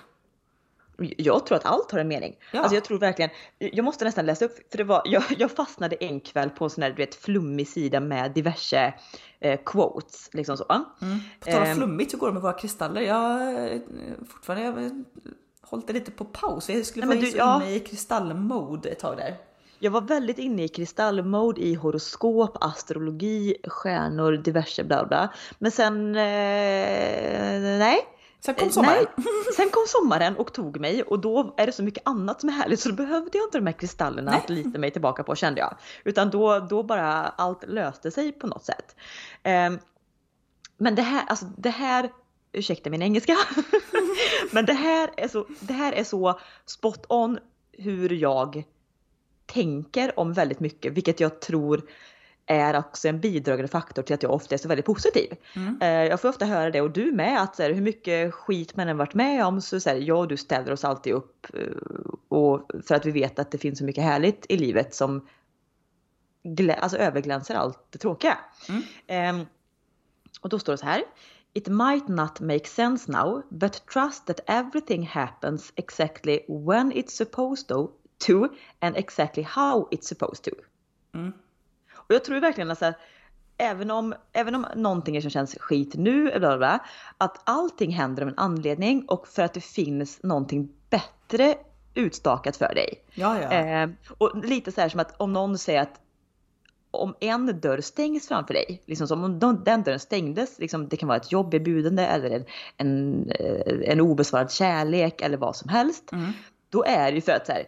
Jag 1.17 1.45
tror 1.45 1.55
att 1.57 1.65
allt 1.65 1.91
har 1.91 1.99
en 1.99 2.07
mening. 2.07 2.35
Ja. 2.53 2.59
Alltså 2.59 2.75
jag 2.75 2.83
tror 2.83 2.99
verkligen, 2.99 3.31
jag 3.59 3.85
måste 3.85 4.05
nästan 4.05 4.25
läsa 4.25 4.45
upp, 4.45 4.71
för 4.71 4.77
det 4.77 4.83
var, 4.83 5.01
jag, 5.05 5.23
jag 5.37 5.51
fastnade 5.51 5.95
en 5.95 6.19
kväll 6.19 6.49
på 6.49 6.63
en 6.63 6.69
sån 6.69 6.81
här 6.81 6.89
du 6.89 6.95
vet, 6.95 7.15
flummig 7.15 7.67
sida 7.67 7.99
med 7.99 8.31
diverse 8.31 8.93
eh, 9.39 9.59
quotes. 9.65 10.29
Liksom 10.33 10.57
så. 10.57 10.65
Mm. 11.01 11.19
På 11.39 11.51
tal 11.51 11.61
om 11.61 11.67
Ehm. 11.67 11.77
flummigt, 11.77 12.13
hur 12.13 12.17
går 12.17 12.27
det 12.27 12.33
med 12.33 12.41
våra 12.41 12.53
kristaller? 12.53 13.01
Jag 13.01 13.15
har 13.15 13.71
eh, 13.73 13.79
fortfarande 14.29 14.65
jag 14.65 15.03
hållit 15.61 15.87
det 15.87 15.93
lite 15.93 16.11
på 16.11 16.25
paus. 16.25 16.69
Jag 16.69 16.85
skulle 16.85 17.05
Nej, 17.05 17.17
vara 17.17 17.29
du, 17.31 17.37
ja. 17.37 17.63
inne 17.63 17.75
i 17.75 17.79
kristallmode 17.79 18.89
ett 18.89 18.99
tag 18.99 19.17
där. 19.17 19.35
Jag 19.81 19.91
var 19.91 20.01
väldigt 20.01 20.37
inne 20.37 20.63
i 20.63 20.67
kristallmode, 20.67 21.61
i 21.61 21.73
horoskop, 21.75 22.57
astrologi, 22.61 23.55
stjärnor, 23.67 24.31
diverse 24.31 24.83
bla 24.83 25.05
bla. 25.05 25.33
Men 25.59 25.71
sen, 25.71 26.15
eh, 26.15 27.61
nej. 27.79 27.97
Sen 28.39 28.55
kom 28.55 28.67
Eh, 28.67 28.71
sommaren. 28.71 29.05
Nej. 29.15 29.25
Sen 29.55 29.69
kom 29.69 29.83
sommaren 29.87 30.35
och 30.35 30.53
tog 30.53 30.79
mig 30.79 31.03
och 31.03 31.19
då 31.19 31.53
är 31.57 31.65
det 31.65 31.71
så 31.71 31.83
mycket 31.83 32.03
annat 32.05 32.39
som 32.39 32.49
är 32.49 32.53
härligt 32.53 32.79
så 32.79 32.89
då 32.89 32.95
behövde 32.95 33.37
jag 33.37 33.47
inte 33.47 33.57
de 33.57 33.65
här 33.65 33.73
kristallerna 33.73 34.31
Nej. 34.31 34.39
att 34.43 34.49
lita 34.49 34.79
mig 34.79 34.91
tillbaka 34.91 35.23
på 35.23 35.35
kände 35.35 35.59
jag. 35.59 35.77
Utan 36.03 36.29
då, 36.29 36.59
då 36.59 36.83
bara 36.83 37.09
allt 37.27 37.63
löste 37.67 38.11
sig 38.11 38.31
på 38.31 38.47
något 38.47 38.65
sätt. 38.65 38.95
Ehm, 39.43 39.79
men 40.77 40.95
det 40.95 41.01
här, 41.01 41.23
alltså 41.27 41.45
det 41.57 41.69
här, 41.69 42.09
ursäkta 42.51 42.89
min 42.89 43.01
engelska, 43.01 43.37
men 44.51 44.65
det 44.65 44.73
här, 44.73 45.09
är 45.17 45.27
så, 45.27 45.45
det 45.59 45.73
här 45.73 45.93
är 45.93 46.03
så 46.03 46.39
spot 46.65 47.05
on 47.09 47.39
hur 47.71 48.09
jag 48.09 48.63
tänker 49.45 50.19
om 50.19 50.33
väldigt 50.33 50.59
mycket, 50.59 50.93
vilket 50.93 51.19
jag 51.19 51.39
tror 51.39 51.81
är 52.49 52.77
också 52.77 53.07
en 53.07 53.19
bidragande 53.19 53.67
faktor 53.67 54.01
till 54.01 54.13
att 54.13 54.23
jag 54.23 54.31
ofta 54.31 54.55
är 54.55 54.59
så 54.59 54.67
väldigt 54.67 54.85
positiv. 54.85 55.35
Mm. 55.55 55.77
Eh, 55.81 55.87
Jag 56.09 56.21
får 56.21 56.29
ofta 56.29 56.45
höra 56.45 56.69
det 56.71 56.81
och 56.81 56.91
du 56.91 57.11
med 57.11 57.41
att 57.41 57.55
så 57.55 57.63
här, 57.63 57.73
hur 57.73 57.81
mycket 57.81 58.33
skit 58.33 58.75
man 58.75 58.87
än 58.87 58.97
varit 58.97 59.13
med 59.13 59.45
om 59.45 59.61
så 59.61 59.79
säger 59.79 60.07
jag 60.07 60.19
och 60.19 60.27
du 60.27 60.37
ställer 60.37 60.71
oss 60.71 60.85
alltid 60.85 61.13
upp 61.13 61.47
eh, 61.53 61.63
och 62.27 62.71
för 62.87 62.95
att 62.95 63.05
vi 63.05 63.11
vet 63.11 63.39
att 63.39 63.51
det 63.51 63.57
finns 63.57 63.79
så 63.79 63.85
mycket 63.85 64.03
härligt 64.03 64.45
i 64.49 64.57
livet 64.57 64.95
som 64.95 65.27
alltså 66.77 66.97
överglänser 66.97 67.55
allt 67.55 67.87
det 67.89 67.97
tråkiga. 67.97 68.37
Mm. 68.69 68.81
Ehm, 69.07 69.45
och 70.41 70.49
då 70.49 70.59
står 70.59 70.73
det 70.73 70.77
så 70.77 70.85
här. 70.85 71.03
It 71.53 71.67
might 71.67 72.07
not 72.07 72.39
make 72.39 72.65
sense 72.65 73.11
now, 73.11 73.43
but 73.49 73.85
trust 73.93 74.25
that 74.25 74.39
everything 74.47 75.07
happens 75.07 75.73
exactly 75.75 76.39
when 76.47 76.91
it's 76.93 77.09
supposed 77.09 77.67
to, 77.67 77.89
to 78.27 78.47
and 78.79 78.97
exactly 78.97 79.43
how 79.43 79.87
it's 79.91 80.07
supposed 80.07 80.43
to. 80.43 80.51
Mm. 81.13 81.33
Och 82.09 82.15
jag 82.15 82.23
tror 82.23 82.39
verkligen 82.39 82.71
att 82.71 82.79
så 82.79 82.85
här, 82.85 82.95
även 83.57 83.91
om, 83.91 84.13
även 84.33 84.55
om 84.55 84.65
någonting 84.75 85.17
är 85.17 85.21
som 85.21 85.29
känns 85.29 85.55
skit 85.59 85.93
nu, 85.95 86.23
bla 86.23 86.39
bla 86.39 86.57
bla, 86.57 86.85
att 87.17 87.41
allting 87.43 87.91
händer 87.91 88.23
av 88.23 88.29
en 88.29 88.37
anledning 88.37 89.05
och 89.07 89.27
för 89.27 89.41
att 89.41 89.53
det 89.53 89.61
finns 89.63 90.23
någonting 90.23 90.69
bättre 90.89 91.55
utstakat 91.93 92.57
för 92.57 92.73
dig. 92.75 92.93
Ja, 93.13 93.41
ja. 93.41 93.51
Eh, 93.51 93.89
och 94.17 94.45
lite 94.45 94.71
så 94.71 94.81
här 94.81 94.89
som 94.89 94.99
att 94.99 95.21
om 95.21 95.33
någon 95.33 95.57
säger 95.57 95.81
att 95.81 96.01
om 96.91 97.15
en 97.19 97.59
dörr 97.59 97.81
stängs 97.81 98.27
framför 98.27 98.53
dig, 98.53 98.81
liksom 98.85 99.07
som 99.07 99.23
om 99.23 99.39
de- 99.39 99.63
den 99.63 99.83
dörren 99.83 99.99
stängdes, 99.99 100.59
liksom, 100.59 100.87
det 100.87 100.97
kan 100.97 101.07
vara 101.07 101.17
ett 101.17 101.31
jobberbjudande 101.31 102.03
eller 102.03 102.29
en, 102.29 102.45
en, 102.77 103.29
eh, 103.29 103.91
en 103.91 104.01
obesvarad 104.01 104.51
kärlek 104.51 105.21
eller 105.21 105.37
vad 105.37 105.55
som 105.55 105.69
helst. 105.69 106.11
Mm. 106.11 106.31
Då 106.69 106.83
är 106.83 107.11
det 107.11 107.15
ju 107.15 107.21
för 107.21 107.31
att 107.31 107.45
så 107.45 107.51
här, 107.51 107.63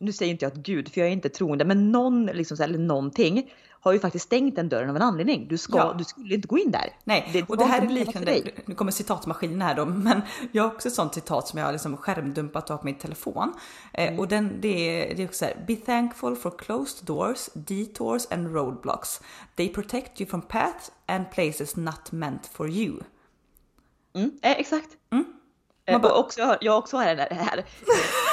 nu 0.00 0.12
säger 0.12 0.32
inte 0.32 0.44
jag 0.44 0.52
att 0.52 0.58
Gud, 0.58 0.88
för 0.88 1.00
jag 1.00 1.08
är 1.08 1.12
inte 1.12 1.28
troende, 1.28 1.64
men 1.64 1.92
någon, 1.92 2.26
liksom, 2.26 2.56
så 2.56 2.62
här, 2.62 2.68
eller 2.70 2.78
någonting 2.78 3.52
har 3.80 3.92
ju 3.92 3.98
faktiskt 3.98 4.24
stängt 4.24 4.56
den 4.56 4.68
dörren 4.68 4.90
av 4.90 4.96
en 4.96 5.02
anledning. 5.02 5.48
Du, 5.48 5.58
ska, 5.58 5.78
Ja. 5.78 5.94
du 5.98 6.04
skulle 6.04 6.34
inte 6.34 6.48
gå 6.48 6.58
in 6.58 6.70
där. 6.70 6.96
Nej, 7.04 7.30
Det- 7.32 7.42
och 7.48 7.56
det 7.56 7.64
här 7.64 7.82
är 7.82 7.88
liknande, 7.88 8.42
nu 8.66 8.74
kommer 8.74 8.92
citatmaskinen 8.92 9.62
här 9.62 9.74
då, 9.74 9.84
men 10.04 10.22
jag 10.52 10.62
har 10.62 10.70
också 10.74 10.88
ett 10.88 10.94
sånt 10.94 11.14
citat 11.14 11.48
som 11.48 11.58
jag 11.58 11.66
har 11.66 11.72
liksom 11.72 11.96
skärmdumpat 11.96 12.70
av 12.70 12.76
på 12.76 12.84
min 12.84 12.94
telefon. 12.94 13.52
Eh, 13.92 14.06
Mm. 14.08 14.20
och 14.20 14.28
den, 14.28 14.60
det, 14.60 14.68
är, 15.10 15.14
det 15.14 15.22
är 15.22 15.26
också 15.26 15.38
så 15.38 15.44
här, 15.44 15.64
Be 15.66 15.76
thankful 15.76 16.36
for 16.36 16.58
closed 16.58 17.06
doors, 17.06 17.48
detours 17.54 18.26
and 18.30 18.54
roadblocks. 18.54 19.20
They 19.56 19.68
protect 19.68 20.20
you 20.20 20.30
from 20.30 20.42
paths 20.42 20.92
and 21.06 21.30
places 21.30 21.76
not 21.76 22.12
meant 22.12 22.46
for 22.52 22.68
you. 22.70 23.00
Mm, 24.14 24.30
eh, 24.42 24.50
exakt. 24.52 24.88
Mm. 25.10 25.24
Eh, 25.86 25.92
Man 25.92 26.00
bara- 26.02 26.12
och 26.12 26.20
också, 26.24 26.56
jag 26.60 26.78
också 26.78 26.96
har 26.96 27.04
den 27.06 27.18
här. 27.18 27.30
här. 27.30 27.64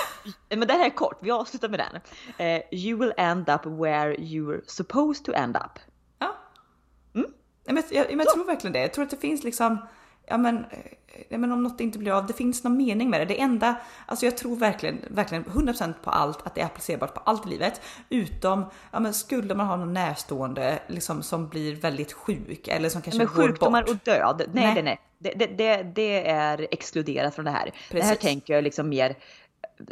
Eh, 0.49 0.57
Men 0.57 0.67
det 0.67 0.73
här 0.73 0.85
är 0.85 0.89
kort, 0.89 1.17
vi 1.21 1.31
avslutar 1.31 1.69
med 1.69 1.79
den. 1.79 2.01
Eh, 2.47 2.61
you 2.71 2.99
will 2.99 3.13
end 3.17 3.49
up 3.49 3.65
where 3.65 4.15
you're 4.15 4.61
supposed 4.67 5.25
to 5.25 5.31
end 5.33 5.55
up. 5.57 5.79
Ja. 6.19 6.35
Mm. 7.15 7.27
Men 7.65 7.75
jag, 7.75 7.85
jag, 8.11 8.19
jag 8.21 8.29
tror 8.33 8.45
verkligen 8.45 8.73
det. 8.73 8.79
Jag 8.79 8.93
tror 8.93 9.03
att 9.05 9.11
det 9.11 9.17
finns 9.17 9.43
liksom, 9.43 9.77
ja 10.27 10.37
men, 10.37 10.57
eh, 10.57 10.79
ja, 11.29 11.37
men 11.37 11.51
om 11.51 11.63
något 11.63 11.81
inte 11.81 11.99
blir 11.99 12.11
av, 12.11 12.27
det 12.27 12.33
finns 12.33 12.63
någon 12.63 12.77
mening 12.77 13.09
med 13.09 13.21
det. 13.21 13.25
Det 13.25 13.39
enda, 13.41 13.75
alltså 14.05 14.25
jag 14.25 14.37
tror 14.37 14.55
verkligen, 14.55 15.01
verkligen 15.09 15.43
100% 15.45 15.93
på 16.03 16.09
allt, 16.09 16.47
att 16.47 16.55
det 16.55 16.61
är 16.61 16.65
applicerbart 16.65 17.13
på 17.13 17.19
allt 17.19 17.45
i 17.45 17.49
livet. 17.49 17.81
Utom, 18.09 18.65
ja 18.91 18.99
men 18.99 19.13
skulle 19.13 19.55
man 19.55 19.67
ha 19.67 19.75
någon 19.75 19.93
närstående 19.93 20.79
liksom 20.87 21.23
som 21.23 21.47
blir 21.47 21.75
väldigt 21.75 22.13
sjuk 22.13 22.67
eller 22.67 22.89
som 22.89 23.01
kanske 23.01 23.17
Men 23.17 23.27
går 23.27 23.33
sjukdomar 23.47 23.81
bort. 23.81 23.89
och 23.89 23.97
död, 24.03 24.43
nej 24.53 24.63
Nej. 24.65 24.73
nej 24.73 24.83
nej. 24.83 24.99
Det, 25.17 25.33
det, 25.33 25.45
det, 25.45 25.83
det 25.83 26.27
är 26.27 26.67
exkluderat 26.71 27.35
från 27.35 27.45
det 27.45 27.51
här. 27.51 27.65
Det 27.91 28.01
här 28.01 28.09
Precis. 28.09 28.19
tänker 28.19 28.53
jag 28.53 28.63
liksom 28.63 28.89
mer 28.89 29.15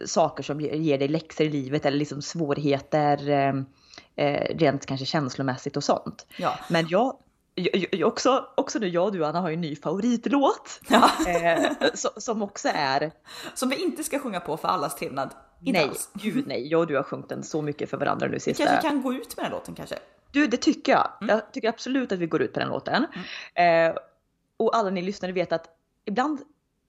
saker 0.05 0.43
som 0.43 0.61
ger 0.61 0.97
dig 0.97 1.07
läxor 1.07 1.45
i 1.45 1.49
livet 1.49 1.86
eller 1.86 1.97
liksom 1.97 2.21
svårigheter 2.21 3.29
eh, 3.29 3.53
eh, 4.15 4.55
rent 4.57 4.86
kanske 4.86 5.05
känslomässigt 5.05 5.77
och 5.77 5.84
sånt. 5.84 6.25
Ja. 6.38 6.59
Men 6.69 6.88
jag, 6.89 7.17
jag, 7.55 7.86
jag 7.91 8.07
också, 8.07 8.45
också 8.55 8.79
nu 8.79 8.88
jag 8.88 9.05
och 9.05 9.11
du 9.11 9.25
Anna 9.25 9.41
har 9.41 9.49
ju 9.49 9.53
en 9.53 9.61
ny 9.61 9.75
favoritlåt. 9.75 10.79
Ja. 10.89 11.09
Eh, 11.27 11.71
så, 11.93 12.09
som 12.17 12.41
också 12.41 12.69
är, 12.73 13.11
Som 13.53 13.69
vi 13.69 13.75
inte 13.84 14.03
ska 14.03 14.19
sjunga 14.19 14.39
på 14.39 14.57
för 14.57 14.67
allas 14.67 14.95
trevnad. 14.95 15.29
Inte 15.65 15.79
nej, 15.79 15.89
alls. 15.89 16.09
gud 16.13 16.47
nej, 16.47 16.67
jag 16.67 16.79
och 16.81 16.88
du 16.88 16.95
har 16.95 17.03
sjungit 17.03 17.29
den 17.29 17.43
så 17.43 17.61
mycket 17.61 17.89
för 17.89 17.97
varandra 17.97 18.27
nu 18.27 18.34
Vi 18.34 18.39
sista. 18.39 18.65
kanske 18.65 18.89
kan 18.89 19.01
gå 19.01 19.13
ut 19.13 19.38
med 19.38 19.45
den 19.45 19.51
låten 19.51 19.75
kanske. 19.75 19.95
Du, 20.31 20.47
det 20.47 20.57
tycker 20.57 20.91
jag. 20.91 21.11
Mm. 21.21 21.36
Jag 21.36 21.53
tycker 21.53 21.69
absolut 21.69 22.11
att 22.11 22.19
vi 22.19 22.25
går 22.25 22.41
ut 22.41 22.53
på 22.53 22.59
den 22.59 22.69
låten. 22.69 23.05
Eh, 23.53 23.95
och 24.57 24.75
alla 24.75 24.89
ni 24.89 25.01
lyssnare 25.01 25.31
vet 25.31 25.51
att 25.51 25.67
ibland 26.05 26.39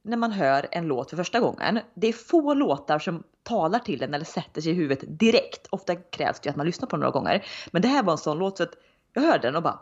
när 0.05 0.17
man 0.17 0.33
hör 0.33 0.67
en 0.71 0.87
låt 0.87 1.11
för 1.11 1.17
första 1.17 1.41
gången, 1.41 1.81
det 1.95 2.07
är 2.07 2.13
få 2.13 2.55
låtar 2.55 2.99
som 2.99 3.23
talar 3.43 3.79
till 3.79 3.99
den 3.99 4.15
eller 4.15 4.25
sätter 4.25 4.61
sig 4.61 4.73
i 4.73 4.75
huvudet 4.75 5.19
direkt. 5.19 5.67
Ofta 5.71 5.97
krävs 5.97 6.41
det 6.41 6.47
ju 6.47 6.51
att 6.51 6.57
man 6.57 6.67
lyssnar 6.67 6.89
på 6.89 6.97
den 6.97 7.01
några 7.01 7.13
gånger. 7.13 7.45
Men 7.71 7.83
det 7.83 7.89
här 7.89 8.03
var 8.03 8.13
en 8.13 8.19
sån 8.19 8.39
låt 8.39 8.57
så 8.57 8.63
att 8.63 8.75
jag 9.13 9.23
hörde 9.23 9.49
den 9.49 9.57
och 9.57 9.63
bara, 9.63 9.81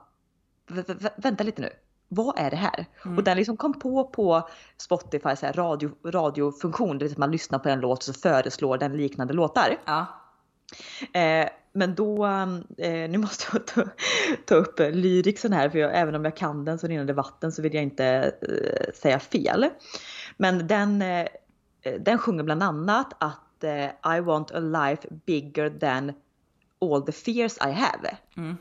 "Vä- 0.69 0.85
vä- 0.85 0.99
vä- 0.99 1.13
vänta 1.17 1.45
lite 1.45 1.63
nu. 1.63 1.71
Vad 2.09 2.39
är 2.39 2.51
det 2.51 2.57
här? 2.57 2.87
Och 3.17 3.25
den 3.25 3.37
liksom 3.37 3.57
kom 3.57 3.79
på 3.79 4.05
på 4.05 4.49
Spotify 4.77 5.37
så 5.37 5.47
här 5.47 5.53
radio, 5.53 5.91
radiofunktion, 6.07 7.05
att 7.05 7.19
man 7.19 7.31
lyssnar 7.31 7.59
på 7.59 7.69
en 7.69 7.81
låt 7.81 7.99
och 7.99 8.05
så 8.05 8.13
föreslår 8.13 8.79
den 8.79 8.97
liknande 8.97 9.35
låtar. 9.35 9.77
Ja. 9.85 10.07
Eh, 11.21 11.49
men 11.73 11.95
då, 11.95 12.27
eh, 12.79 13.11
nu 13.11 13.19
måste 13.19 13.47
jag 13.53 13.67
ta, 13.67 13.85
ta 14.47 14.55
upp 14.55 14.79
lyricsen 14.79 15.53
här 15.53 15.69
för 15.69 15.79
jag, 15.79 15.99
även 15.99 16.15
om 16.15 16.25
jag 16.25 16.37
kan 16.37 16.65
den 16.65 16.79
så 16.79 16.87
rinnande 16.87 17.13
vatten 17.13 17.53
så 17.53 17.63
vill 17.63 17.75
jag 17.75 17.83
inte 17.83 18.07
eh, 18.43 18.93
säga 18.95 19.21
fel. 19.21 19.69
Men 20.37 20.67
den, 20.67 21.03
eh, 21.03 21.27
den 22.01 22.19
sjunger 22.19 22.43
bland 22.43 22.63
annat 22.63 23.13
att 23.19 23.65
eh, 23.65 24.17
I 24.17 24.21
want 24.21 24.51
a 24.51 24.61
life 24.61 25.09
bigger 25.27 25.71
than 25.71 26.13
all 26.81 27.03
the 27.03 27.13
fears 27.13 27.59
I 27.67 27.71
have. 27.71 28.17
Mm. 28.37 28.57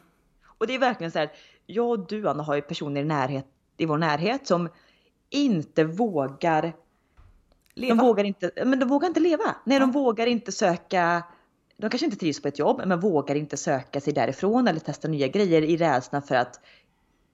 Och 0.46 0.68
det 0.68 0.76
är 0.76 0.80
verkligen 0.80 1.12
så 1.12 1.20
här, 1.20 1.32
jag 1.66 1.90
och 1.90 2.08
du 2.08 2.30
Anna 2.30 2.44
har 2.44 2.56
ju 2.56 2.62
personer 2.62 3.02
i, 3.02 3.06
närhet, 3.06 3.46
i 3.78 3.86
vår 3.86 3.98
närhet 3.98 4.48
som 4.48 4.70
inte 5.30 5.84
vågar 5.84 6.62
de 6.62 7.82
Leva. 7.82 8.04
vågar 8.04 8.24
inte, 8.24 8.52
men 8.66 8.80
de 8.80 8.90
vågar 8.90 9.08
inte 9.08 9.20
leva. 9.20 9.56
Nej, 9.64 9.80
de 9.80 9.92
vågar 9.92 10.28
inte 10.28 10.52
söka, 10.52 11.24
de 11.82 11.90
kanske 11.90 12.06
inte 12.06 12.18
trivs 12.18 12.42
på 12.42 12.48
ett 12.48 12.60
jobb, 12.60 12.82
men 12.86 13.00
vågar 13.00 13.36
inte 13.36 13.58
söka 13.58 14.02
sig 14.02 14.14
därifrån 14.14 14.68
eller 14.68 14.80
testa 14.80 15.08
nya 15.08 15.28
grejer 15.28 15.62
i 15.62 15.78
rädslan 15.78 16.22
för 16.22 16.36
att 16.36 16.60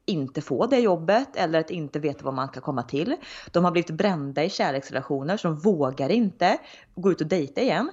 inte 0.06 0.42
få 0.42 0.66
det 0.66 0.80
jobbet 0.80 1.36
eller 1.36 1.60
att 1.60 1.70
inte 1.70 2.00
veta 2.00 2.26
vad 2.26 2.34
man 2.34 2.50
kan 2.50 2.62
komma 2.62 2.84
till. 2.84 3.16
De 3.52 3.64
har 3.64 3.72
blivit 3.72 3.92
brända 3.92 4.44
i 4.44 4.50
kärleksrelationer 4.50 5.38
så 5.38 5.48
de 5.48 5.56
vågar 5.56 6.10
inte 6.10 6.58
gå 6.96 7.12
ut 7.12 7.22
och 7.22 7.28
dejta 7.28 7.62
igen. 7.62 7.92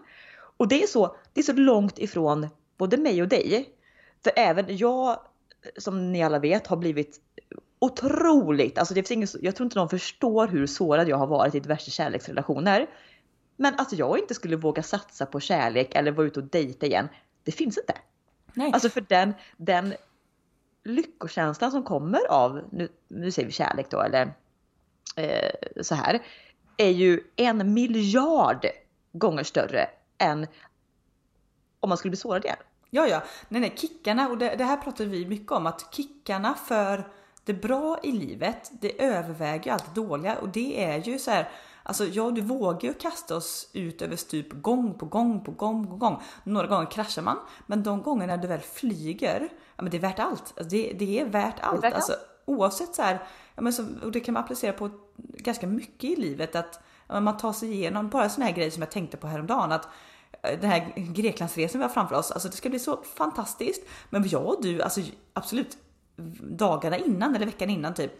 Och 0.57 0.69
det 0.69 0.83
är 0.83 0.87
så, 0.87 1.17
det 1.33 1.41
är 1.41 1.45
så 1.45 1.53
långt 1.53 1.99
ifrån 1.99 2.49
både 2.79 2.97
mig 2.97 3.23
och 3.23 3.29
dig. 3.29 3.69
För 4.25 4.33
även 4.37 4.77
jag, 4.77 5.19
som 5.79 6.13
ni 6.13 6.23
alla 6.23 6.39
vet, 6.39 6.67
har 6.67 6.77
blivit 6.77 7.21
otroligt, 7.79 8.79
alltså 8.79 8.95
det 8.95 9.03
finns 9.03 9.11
ingen, 9.11 9.45
jag 9.47 9.57
tror 9.57 9.65
inte 9.65 9.79
någon 9.79 9.89
förstår 9.89 10.47
hur 10.49 10.67
sårad 10.67 11.09
jag 11.09 11.17
har 11.17 11.27
varit 11.27 11.55
i 11.55 11.61
diverse 11.61 11.91
kärleksrelationer. 11.91 12.87
Men 13.57 13.75
att 13.79 13.93
jag 13.93 14.19
inte 14.19 14.35
skulle 14.35 14.57
våga 14.57 14.83
satsa 14.83 15.27
på 15.27 15.41
kärlek 15.41 15.95
eller 15.95 16.13
vara 16.13 16.27
ute 16.27 16.41
och 16.41 16.47
dejta 16.47 16.87
igen, 16.87 17.09
det 17.43 17.53
finns 17.53 17.79
inte. 17.79 17.95
Nej. 18.55 18.71
Alltså 18.73 18.89
för 18.89 19.01
den, 19.01 19.35
den 19.57 19.95
lyckokänslan 20.85 21.71
som 21.71 21.83
kommer 21.83 22.31
av, 22.31 22.63
nu, 22.73 22.89
nu 23.09 23.31
säger 23.31 23.47
vi 23.47 23.53
kärlek 23.53 23.91
då, 23.91 24.01
eller 24.01 24.35
eh, 25.17 25.83
så 25.83 25.95
här, 25.95 26.23
är 26.77 26.91
ju 26.91 27.21
en 27.37 27.75
miljard 27.75 28.67
gånger 29.13 29.45
större 29.45 29.89
än 30.19 30.47
om 31.81 31.89
man 31.89 31.99
skulle 31.99 32.11
bli 32.11 32.17
sårad 32.17 32.45
igen. 32.45 32.57
Ja, 32.91 33.07
ja. 33.07 33.23
Nej, 33.49 33.61
nej, 33.61 33.73
kickarna 33.77 34.29
och 34.29 34.39
det, 34.39 34.55
det 34.57 34.65
här 34.65 34.77
pratar 34.77 35.05
vi 35.05 35.27
mycket 35.27 35.53
om 35.53 35.67
att 35.67 35.95
kickarna 35.95 36.55
för 36.55 37.09
det 37.45 37.55
bra 37.55 37.99
i 38.03 38.13
livet, 38.13 38.71
det 38.81 39.03
överväger 39.03 39.65
ju 39.65 39.71
allt 39.71 39.95
det 39.95 40.01
dåliga 40.01 40.39
och 40.39 40.49
det 40.49 40.85
är 40.85 40.99
ju 40.99 41.19
så 41.19 41.31
här. 41.31 41.49
Alltså 41.87 42.07
ja, 42.07 42.31
du 42.31 42.41
vågar 42.41 42.89
ju 42.89 42.95
kasta 42.95 43.37
oss 43.37 43.71
ut 43.73 44.03
över 44.03 44.17
stup 44.17 44.53
gång 44.53 44.95
på 44.95 45.07
gång 45.07 45.45
på 45.45 45.51
gång 45.51 45.87
på 45.87 45.97
gång. 45.97 46.23
Några 46.45 46.67
gånger 46.67 46.91
kraschar 46.91 47.23
man, 47.23 47.39
men 47.67 47.83
de 47.83 48.03
gångerna 48.03 48.37
du 48.37 48.49
väl 48.49 48.61
flyger, 48.61 49.49
ja 49.77 49.83
men 49.83 49.91
det 49.91 49.97
är 49.97 50.01
värt 50.01 50.19
allt. 50.19 50.43
Alltså, 50.57 50.65
det, 50.65 50.93
det 50.99 51.21
är 51.21 51.25
värt 51.25 51.61
allt. 51.61 51.85
värt 51.85 51.95
alltså, 51.95 52.13
oavsett 52.45 52.95
så 52.95 53.03
här, 53.03 53.19
ja, 53.55 53.63
men 53.63 53.73
så, 53.73 53.85
och 54.03 54.13
det 54.13 54.21
kan 54.21 54.35
man 54.35 54.43
applicera 54.43 54.73
på 54.73 54.91
ganska 55.17 55.67
mycket 55.67 56.11
i 56.11 56.17
livet 56.17 56.57
att 56.57 56.81
ja, 57.09 57.21
man 57.21 57.37
tar 57.37 57.53
sig 57.53 57.73
igenom 57.73 58.09
bara 58.09 58.29
såna 58.29 58.47
här 58.47 58.53
grejer 58.53 58.71
som 58.71 58.83
jag 58.83 58.91
tänkte 58.91 59.17
på 59.17 59.27
häromdagen 59.27 59.73
att 59.73 59.89
eh, 60.43 60.61
den 60.61 60.71
här 60.71 60.93
Greklandsresan 60.97 61.79
vi 61.79 61.85
har 61.87 61.93
framför 61.93 62.17
oss, 62.17 62.31
alltså 62.31 62.49
det 62.49 62.57
ska 62.57 62.69
bli 62.69 62.79
så 62.79 63.03
fantastiskt. 63.03 63.83
Men 64.11 64.29
jag 64.29 64.47
och 64.47 64.63
du, 64.63 64.83
alltså 64.83 65.01
absolut 65.33 65.77
dagarna 66.43 66.97
innan 66.99 67.37
eller 67.37 67.47
veckan 67.47 67.71
innan 67.71 67.95
typ 67.95 68.13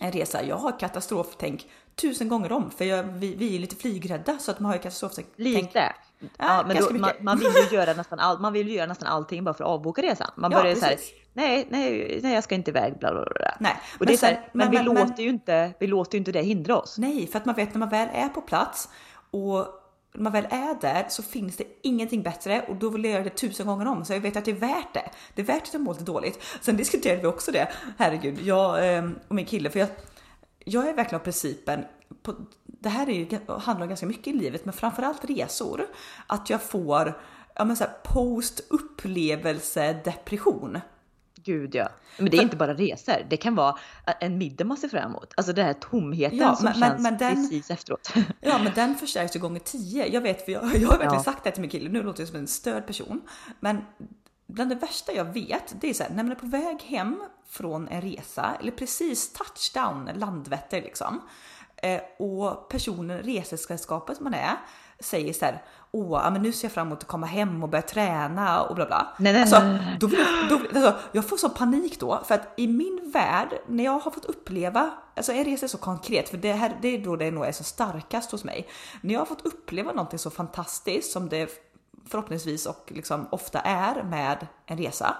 en 0.00 0.12
resa, 0.12 0.42
jag 0.42 0.56
har 0.56 0.78
katastroftänk 0.80 1.66
tusen 1.94 2.28
gånger 2.28 2.52
om 2.52 2.70
för 2.70 2.84
jag, 2.84 3.02
vi, 3.02 3.34
vi 3.34 3.56
är 3.56 3.58
lite 3.60 3.76
flygrädda 3.76 4.38
så 4.38 4.50
att 4.50 4.60
man 4.60 4.66
har 4.66 4.74
ju 4.76 4.82
katastroftänk. 4.82 5.26
Lite. 5.36 5.68
Ja, 5.78 5.92
Ja, 6.38 6.64
men 6.66 6.76
då, 6.76 6.90
man, 6.98 7.10
man, 7.20 7.38
vill 7.38 7.52
ju 7.70 7.76
göra 7.76 7.92
nästan 7.92 8.18
all, 8.18 8.38
man 8.38 8.52
vill 8.52 8.68
ju 8.68 8.74
göra 8.74 8.86
nästan 8.86 9.08
allting 9.08 9.44
bara 9.44 9.54
för 9.54 9.64
att 9.64 9.70
avboka 9.70 10.02
resan. 10.02 10.30
Man 10.36 10.52
Ja, 10.52 10.58
börjar 10.62 10.74
så 10.74 10.84
här, 10.84 10.90
precis. 10.92 11.12
nej, 11.32 11.66
nej, 11.70 12.20
nej, 12.22 12.34
jag 12.34 12.44
ska 12.44 12.54
inte 12.54 12.70
iväg, 12.70 12.98
bla 12.98 13.12
bla 13.12 13.24
bla. 13.34 13.54
Nej, 13.60 13.76
Och 13.98 14.06
det 14.06 14.12
är 14.12 14.16
så 14.16 14.26
här, 14.26 14.34
sen- 14.34 14.42
men, 14.52 14.70
vi 14.70 14.78
låter 14.82 15.22
ju 15.22 15.28
inte, 15.28 15.72
vi 15.80 15.86
låter 15.86 16.14
ju 16.14 16.18
inte 16.18 16.32
det 16.32 16.42
hindra 16.42 16.76
oss. 16.78 16.98
Nej, 16.98 17.26
för 17.26 17.38
att 17.38 17.44
man 17.44 17.54
vet 17.54 17.74
när 17.74 17.78
man 17.78 17.88
väl 17.88 18.08
är 18.12 18.28
på 18.28 18.40
plats 18.40 18.88
och 19.30 19.66
när 20.12 20.22
man 20.22 20.32
väl 20.32 20.44
är 20.50 20.80
där 20.80 21.06
så 21.08 21.22
finns 21.22 21.56
det 21.56 21.64
ingenting 21.82 22.22
bättre 22.22 22.62
och 22.68 22.76
då 22.76 22.88
vill 22.88 23.04
jag 23.04 23.12
göra 23.12 23.24
det 23.24 23.30
tusen 23.30 23.66
gånger 23.66 23.86
om 23.86 24.04
så 24.04 24.12
jag 24.12 24.20
vet 24.20 24.36
att 24.36 24.44
det 24.44 24.50
är 24.50 24.54
värt 24.54 24.94
det. 24.94 25.10
Det 25.34 25.42
är 25.42 25.46
värt 25.46 25.62
att 25.62 25.72
jag 25.72 25.82
mår 25.82 25.92
lite 25.92 26.04
dåligt. 26.04 26.42
Sen 26.60 26.76
diskuterade 26.76 27.20
vi 27.20 27.26
också 27.26 27.52
det, 27.52 27.68
herregud, 27.98 28.40
jag 28.42 28.94
ehm, 28.94 29.18
och 29.28 29.34
min 29.34 29.46
kille, 29.46 29.70
för 29.70 29.78
jag, 29.78 29.88
jag 30.64 30.88
är 30.88 30.94
verkligen 30.94 31.20
av 31.20 31.24
principen, 31.24 31.84
på, 32.22 32.34
det 32.64 32.88
här 32.88 33.08
är 33.08 33.12
ju, 33.12 33.38
handlar 33.48 33.82
om 33.82 33.88
ganska 33.88 34.06
mycket 34.06 34.26
i 34.26 34.32
livet, 34.32 34.64
men 34.64 34.72
framförallt 34.72 35.24
resor, 35.24 35.86
att 36.26 36.50
jag 36.50 36.62
får 36.62 37.20
ja, 37.54 37.64
men 37.64 37.76
så 37.76 37.84
här, 37.84 37.92
post 38.04 38.60
upplevelse 38.68 40.00
depression. 40.04 40.78
Gud 41.44 41.74
ja. 41.74 41.88
Men 42.18 42.30
det 42.30 42.36
är 42.36 42.42
inte 42.42 42.56
bara 42.56 42.74
resor, 42.74 43.14
det 43.30 43.36
kan 43.36 43.54
vara 43.54 43.78
en 44.20 44.38
middag 44.38 44.64
man 44.64 44.76
ser 44.76 44.88
fram 44.88 45.10
emot. 45.10 45.32
Alltså 45.36 45.52
den 45.52 45.66
här 45.66 45.72
tomheten 45.72 46.38
Ja, 46.38 46.56
som 46.56 46.64
men- 46.64 46.74
känns 46.74 47.02
men 47.02 47.18
den- 47.18 47.34
precis 47.34 47.70
efteråt. 47.70 48.12
Ja, 48.40 48.58
men 48.58 48.72
den 48.74 48.94
förstärks 48.94 49.36
ju 49.36 49.40
gånger 49.40 49.60
tio. 49.60 50.06
Jag 50.06 50.20
vet, 50.20 50.44
för 50.44 50.52
jag, 50.52 50.62
jag 50.64 50.68
har 50.88 50.98
verkligen 50.98 51.14
Ja. 51.14 51.22
sagt 51.22 51.44
det 51.44 51.50
till 51.50 51.60
min 51.60 51.70
kille. 51.70 51.88
Nu 51.90 52.02
låter 52.02 52.20
jag 52.20 52.28
som 52.28 52.38
en 52.38 52.46
störd 52.46 52.86
person, 52.86 53.20
men 53.60 53.84
bland 54.46 54.70
det 54.70 54.76
värsta 54.76 55.12
jag 55.12 55.24
vet, 55.32 55.74
det 55.80 55.90
är 55.90 55.94
så 55.94 56.02
här, 56.02 56.10
när 56.10 56.22
man 56.22 56.32
är 56.32 56.36
på 56.36 56.46
väg 56.46 56.82
hem 56.82 57.22
från 57.48 57.88
en 57.88 58.00
resa 58.02 58.56
eller 58.60 58.72
precis 58.72 59.32
touchdown 59.32 60.10
Landvetter 60.14 60.82
liksom 60.82 61.20
eh, 61.76 62.00
och 62.18 62.68
personen, 62.68 63.18
resesällskapet 63.18 64.20
man 64.20 64.34
är 64.34 64.56
säger 65.00 65.32
så 65.32 65.44
här. 65.44 65.62
Åh, 65.92 66.30
men 66.32 66.42
nu 66.42 66.52
ser 66.52 66.68
jag 66.68 66.72
fram 66.72 66.86
emot 66.86 66.98
att 66.98 67.08
komma 67.08 67.26
hem 67.26 67.62
och 67.62 67.68
börja 67.68 67.82
träna 67.82 68.62
och 68.62 68.74
bla 68.74 68.86
bla. 68.86 69.14
Nej, 69.18 69.32
nej, 69.32 69.42
alltså, 69.42 69.58
nej, 69.58 69.72
nej. 69.72 69.96
då 70.00 70.08
då, 70.48 70.60
alltså, 70.74 70.94
jag 71.12 71.28
får 71.28 71.36
så 71.36 71.48
panik 71.50 72.00
då 72.00 72.20
för 72.24 72.34
att 72.34 72.54
i 72.56 72.66
min 72.66 73.10
värld 73.14 73.48
när 73.66 73.84
jag 73.84 73.98
har 73.98 74.10
fått 74.10 74.24
uppleva, 74.24 74.90
alltså 75.16 75.32
en 75.32 75.44
resa 75.44 75.66
är 75.66 75.68
så 75.68 75.78
konkret 75.78 76.28
för 76.28 76.36
det 76.36 76.52
här 76.52 76.78
det 76.82 76.88
är 76.88 77.04
då 77.04 77.16
det 77.16 77.30
nog 77.30 77.44
är 77.44 77.52
så 77.52 77.64
starkast 77.64 78.32
hos 78.32 78.44
mig. 78.44 78.68
När 79.00 79.14
jag 79.14 79.20
har 79.20 79.26
fått 79.26 79.46
uppleva 79.46 79.92
någonting 79.92 80.18
så 80.18 80.30
fantastiskt 80.30 81.12
som 81.12 81.28
det 81.28 81.50
förhoppningsvis 82.08 82.66
och 82.66 82.92
liksom 82.94 83.26
ofta 83.30 83.60
är 83.60 84.02
med 84.02 84.46
en 84.66 84.78
resa. 84.78 85.16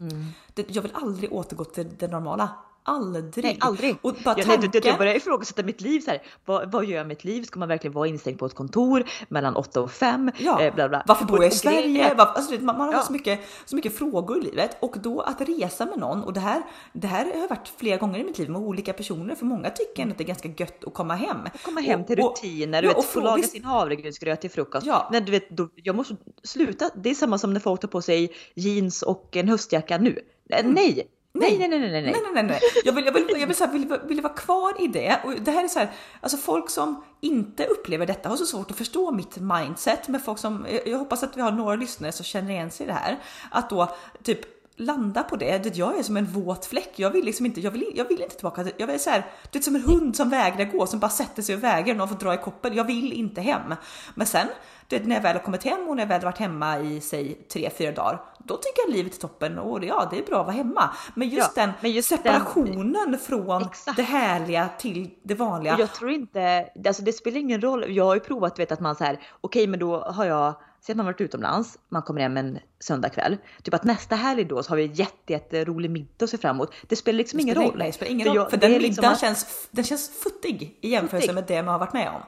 Mm. 0.00 0.26
Det, 0.54 0.70
jag 0.70 0.82
vill 0.82 0.92
aldrig 0.94 1.32
återgå 1.32 1.64
till 1.64 1.96
det 1.98 2.08
normala. 2.08 2.48
Aldrig. 2.84 3.44
Nej, 3.44 3.56
aldrig. 3.60 3.96
Och 4.02 4.14
bara 4.24 4.34
jag, 4.38 4.46
tanken- 4.46 4.80
jag 4.84 4.98
börjar 4.98 5.14
ifrågasätta 5.14 5.62
mitt 5.62 5.80
liv 5.80 6.00
så 6.00 6.10
här. 6.10 6.22
Vad, 6.44 6.72
vad 6.72 6.84
gör 6.84 6.90
jag 6.96 7.00
med 7.00 7.08
mitt 7.08 7.24
liv? 7.24 7.42
Ska 7.42 7.58
man 7.58 7.68
verkligen 7.68 7.92
vara 7.94 8.06
instängd 8.08 8.38
på 8.38 8.46
ett 8.46 8.54
kontor 8.54 9.04
mellan 9.28 9.56
8 9.56 9.80
och 9.80 9.90
5? 9.92 10.30
Ja, 10.38 10.60
Eh, 10.62 10.74
bla, 10.74 10.88
bla. 10.88 11.02
varför 11.06 11.24
bor 11.24 11.36
Och- 11.38 11.44
jag 11.44 11.50
i 11.52 11.54
och 11.54 11.58
Sverige? 11.58 12.14
Varför, 12.14 12.32
alltså, 12.32 12.52
man, 12.54 12.78
man 12.78 12.86
har 12.86 12.92
Ja. 12.94 13.02
så, 13.02 13.12
mycket, 13.12 13.40
så 13.64 13.76
mycket 13.76 13.98
frågor 13.98 14.38
i 14.38 14.40
livet 14.42 14.76
och 14.80 14.96
då 15.02 15.20
att 15.20 15.40
resa 15.40 15.86
med 15.86 15.98
någon 15.98 16.24
och 16.24 16.32
det 16.32 16.40
här, 16.40 16.62
det 16.92 17.06
här 17.06 17.24
har 17.40 17.48
varit 17.48 17.68
flera 17.76 17.96
gånger 17.96 18.18
i 18.18 18.24
mitt 18.24 18.38
liv 18.38 18.50
med 18.50 18.60
olika 18.60 18.92
personer 18.92 19.34
för 19.34 19.44
många 19.44 19.70
tycker 19.70 20.10
att 20.10 20.18
det 20.18 20.24
är 20.24 20.28
ganska 20.28 20.48
gött 20.48 20.84
att 20.84 20.94
komma 20.94 21.14
hem. 21.14 21.38
komma 21.64 21.80
hem 21.80 22.00
Och- 22.00 22.06
till 22.06 22.20
och- 22.20 22.30
rutiner, 22.42 22.78
ja, 22.78 22.80
du 22.82 22.88
vet, 22.88 22.96
och 22.96 23.04
få 23.04 23.20
laga 23.20 23.42
sin 23.42 23.64
havregrynsgröt 23.64 24.40
till 24.40 24.50
frukost. 24.50 24.86
Ja. 24.86 25.08
Men 25.12 25.24
du 25.24 25.32
vet, 25.32 25.50
då, 25.50 25.68
jag 25.74 25.96
måste 25.96 26.16
sluta. 26.42 26.90
Det 26.94 27.10
är 27.10 27.14
samma 27.14 27.38
som 27.38 27.52
när 27.52 27.60
folk 27.60 27.80
tar 27.80 27.88
på 27.88 28.02
sig 28.02 28.32
jeans 28.54 29.02
och 29.02 29.36
en 29.36 29.48
höstjacka 29.48 29.98
nu. 29.98 30.18
Eh, 30.50 30.66
Nej! 30.66 31.08
Nej, 31.42 31.58
nej, 31.58 31.68
nej, 31.68 31.78
nej, 31.78 32.02
nej. 32.02 32.02
Nej, 32.02 32.22
nej, 32.34 32.42
nej. 32.42 32.60
Jag 32.84 32.92
vill, 32.92 33.04
jag 33.04 33.12
vill, 33.12 33.26
jag 33.40 33.46
vill, 33.46 33.56
så 33.56 33.64
här, 33.64 33.72
vill, 33.72 33.98
vill 34.04 34.20
vara 34.20 34.32
kvar 34.32 34.82
i 34.82 34.86
det. 34.86 35.20
Och 35.24 35.32
det 35.40 35.50
här 35.50 35.64
är 35.64 35.68
så 35.68 35.78
här, 35.78 35.90
alltså 36.20 36.36
folk 36.36 36.70
som 36.70 37.04
inte 37.20 37.66
upplever 37.66 38.06
detta 38.06 38.28
har 38.28 38.36
så 38.36 38.46
svårt 38.46 38.70
att 38.70 38.76
förstå 38.76 39.10
mitt 39.10 39.36
mindset. 39.36 40.08
Men 40.08 40.20
folk 40.20 40.38
som, 40.38 40.66
jag, 40.70 40.88
jag 40.88 40.98
hoppas 40.98 41.22
att 41.22 41.36
vi 41.36 41.40
har 41.40 41.52
några 41.52 41.76
lyssnare 41.76 42.12
som 42.12 42.24
känner 42.24 42.50
igen 42.50 42.70
sig 42.70 42.84
i 42.84 42.86
det 42.86 42.92
här. 42.94 43.18
Att 43.50 43.70
då 43.70 43.96
typ 44.22 44.40
landa 44.76 45.22
på 45.22 45.36
det. 45.36 45.58
det. 45.58 45.76
Jag 45.76 45.98
är 45.98 46.02
som 46.02 46.16
en 46.16 46.26
våt 46.26 46.66
fläck. 46.66 46.92
Jag 46.96 47.10
vill 47.10 47.24
liksom 47.24 47.46
inte, 47.46 47.60
jag 47.60 47.70
vill, 47.70 47.92
jag 47.94 48.08
vill 48.08 48.22
inte 48.22 48.34
tillbaka. 48.34 48.64
till- 48.64 48.72
Jag 48.76 48.86
vill 48.86 49.00
så 49.00 49.10
här, 49.10 49.26
det 49.50 49.58
är 49.58 49.62
som 49.62 49.76
en 49.76 49.82
hund 49.82 50.16
som 50.16 50.30
vägrar 50.30 50.64
gå, 50.64 50.86
som 50.86 50.98
bara 51.00 51.10
sätter 51.10 51.42
sig 51.42 51.54
och 51.54 51.64
vägrar. 51.64 51.94
Någon 51.94 52.08
får 52.08 52.16
dra 52.16 52.34
i 52.34 52.38
koppel. 52.38 52.76
Jag 52.76 52.84
vill 52.84 53.12
inte 53.12 53.40
hem. 53.40 53.74
Men 54.14 54.26
sen, 54.26 54.46
du 54.88 54.98
vet, 54.98 55.06
när 55.06 55.14
jag 55.16 55.22
väl 55.22 55.36
har 55.36 55.42
kommit 55.42 55.64
hem 55.64 55.88
och 55.88 55.96
när 55.96 56.02
jag 56.02 56.08
väl 56.08 56.20
har 56.20 56.24
varit 56.24 56.38
hemma 56.38 56.78
i 56.80 57.00
säg 57.00 57.34
tre, 57.52 57.70
fyra 57.78 57.92
dagar. 57.92 58.20
Då 58.38 58.56
tycker 58.56 58.82
jag 58.86 58.96
livet 58.96 59.14
är 59.16 59.20
toppen 59.20 59.58
och 59.58 59.84
ja, 59.84 60.08
det 60.10 60.18
är 60.18 60.22
bra 60.26 60.40
att 60.40 60.46
vara 60.46 60.56
hemma. 60.56 60.90
Men 61.14 61.28
just 61.28 61.52
Ja, 61.56 61.62
den 61.64 61.72
men 61.80 61.90
just 61.92 62.08
separationen 62.08 63.18
från 63.22 63.62
Exakt. 63.62 63.96
det 63.96 64.02
härliga 64.02 64.68
till 64.78 65.10
det 65.22 65.34
vanliga. 65.34 65.76
Jag 65.78 65.92
tror 65.92 66.10
inte, 66.10 66.68
alltså 66.86 67.02
det 67.02 67.12
spelar 67.12 67.38
ingen 67.38 67.60
roll. 67.60 67.84
Jag 67.96 68.04
har 68.04 68.14
ju 68.14 68.20
provat 68.20 68.58
vet 68.58 68.72
att 68.72 68.80
man 68.80 68.96
så 68.96 69.04
här, 69.04 69.20
okej 69.40 69.66
men 69.66 69.80
då 69.80 70.00
har 70.00 70.24
jag, 70.24 70.54
säg 70.86 70.92
att 70.92 70.96
man 70.96 71.06
varit 71.06 71.20
utomlands, 71.20 71.78
man 71.88 72.02
kommer 72.02 72.20
hem 72.20 72.36
en 72.36 72.58
söndagkväll. 72.80 73.36
Typ 73.62 73.74
att 73.74 73.84
nästa 73.84 74.16
helg 74.16 74.44
då 74.44 74.62
så 74.62 74.70
har 74.70 74.76
vi 74.76 74.84
en 74.84 74.92
jätte, 74.94 75.32
jätterolig 75.32 75.90
middag 75.90 76.24
att 76.24 76.30
se 76.30 76.38
fram 76.38 76.56
emot. 76.56 76.74
Det 76.88 76.96
spelar 76.96 77.16
liksom 77.18 77.40
ingen 77.40 77.54
spelar, 77.54 77.68
roll. 77.70 77.78
Nej, 77.78 77.86
det 77.86 77.92
spelar 77.92 78.12
ingen 78.12 78.24
För 78.24 78.28
roll. 78.30 78.36
jag- 78.36 78.50
för 78.50 78.56
det 78.56 78.66
den 78.66 78.76
är 78.76 78.80
liksom 78.80 79.02
middagen 79.02 79.12
att- 79.14 79.20
känns, 79.20 79.68
den 79.70 79.84
känns 79.84 80.10
futtig 80.22 80.78
i 80.80 80.88
jämförelse 80.88 81.26
Futtig. 81.28 81.34
med 81.34 81.44
det 81.46 81.62
man 81.62 81.72
har 81.72 81.78
varit 81.78 81.92
med 81.92 82.08
om. 82.08 82.22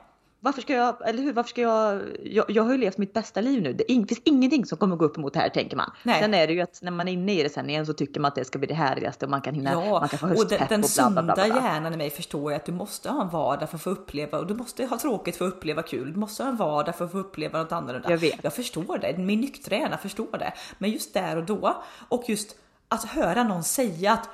Varför 0.45 0.63
ska 0.63 0.73
jag, 0.75 1.09
eller 1.09 1.23
hur, 1.23 1.33
varför 1.33 1.49
ska 1.51 1.61
jag, 1.61 2.03
jag, 2.25 2.45
jag 2.49 2.63
har 2.63 2.73
ju 2.73 2.79
levt 2.79 2.99
mitt 2.99 3.13
bästa 3.13 3.41
liv 3.41 3.63
nu. 3.63 3.73
Det 3.73 3.93
in- 3.93 4.07
finns 4.07 4.21
ingenting 4.25 4.67
som 4.67 4.79
kommer 4.79 4.97
gå 4.97 5.05
upp 5.05 5.17
emot 5.19 5.33
det 5.33 5.41
här 5.41 5.49
tänker 5.49 5.77
man. 5.77 5.91
Nej. 6.03 6.21
Sen 6.23 6.35
är 6.35 6.47
det 6.47 6.53
ju 6.53 6.61
att 6.61 6.79
när 6.83 6.91
man 6.91 7.09
är 7.09 7.13
inne 7.13 7.33
i 7.33 7.43
det 7.43 7.49
sen 7.49 7.71
igen 7.71 7.87
så 7.87 7.93
tycker 7.93 8.21
man 8.21 8.29
att 8.29 8.35
det 8.35 8.45
ska 8.45 8.59
bli 8.59 8.67
det 8.69 8.75
härligaste 8.75 9.25
och 9.27 9.31
man 9.31 9.41
kan 9.41 9.55
hinna, 9.55 9.73
Ja, 9.73 10.01
man 10.01 10.09
kan 10.09 10.19
få 10.19 10.27
och 10.27 10.33
den, 10.33 10.39
höstpepp 10.39 10.69
den 10.69 10.83
och 10.85 10.91
bla 10.97 11.11
bla 11.11 11.23
bla. 11.35 11.45
sunda 11.45 11.55
bla. 11.61 11.71
hjärnan 11.71 11.95
i 11.95 11.97
mig 11.97 12.11
förstår 12.11 12.53
ju 12.53 12.57
att 12.57 12.65
du 12.65 12.73
måste 12.73 13.11
ha 13.11 13.23
en 13.23 13.29
vardag 13.29 13.69
för 13.71 13.77
att 13.77 13.83
få 13.83 13.91
uppleva 13.91 14.39
och 14.39 14.47
du 14.47 14.55
måste 14.55 14.87
ha 14.87 14.99
tråkigt 14.99 15.37
för 15.37 15.47
att 15.49 15.53
uppleva 15.55 15.83
kul. 15.83 16.13
Du 16.13 16.19
måste 16.19 16.43
ha 16.43 16.51
en 16.51 16.57
vardag 16.57 16.97
för 16.97 17.05
att 17.05 17.13
få 17.13 17.19
uppleva 17.19 17.59
något 17.63 17.73
annorlunda. 17.73 18.11
Jag 18.11 18.19
vet. 18.19 18.39
Jag 18.43 18.53
förstår 18.55 18.99
det. 18.99 19.19
Min 19.19 19.41
nyktra 19.41 19.77
hjärna 19.77 19.99
förstår 19.99 20.39
det. 20.39 20.53
Men 20.79 20.91
just 20.91 21.15
där 21.15 21.37
och 21.37 21.45
då 21.45 21.83
och 22.09 22.25
just 22.27 22.57
att 22.89 23.05
höra 23.05 23.43
någon 23.45 23.63
säga 23.65 24.13
att 24.13 24.29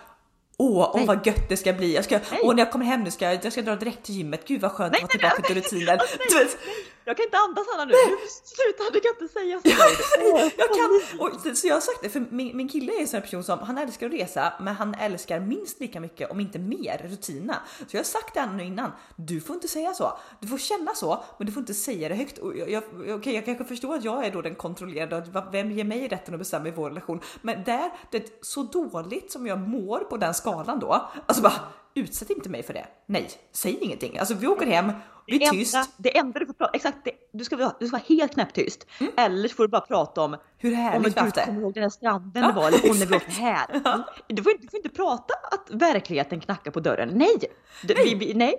Åh, 0.63 0.91
åh 0.95 1.07
vad 1.07 1.27
gött 1.27 1.49
det 1.49 1.57
ska 1.57 1.73
bli. 1.73 1.95
Jag 1.95 2.05
ska, 2.05 2.19
Nej. 2.31 2.41
åh, 2.43 2.55
när 2.55 2.63
jag 2.63 2.73
kommer 2.73 2.85
hem 2.85 3.05
nu 3.05 3.11
ska 3.11 3.25
jag, 3.25 3.45
jag 3.45 3.53
ska 3.53 3.63
dra 3.63 3.77
direkt 3.77 4.03
till 4.03 4.15
gymmet. 4.15 4.45
Gud 4.47 4.61
vad 4.61 4.73
skönt 4.73 4.93
Nej, 4.93 5.03
att 5.03 5.03
vara 5.03 5.33
tillbaka 5.33 5.55
nej, 5.55 5.63
till 5.63 5.79
rutinen. 5.79 5.99
Jag 7.11 7.17
kan 7.17 7.25
inte 7.25 7.39
andas 7.39 7.67
Hanna 7.73 7.85
nu. 7.85 7.93
nu 7.93 8.17
sluta, 8.45 8.93
du 8.93 9.01
kan 9.01 9.13
inte 9.21 9.33
säga 9.33 9.61
så. 9.61 9.69
jag 10.57 10.69
kan, 10.69 11.19
och, 11.21 11.57
så 11.57 11.67
jag 11.67 11.75
har 11.75 11.81
sagt 11.81 12.03
det, 12.03 12.09
för 12.09 12.27
min, 12.31 12.57
min 12.57 12.69
kille 12.69 12.93
är 12.93 13.01
en 13.01 13.09
sån 13.09 13.21
person 13.21 13.45
som 13.45 13.59
han 13.59 13.79
älskar 13.79 14.07
att 14.07 14.13
resa, 14.13 14.53
men 14.61 14.75
han 14.75 14.95
älskar 14.95 15.41
minst 15.41 15.81
lika 15.81 16.01
mycket, 16.01 16.31
om 16.31 16.41
inte 16.41 16.59
mer, 16.59 17.09
rutina. 17.11 17.57
Så 17.79 17.97
jag 17.97 17.99
har 17.99 18.05
sagt 18.05 18.35
det 18.35 18.47
nu 18.57 18.65
innan. 18.65 18.93
Du 19.17 19.41
får 19.41 19.55
inte 19.55 19.69
säga 19.69 19.95
så. 19.95 20.19
Du 20.41 20.49
får 20.49 20.59
känna 20.59 20.95
så, 20.95 21.25
men 21.39 21.47
du 21.47 21.53
får 21.53 21.61
inte 21.61 21.75
säga 21.75 22.09
det 22.09 22.15
högt. 22.15 22.39
Och 22.39 22.57
jag, 22.57 22.71
jag, 22.71 22.83
okej, 23.19 23.35
jag 23.35 23.45
kanske 23.45 23.65
förstår 23.65 23.95
att 23.95 24.05
jag 24.05 24.27
är 24.27 24.31
då 24.31 24.43
den 24.43 24.55
kontrollerade, 24.55 25.43
vem 25.53 25.71
ger 25.71 25.85
mig 25.85 26.09
rätten 26.09 26.35
att 26.35 26.41
bestämma 26.41 26.69
i 26.69 26.71
vår 26.71 26.89
relation? 26.89 27.21
Men 27.43 27.65
där, 27.65 27.91
det 28.11 28.17
är 28.17 28.25
så 28.43 28.63
dåligt 28.63 29.33
som 29.33 29.47
jag 29.47 29.59
mår 29.59 29.99
på 29.99 30.17
den 30.17 30.35
skalan 30.35 30.81
då, 30.81 31.11
alltså 31.27 31.43
bara 31.43 31.61
utsätt 31.95 32.31
inte 32.31 32.49
mig 32.49 32.63
för 32.63 32.75
det. 32.75 32.87
Nej, 33.07 33.31
säg 33.53 33.79
ingenting. 33.81 34.19
Alltså 34.19 34.35
vi 34.35 34.47
åker 34.47 34.67
hem, 34.67 34.93
vi 35.27 35.37
är 35.37 35.41
enda- 35.41 35.51
tyst. 35.53 35.77
Det 35.97 36.17
enda 36.19 36.39
du 36.41 36.47
får 36.47 36.53
prata, 36.53 36.71
exakt, 36.75 36.99
det, 37.05 37.11
du, 37.33 37.45
ska 37.45 37.57
vara, 37.57 37.73
du 37.81 37.87
ska 37.87 37.97
vara 37.97 38.05
helt 38.09 38.33
knäpptyst. 38.35 38.87
Eller 39.17 39.49
så 39.49 39.55
får 39.55 39.63
du 39.65 39.69
bara 39.69 39.81
prata 39.81 40.21
om 40.21 40.37
Hur 40.59 40.75
härligt 40.75 41.17
vi 41.17 41.21
haft 41.21 41.45
kommer 41.45 41.61
ihåg 41.61 41.75
den 41.75 41.83
här 41.83 41.91
stranden 41.91 42.43
Ja, 42.43 42.49
det 42.49 42.55
var, 42.55 42.69
eller 42.69 42.91
om 42.91 42.99
när 42.99 43.07
vi 43.07 43.17
åkte 43.17 43.31
här. 43.31 43.67
Mm. 43.71 44.03
Du, 44.29 44.43
får, 44.43 44.53
inte- 44.53 44.65
du 44.65 44.71
får 44.71 44.77
inte 44.79 44.89
prata 44.89 45.35
att 45.51 45.71
verkligheten 45.71 46.41
knackar 46.41 46.71
på 46.71 46.81
dörren. 46.81 47.09
Nej! 47.15 47.37
Det, 47.83 47.95
Vi, 47.95 48.15
vi, 48.15 48.35
nej. 48.35 48.55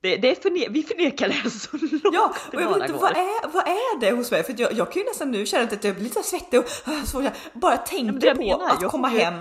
Det, 0.00 0.16
det 0.16 0.30
är 0.30 0.34
förne, 0.42 0.66
vi 0.70 0.82
förnekar 0.82 1.28
det 1.44 1.50
så 1.50 1.76
långt 1.76 2.14
Ja, 2.14 2.34
och 2.52 2.60
jag 2.62 2.68
vet 2.68 2.76
inte 2.76 2.92
går. 2.92 2.98
vad 3.00 3.10
är, 3.10 3.48
vad 3.52 3.62
är 3.68 4.00
det 4.00 4.10
hos 4.10 4.30
mig? 4.30 4.42
För 4.42 4.54
jag, 4.58 4.72
jag 4.72 4.92
kan 4.92 5.02
ju 5.02 5.08
nästan 5.08 5.30
nu 5.30 5.46
känna 5.46 5.64
att 5.64 5.84
jag 5.84 5.94
blir 5.94 6.04
lite 6.04 6.22
svettig 6.22 6.60
och 6.60 6.88
äh, 6.88 7.02
så 7.04 7.22
jag 7.22 7.32
bara 7.52 7.76
tänker 7.76 8.34
på 8.34 8.40
menar, 8.42 8.70
att 8.70 8.84
komma 8.90 9.08
hem 9.08 9.34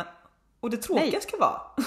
och 0.66 0.72
det 0.72 0.78
tråkiga 0.78 1.06
Nej. 1.12 1.22
ska 1.22 1.38
vara. 1.38 1.62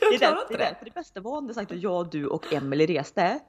Det 0.00 0.06
jag 0.06 0.14
är, 0.14 0.18
klarar 0.18 0.40
inte 0.42 0.52
det, 0.54 0.58
det. 0.58 0.64
därför 0.64 0.84
det 0.84 0.94
bästa 0.94 1.20
var 1.20 1.40
när 1.40 1.52
sagt 1.54 1.72
att 1.72 1.78
jag, 1.82 2.10
du 2.10 2.26
och 2.26 2.52
Emelie 2.52 2.86
reste. 2.86 3.40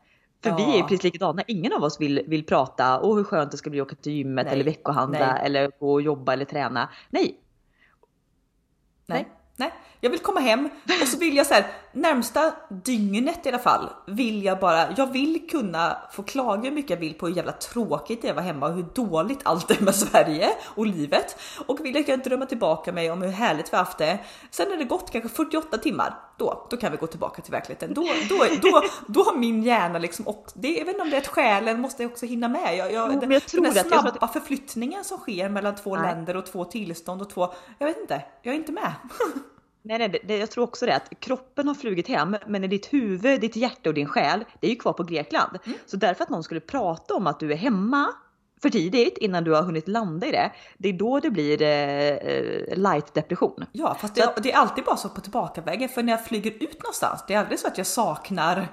För 0.43 0.49
Ja. 0.49 0.55
vi 0.55 0.79
är 0.79 0.83
precis 0.83 1.03
likadana. 1.03 1.43
Ingen 1.47 1.73
av 1.73 1.83
oss 1.83 2.01
vill, 2.01 2.23
vill 2.27 2.45
prata 2.45 2.99
och 2.99 3.15
hur 3.15 3.23
skönt 3.23 3.51
det 3.51 3.57
ska 3.57 3.69
bli 3.69 3.81
att 3.81 3.87
åka 3.87 3.95
till 3.95 4.11
gymmet 4.11 4.45
Nej. 4.45 4.53
eller 4.53 4.63
veckohandla 4.63 5.33
Nej. 5.33 5.41
eller 5.45 5.71
gå 5.79 5.93
och 5.93 6.01
jobba 6.01 6.33
eller 6.33 6.45
träna. 6.45 6.89
Nej, 7.09 7.39
Nej. 9.05 9.27
Nej, 9.55 9.73
jag 10.01 10.09
vill 10.09 10.19
komma 10.19 10.39
hem 10.39 10.69
och 11.01 11.07
så 11.07 11.19
vill 11.19 11.35
jag 11.37 11.45
så 11.47 11.53
här 11.53 11.65
närmsta 11.95 12.51
dygnet 12.69 13.45
i 13.45 13.49
alla 13.49 13.59
fall 13.59 13.89
vill 14.07 14.43
jag 14.43 14.59
bara. 14.59 14.85
Jag 14.97 15.11
vill 15.11 15.47
kunna 15.49 15.97
få 16.11 16.23
klaga 16.23 16.61
hur 16.61 16.71
mycket 16.71 16.89
jag 16.89 16.97
vill 16.97 17.13
på 17.13 17.27
hur 17.27 17.35
jävla 17.35 17.51
tråkigt 17.51 18.21
det 18.21 18.27
är 18.27 18.31
att 18.31 18.35
vara 18.35 18.45
hemma 18.45 18.67
och 18.67 18.73
hur 18.73 18.85
dåligt 18.93 19.39
allt 19.43 19.71
är 19.71 19.81
med 19.83 19.95
Sverige 19.95 20.49
och 20.75 20.85
livet 20.85 21.37
och 21.65 21.85
vill 21.85 22.03
jag 22.07 22.23
drömma 22.23 22.45
tillbaka 22.45 22.91
mig 22.93 23.11
om 23.11 23.21
hur 23.21 23.29
härligt 23.29 23.73
vi 23.73 23.77
haft 23.77 23.97
det. 23.97 24.19
Sen 24.51 24.71
är 24.71 24.77
det 24.77 24.83
gått 24.83 25.11
kanske 25.11 25.29
48 25.29 25.77
timmar. 25.77 26.19
Då, 26.37 26.67
då 26.69 26.77
kan 26.77 26.91
vi 26.91 26.97
gå 26.97 27.07
tillbaka 27.07 27.41
till 27.41 27.51
verkligheten. 27.51 27.93
Då, 27.93 28.07
då, 28.29 28.45
då, 28.61 28.81
då 29.07 29.23
har 29.23 29.35
min 29.37 29.63
hjärna 29.63 29.99
liksom 29.99 30.27
och 30.27 30.45
det, 30.53 30.67
jag 30.77 30.85
vet 30.85 30.87
inte 30.93 31.01
om 31.01 31.09
det 31.09 31.15
är 31.15 31.21
att 31.21 31.27
själen 31.27 31.81
måste 31.81 32.05
också 32.05 32.25
hinna 32.25 32.47
med. 32.47 32.77
Jag, 32.77 32.91
jag, 32.93 33.13
Jo, 33.13 33.19
den, 33.19 33.31
jag 33.31 33.45
tror 33.45 33.61
den 33.63 33.73
jag 33.75 33.85
tror 33.89 33.99
snabba 34.01 34.17
att- 34.25 34.33
förflyttningen 34.33 35.03
som 35.03 35.17
sker 35.17 35.49
mellan 35.49 35.75
två 35.75 35.95
Nej. 35.95 36.13
länder 36.15 36.35
och 36.37 36.45
två 36.45 36.65
tillstånd 36.65 37.21
och 37.21 37.29
två. 37.29 37.53
Jag 37.77 37.87
vet 37.87 37.97
inte. 37.97 38.21
Jag 38.41 38.53
är 38.53 38.57
inte 38.57 38.71
med. 38.71 38.91
Nej, 39.87 39.99
nej, 39.99 40.21
det, 40.23 40.37
jag 40.37 40.51
tror 40.51 40.63
också 40.63 40.85
det 40.85 40.95
att 40.95 41.19
kroppen 41.19 41.67
har 41.67 41.75
flugit 41.75 42.07
hem, 42.07 42.37
men 42.47 42.63
i 42.63 42.67
ditt 42.67 42.93
huvud, 42.93 43.41
ditt 43.41 43.55
hjärta 43.55 43.89
och 43.89 43.93
din 43.93 44.07
själ, 44.07 44.45
det 44.59 44.67
är 44.67 44.71
ju 44.71 44.77
kvar 44.77 44.93
på 44.93 45.03
Grekland. 45.03 45.57
Mm. 45.65 45.77
Så 45.85 45.97
därför 45.97 46.23
att 46.23 46.29
någon 46.29 46.43
skulle 46.43 46.59
prata 46.59 47.13
om 47.13 47.27
att 47.27 47.39
du 47.39 47.51
är 47.51 47.55
hemma 47.55 48.13
för 48.61 48.69
tidigt 48.69 49.17
innan 49.17 49.43
du 49.43 49.51
har 49.51 49.63
hunnit 49.63 49.87
landa 49.87 50.27
i 50.27 50.31
det, 50.31 50.51
det 50.77 50.89
är 50.89 50.93
då 50.93 51.19
det 51.19 51.29
blir 51.29 51.61
eh, 51.61 52.77
light 52.77 53.13
depression. 53.13 53.65
Ja, 53.71 53.97
fast 53.99 54.15
det, 54.15 54.33
det 54.43 54.51
är 54.51 54.57
alltid 54.57 54.83
bara 54.83 54.97
så 54.97 55.09
på 55.09 55.21
tillbakavägen 55.21 55.89
för 55.89 56.03
när 56.03 56.13
jag 56.13 56.25
flyger 56.25 56.51
ut 56.51 56.83
någonstans, 56.83 57.23
det 57.27 57.33
är 57.33 57.39
aldrig 57.39 57.59
så 57.59 57.67
att 57.67 57.77
jag 57.77 57.87
saknar 57.87 58.67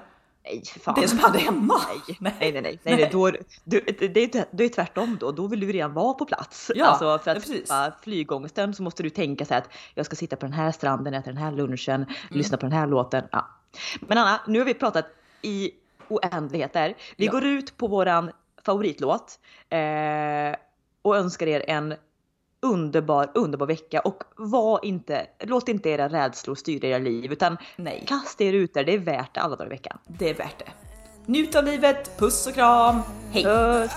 Nej, 0.45 0.63
fan. 0.81 1.01
det 1.01 1.07
som 1.07 1.19
hade 1.19 1.37
hemma. 1.39 1.73
Nej, 2.19 2.19
nej, 2.19 2.51
nej, 2.51 2.61
nej, 2.61 2.79
nej, 2.83 2.95
nej. 2.95 3.09
Då, 3.11 3.31
du, 3.63 3.79
det, 3.79 4.35
är, 4.35 4.45
det 4.51 4.63
är 4.63 4.69
tvärtom 4.69 5.17
då. 5.19 5.31
Då 5.31 5.47
vill 5.47 5.59
du 5.59 5.71
redan 5.71 5.93
vara 5.93 6.13
på 6.13 6.25
plats. 6.25 6.71
Ja, 6.75 6.85
alltså 6.85 7.19
för 7.19 7.31
att 7.35 7.43
slippa 7.47 7.93
flygångesten 8.03 8.73
så 8.73 8.83
måste 8.83 9.03
du 9.03 9.09
tänka 9.09 9.45
så 9.45 9.53
här 9.53 9.61
att 9.61 9.69
jag 9.93 10.05
ska 10.05 10.15
sitta 10.15 10.35
på 10.35 10.45
den 10.45 10.53
här 10.53 10.71
stranden, 10.71 11.13
äta 11.13 11.29
den 11.29 11.37
här 11.37 11.51
lunchen, 11.51 11.95
Mm. 12.03 12.13
lyssna 12.29 12.57
på 12.57 12.65
den 12.65 12.71
här 12.77 12.87
låten. 12.87 13.23
Ja. 13.31 13.47
Men 14.01 14.17
Anna, 14.17 14.41
nu 14.47 14.59
har 14.59 14.65
vi 14.65 14.73
pratat 14.73 15.05
i 15.41 15.71
oändligheter. 16.07 16.95
Vi 17.17 17.25
Ja. 17.25 17.31
går 17.31 17.45
ut 17.45 17.77
på 17.77 17.87
våran 17.87 18.31
favoritlåt 18.65 19.39
eh, 19.69 19.79
och 21.01 21.17
önskar 21.17 21.47
er 21.47 21.69
en 21.69 21.93
underbar, 22.63 23.31
underbar 23.35 23.65
vecka 23.65 23.99
och 23.99 24.23
var 24.35 24.85
inte, 24.85 25.27
låt 25.39 25.69
inte 25.69 25.89
era 25.89 26.09
rädslor 26.09 26.55
styra 26.55 26.87
era 26.87 26.97
liv 26.97 27.31
utan 27.31 27.57
Nej, 27.75 28.03
kasta 28.07 28.43
er 28.43 28.53
ut 28.53 28.73
där, 28.73 28.83
det 28.83 28.93
är 28.93 28.97
värt 28.99 29.33
det 29.33 29.41
alla 29.41 29.55
dagar 29.55 29.65
i 29.65 29.69
veckan. 29.69 29.97
det 30.07 30.29
är 30.29 30.33
värt 30.33 30.59
det. 30.59 30.71
Njut 31.25 31.55
av 31.55 31.63
livet, 31.63 32.19
puss 32.19 32.47
och 32.47 32.53
kram, 32.53 33.01
hej! 33.31 33.43
Puss! 33.43 33.91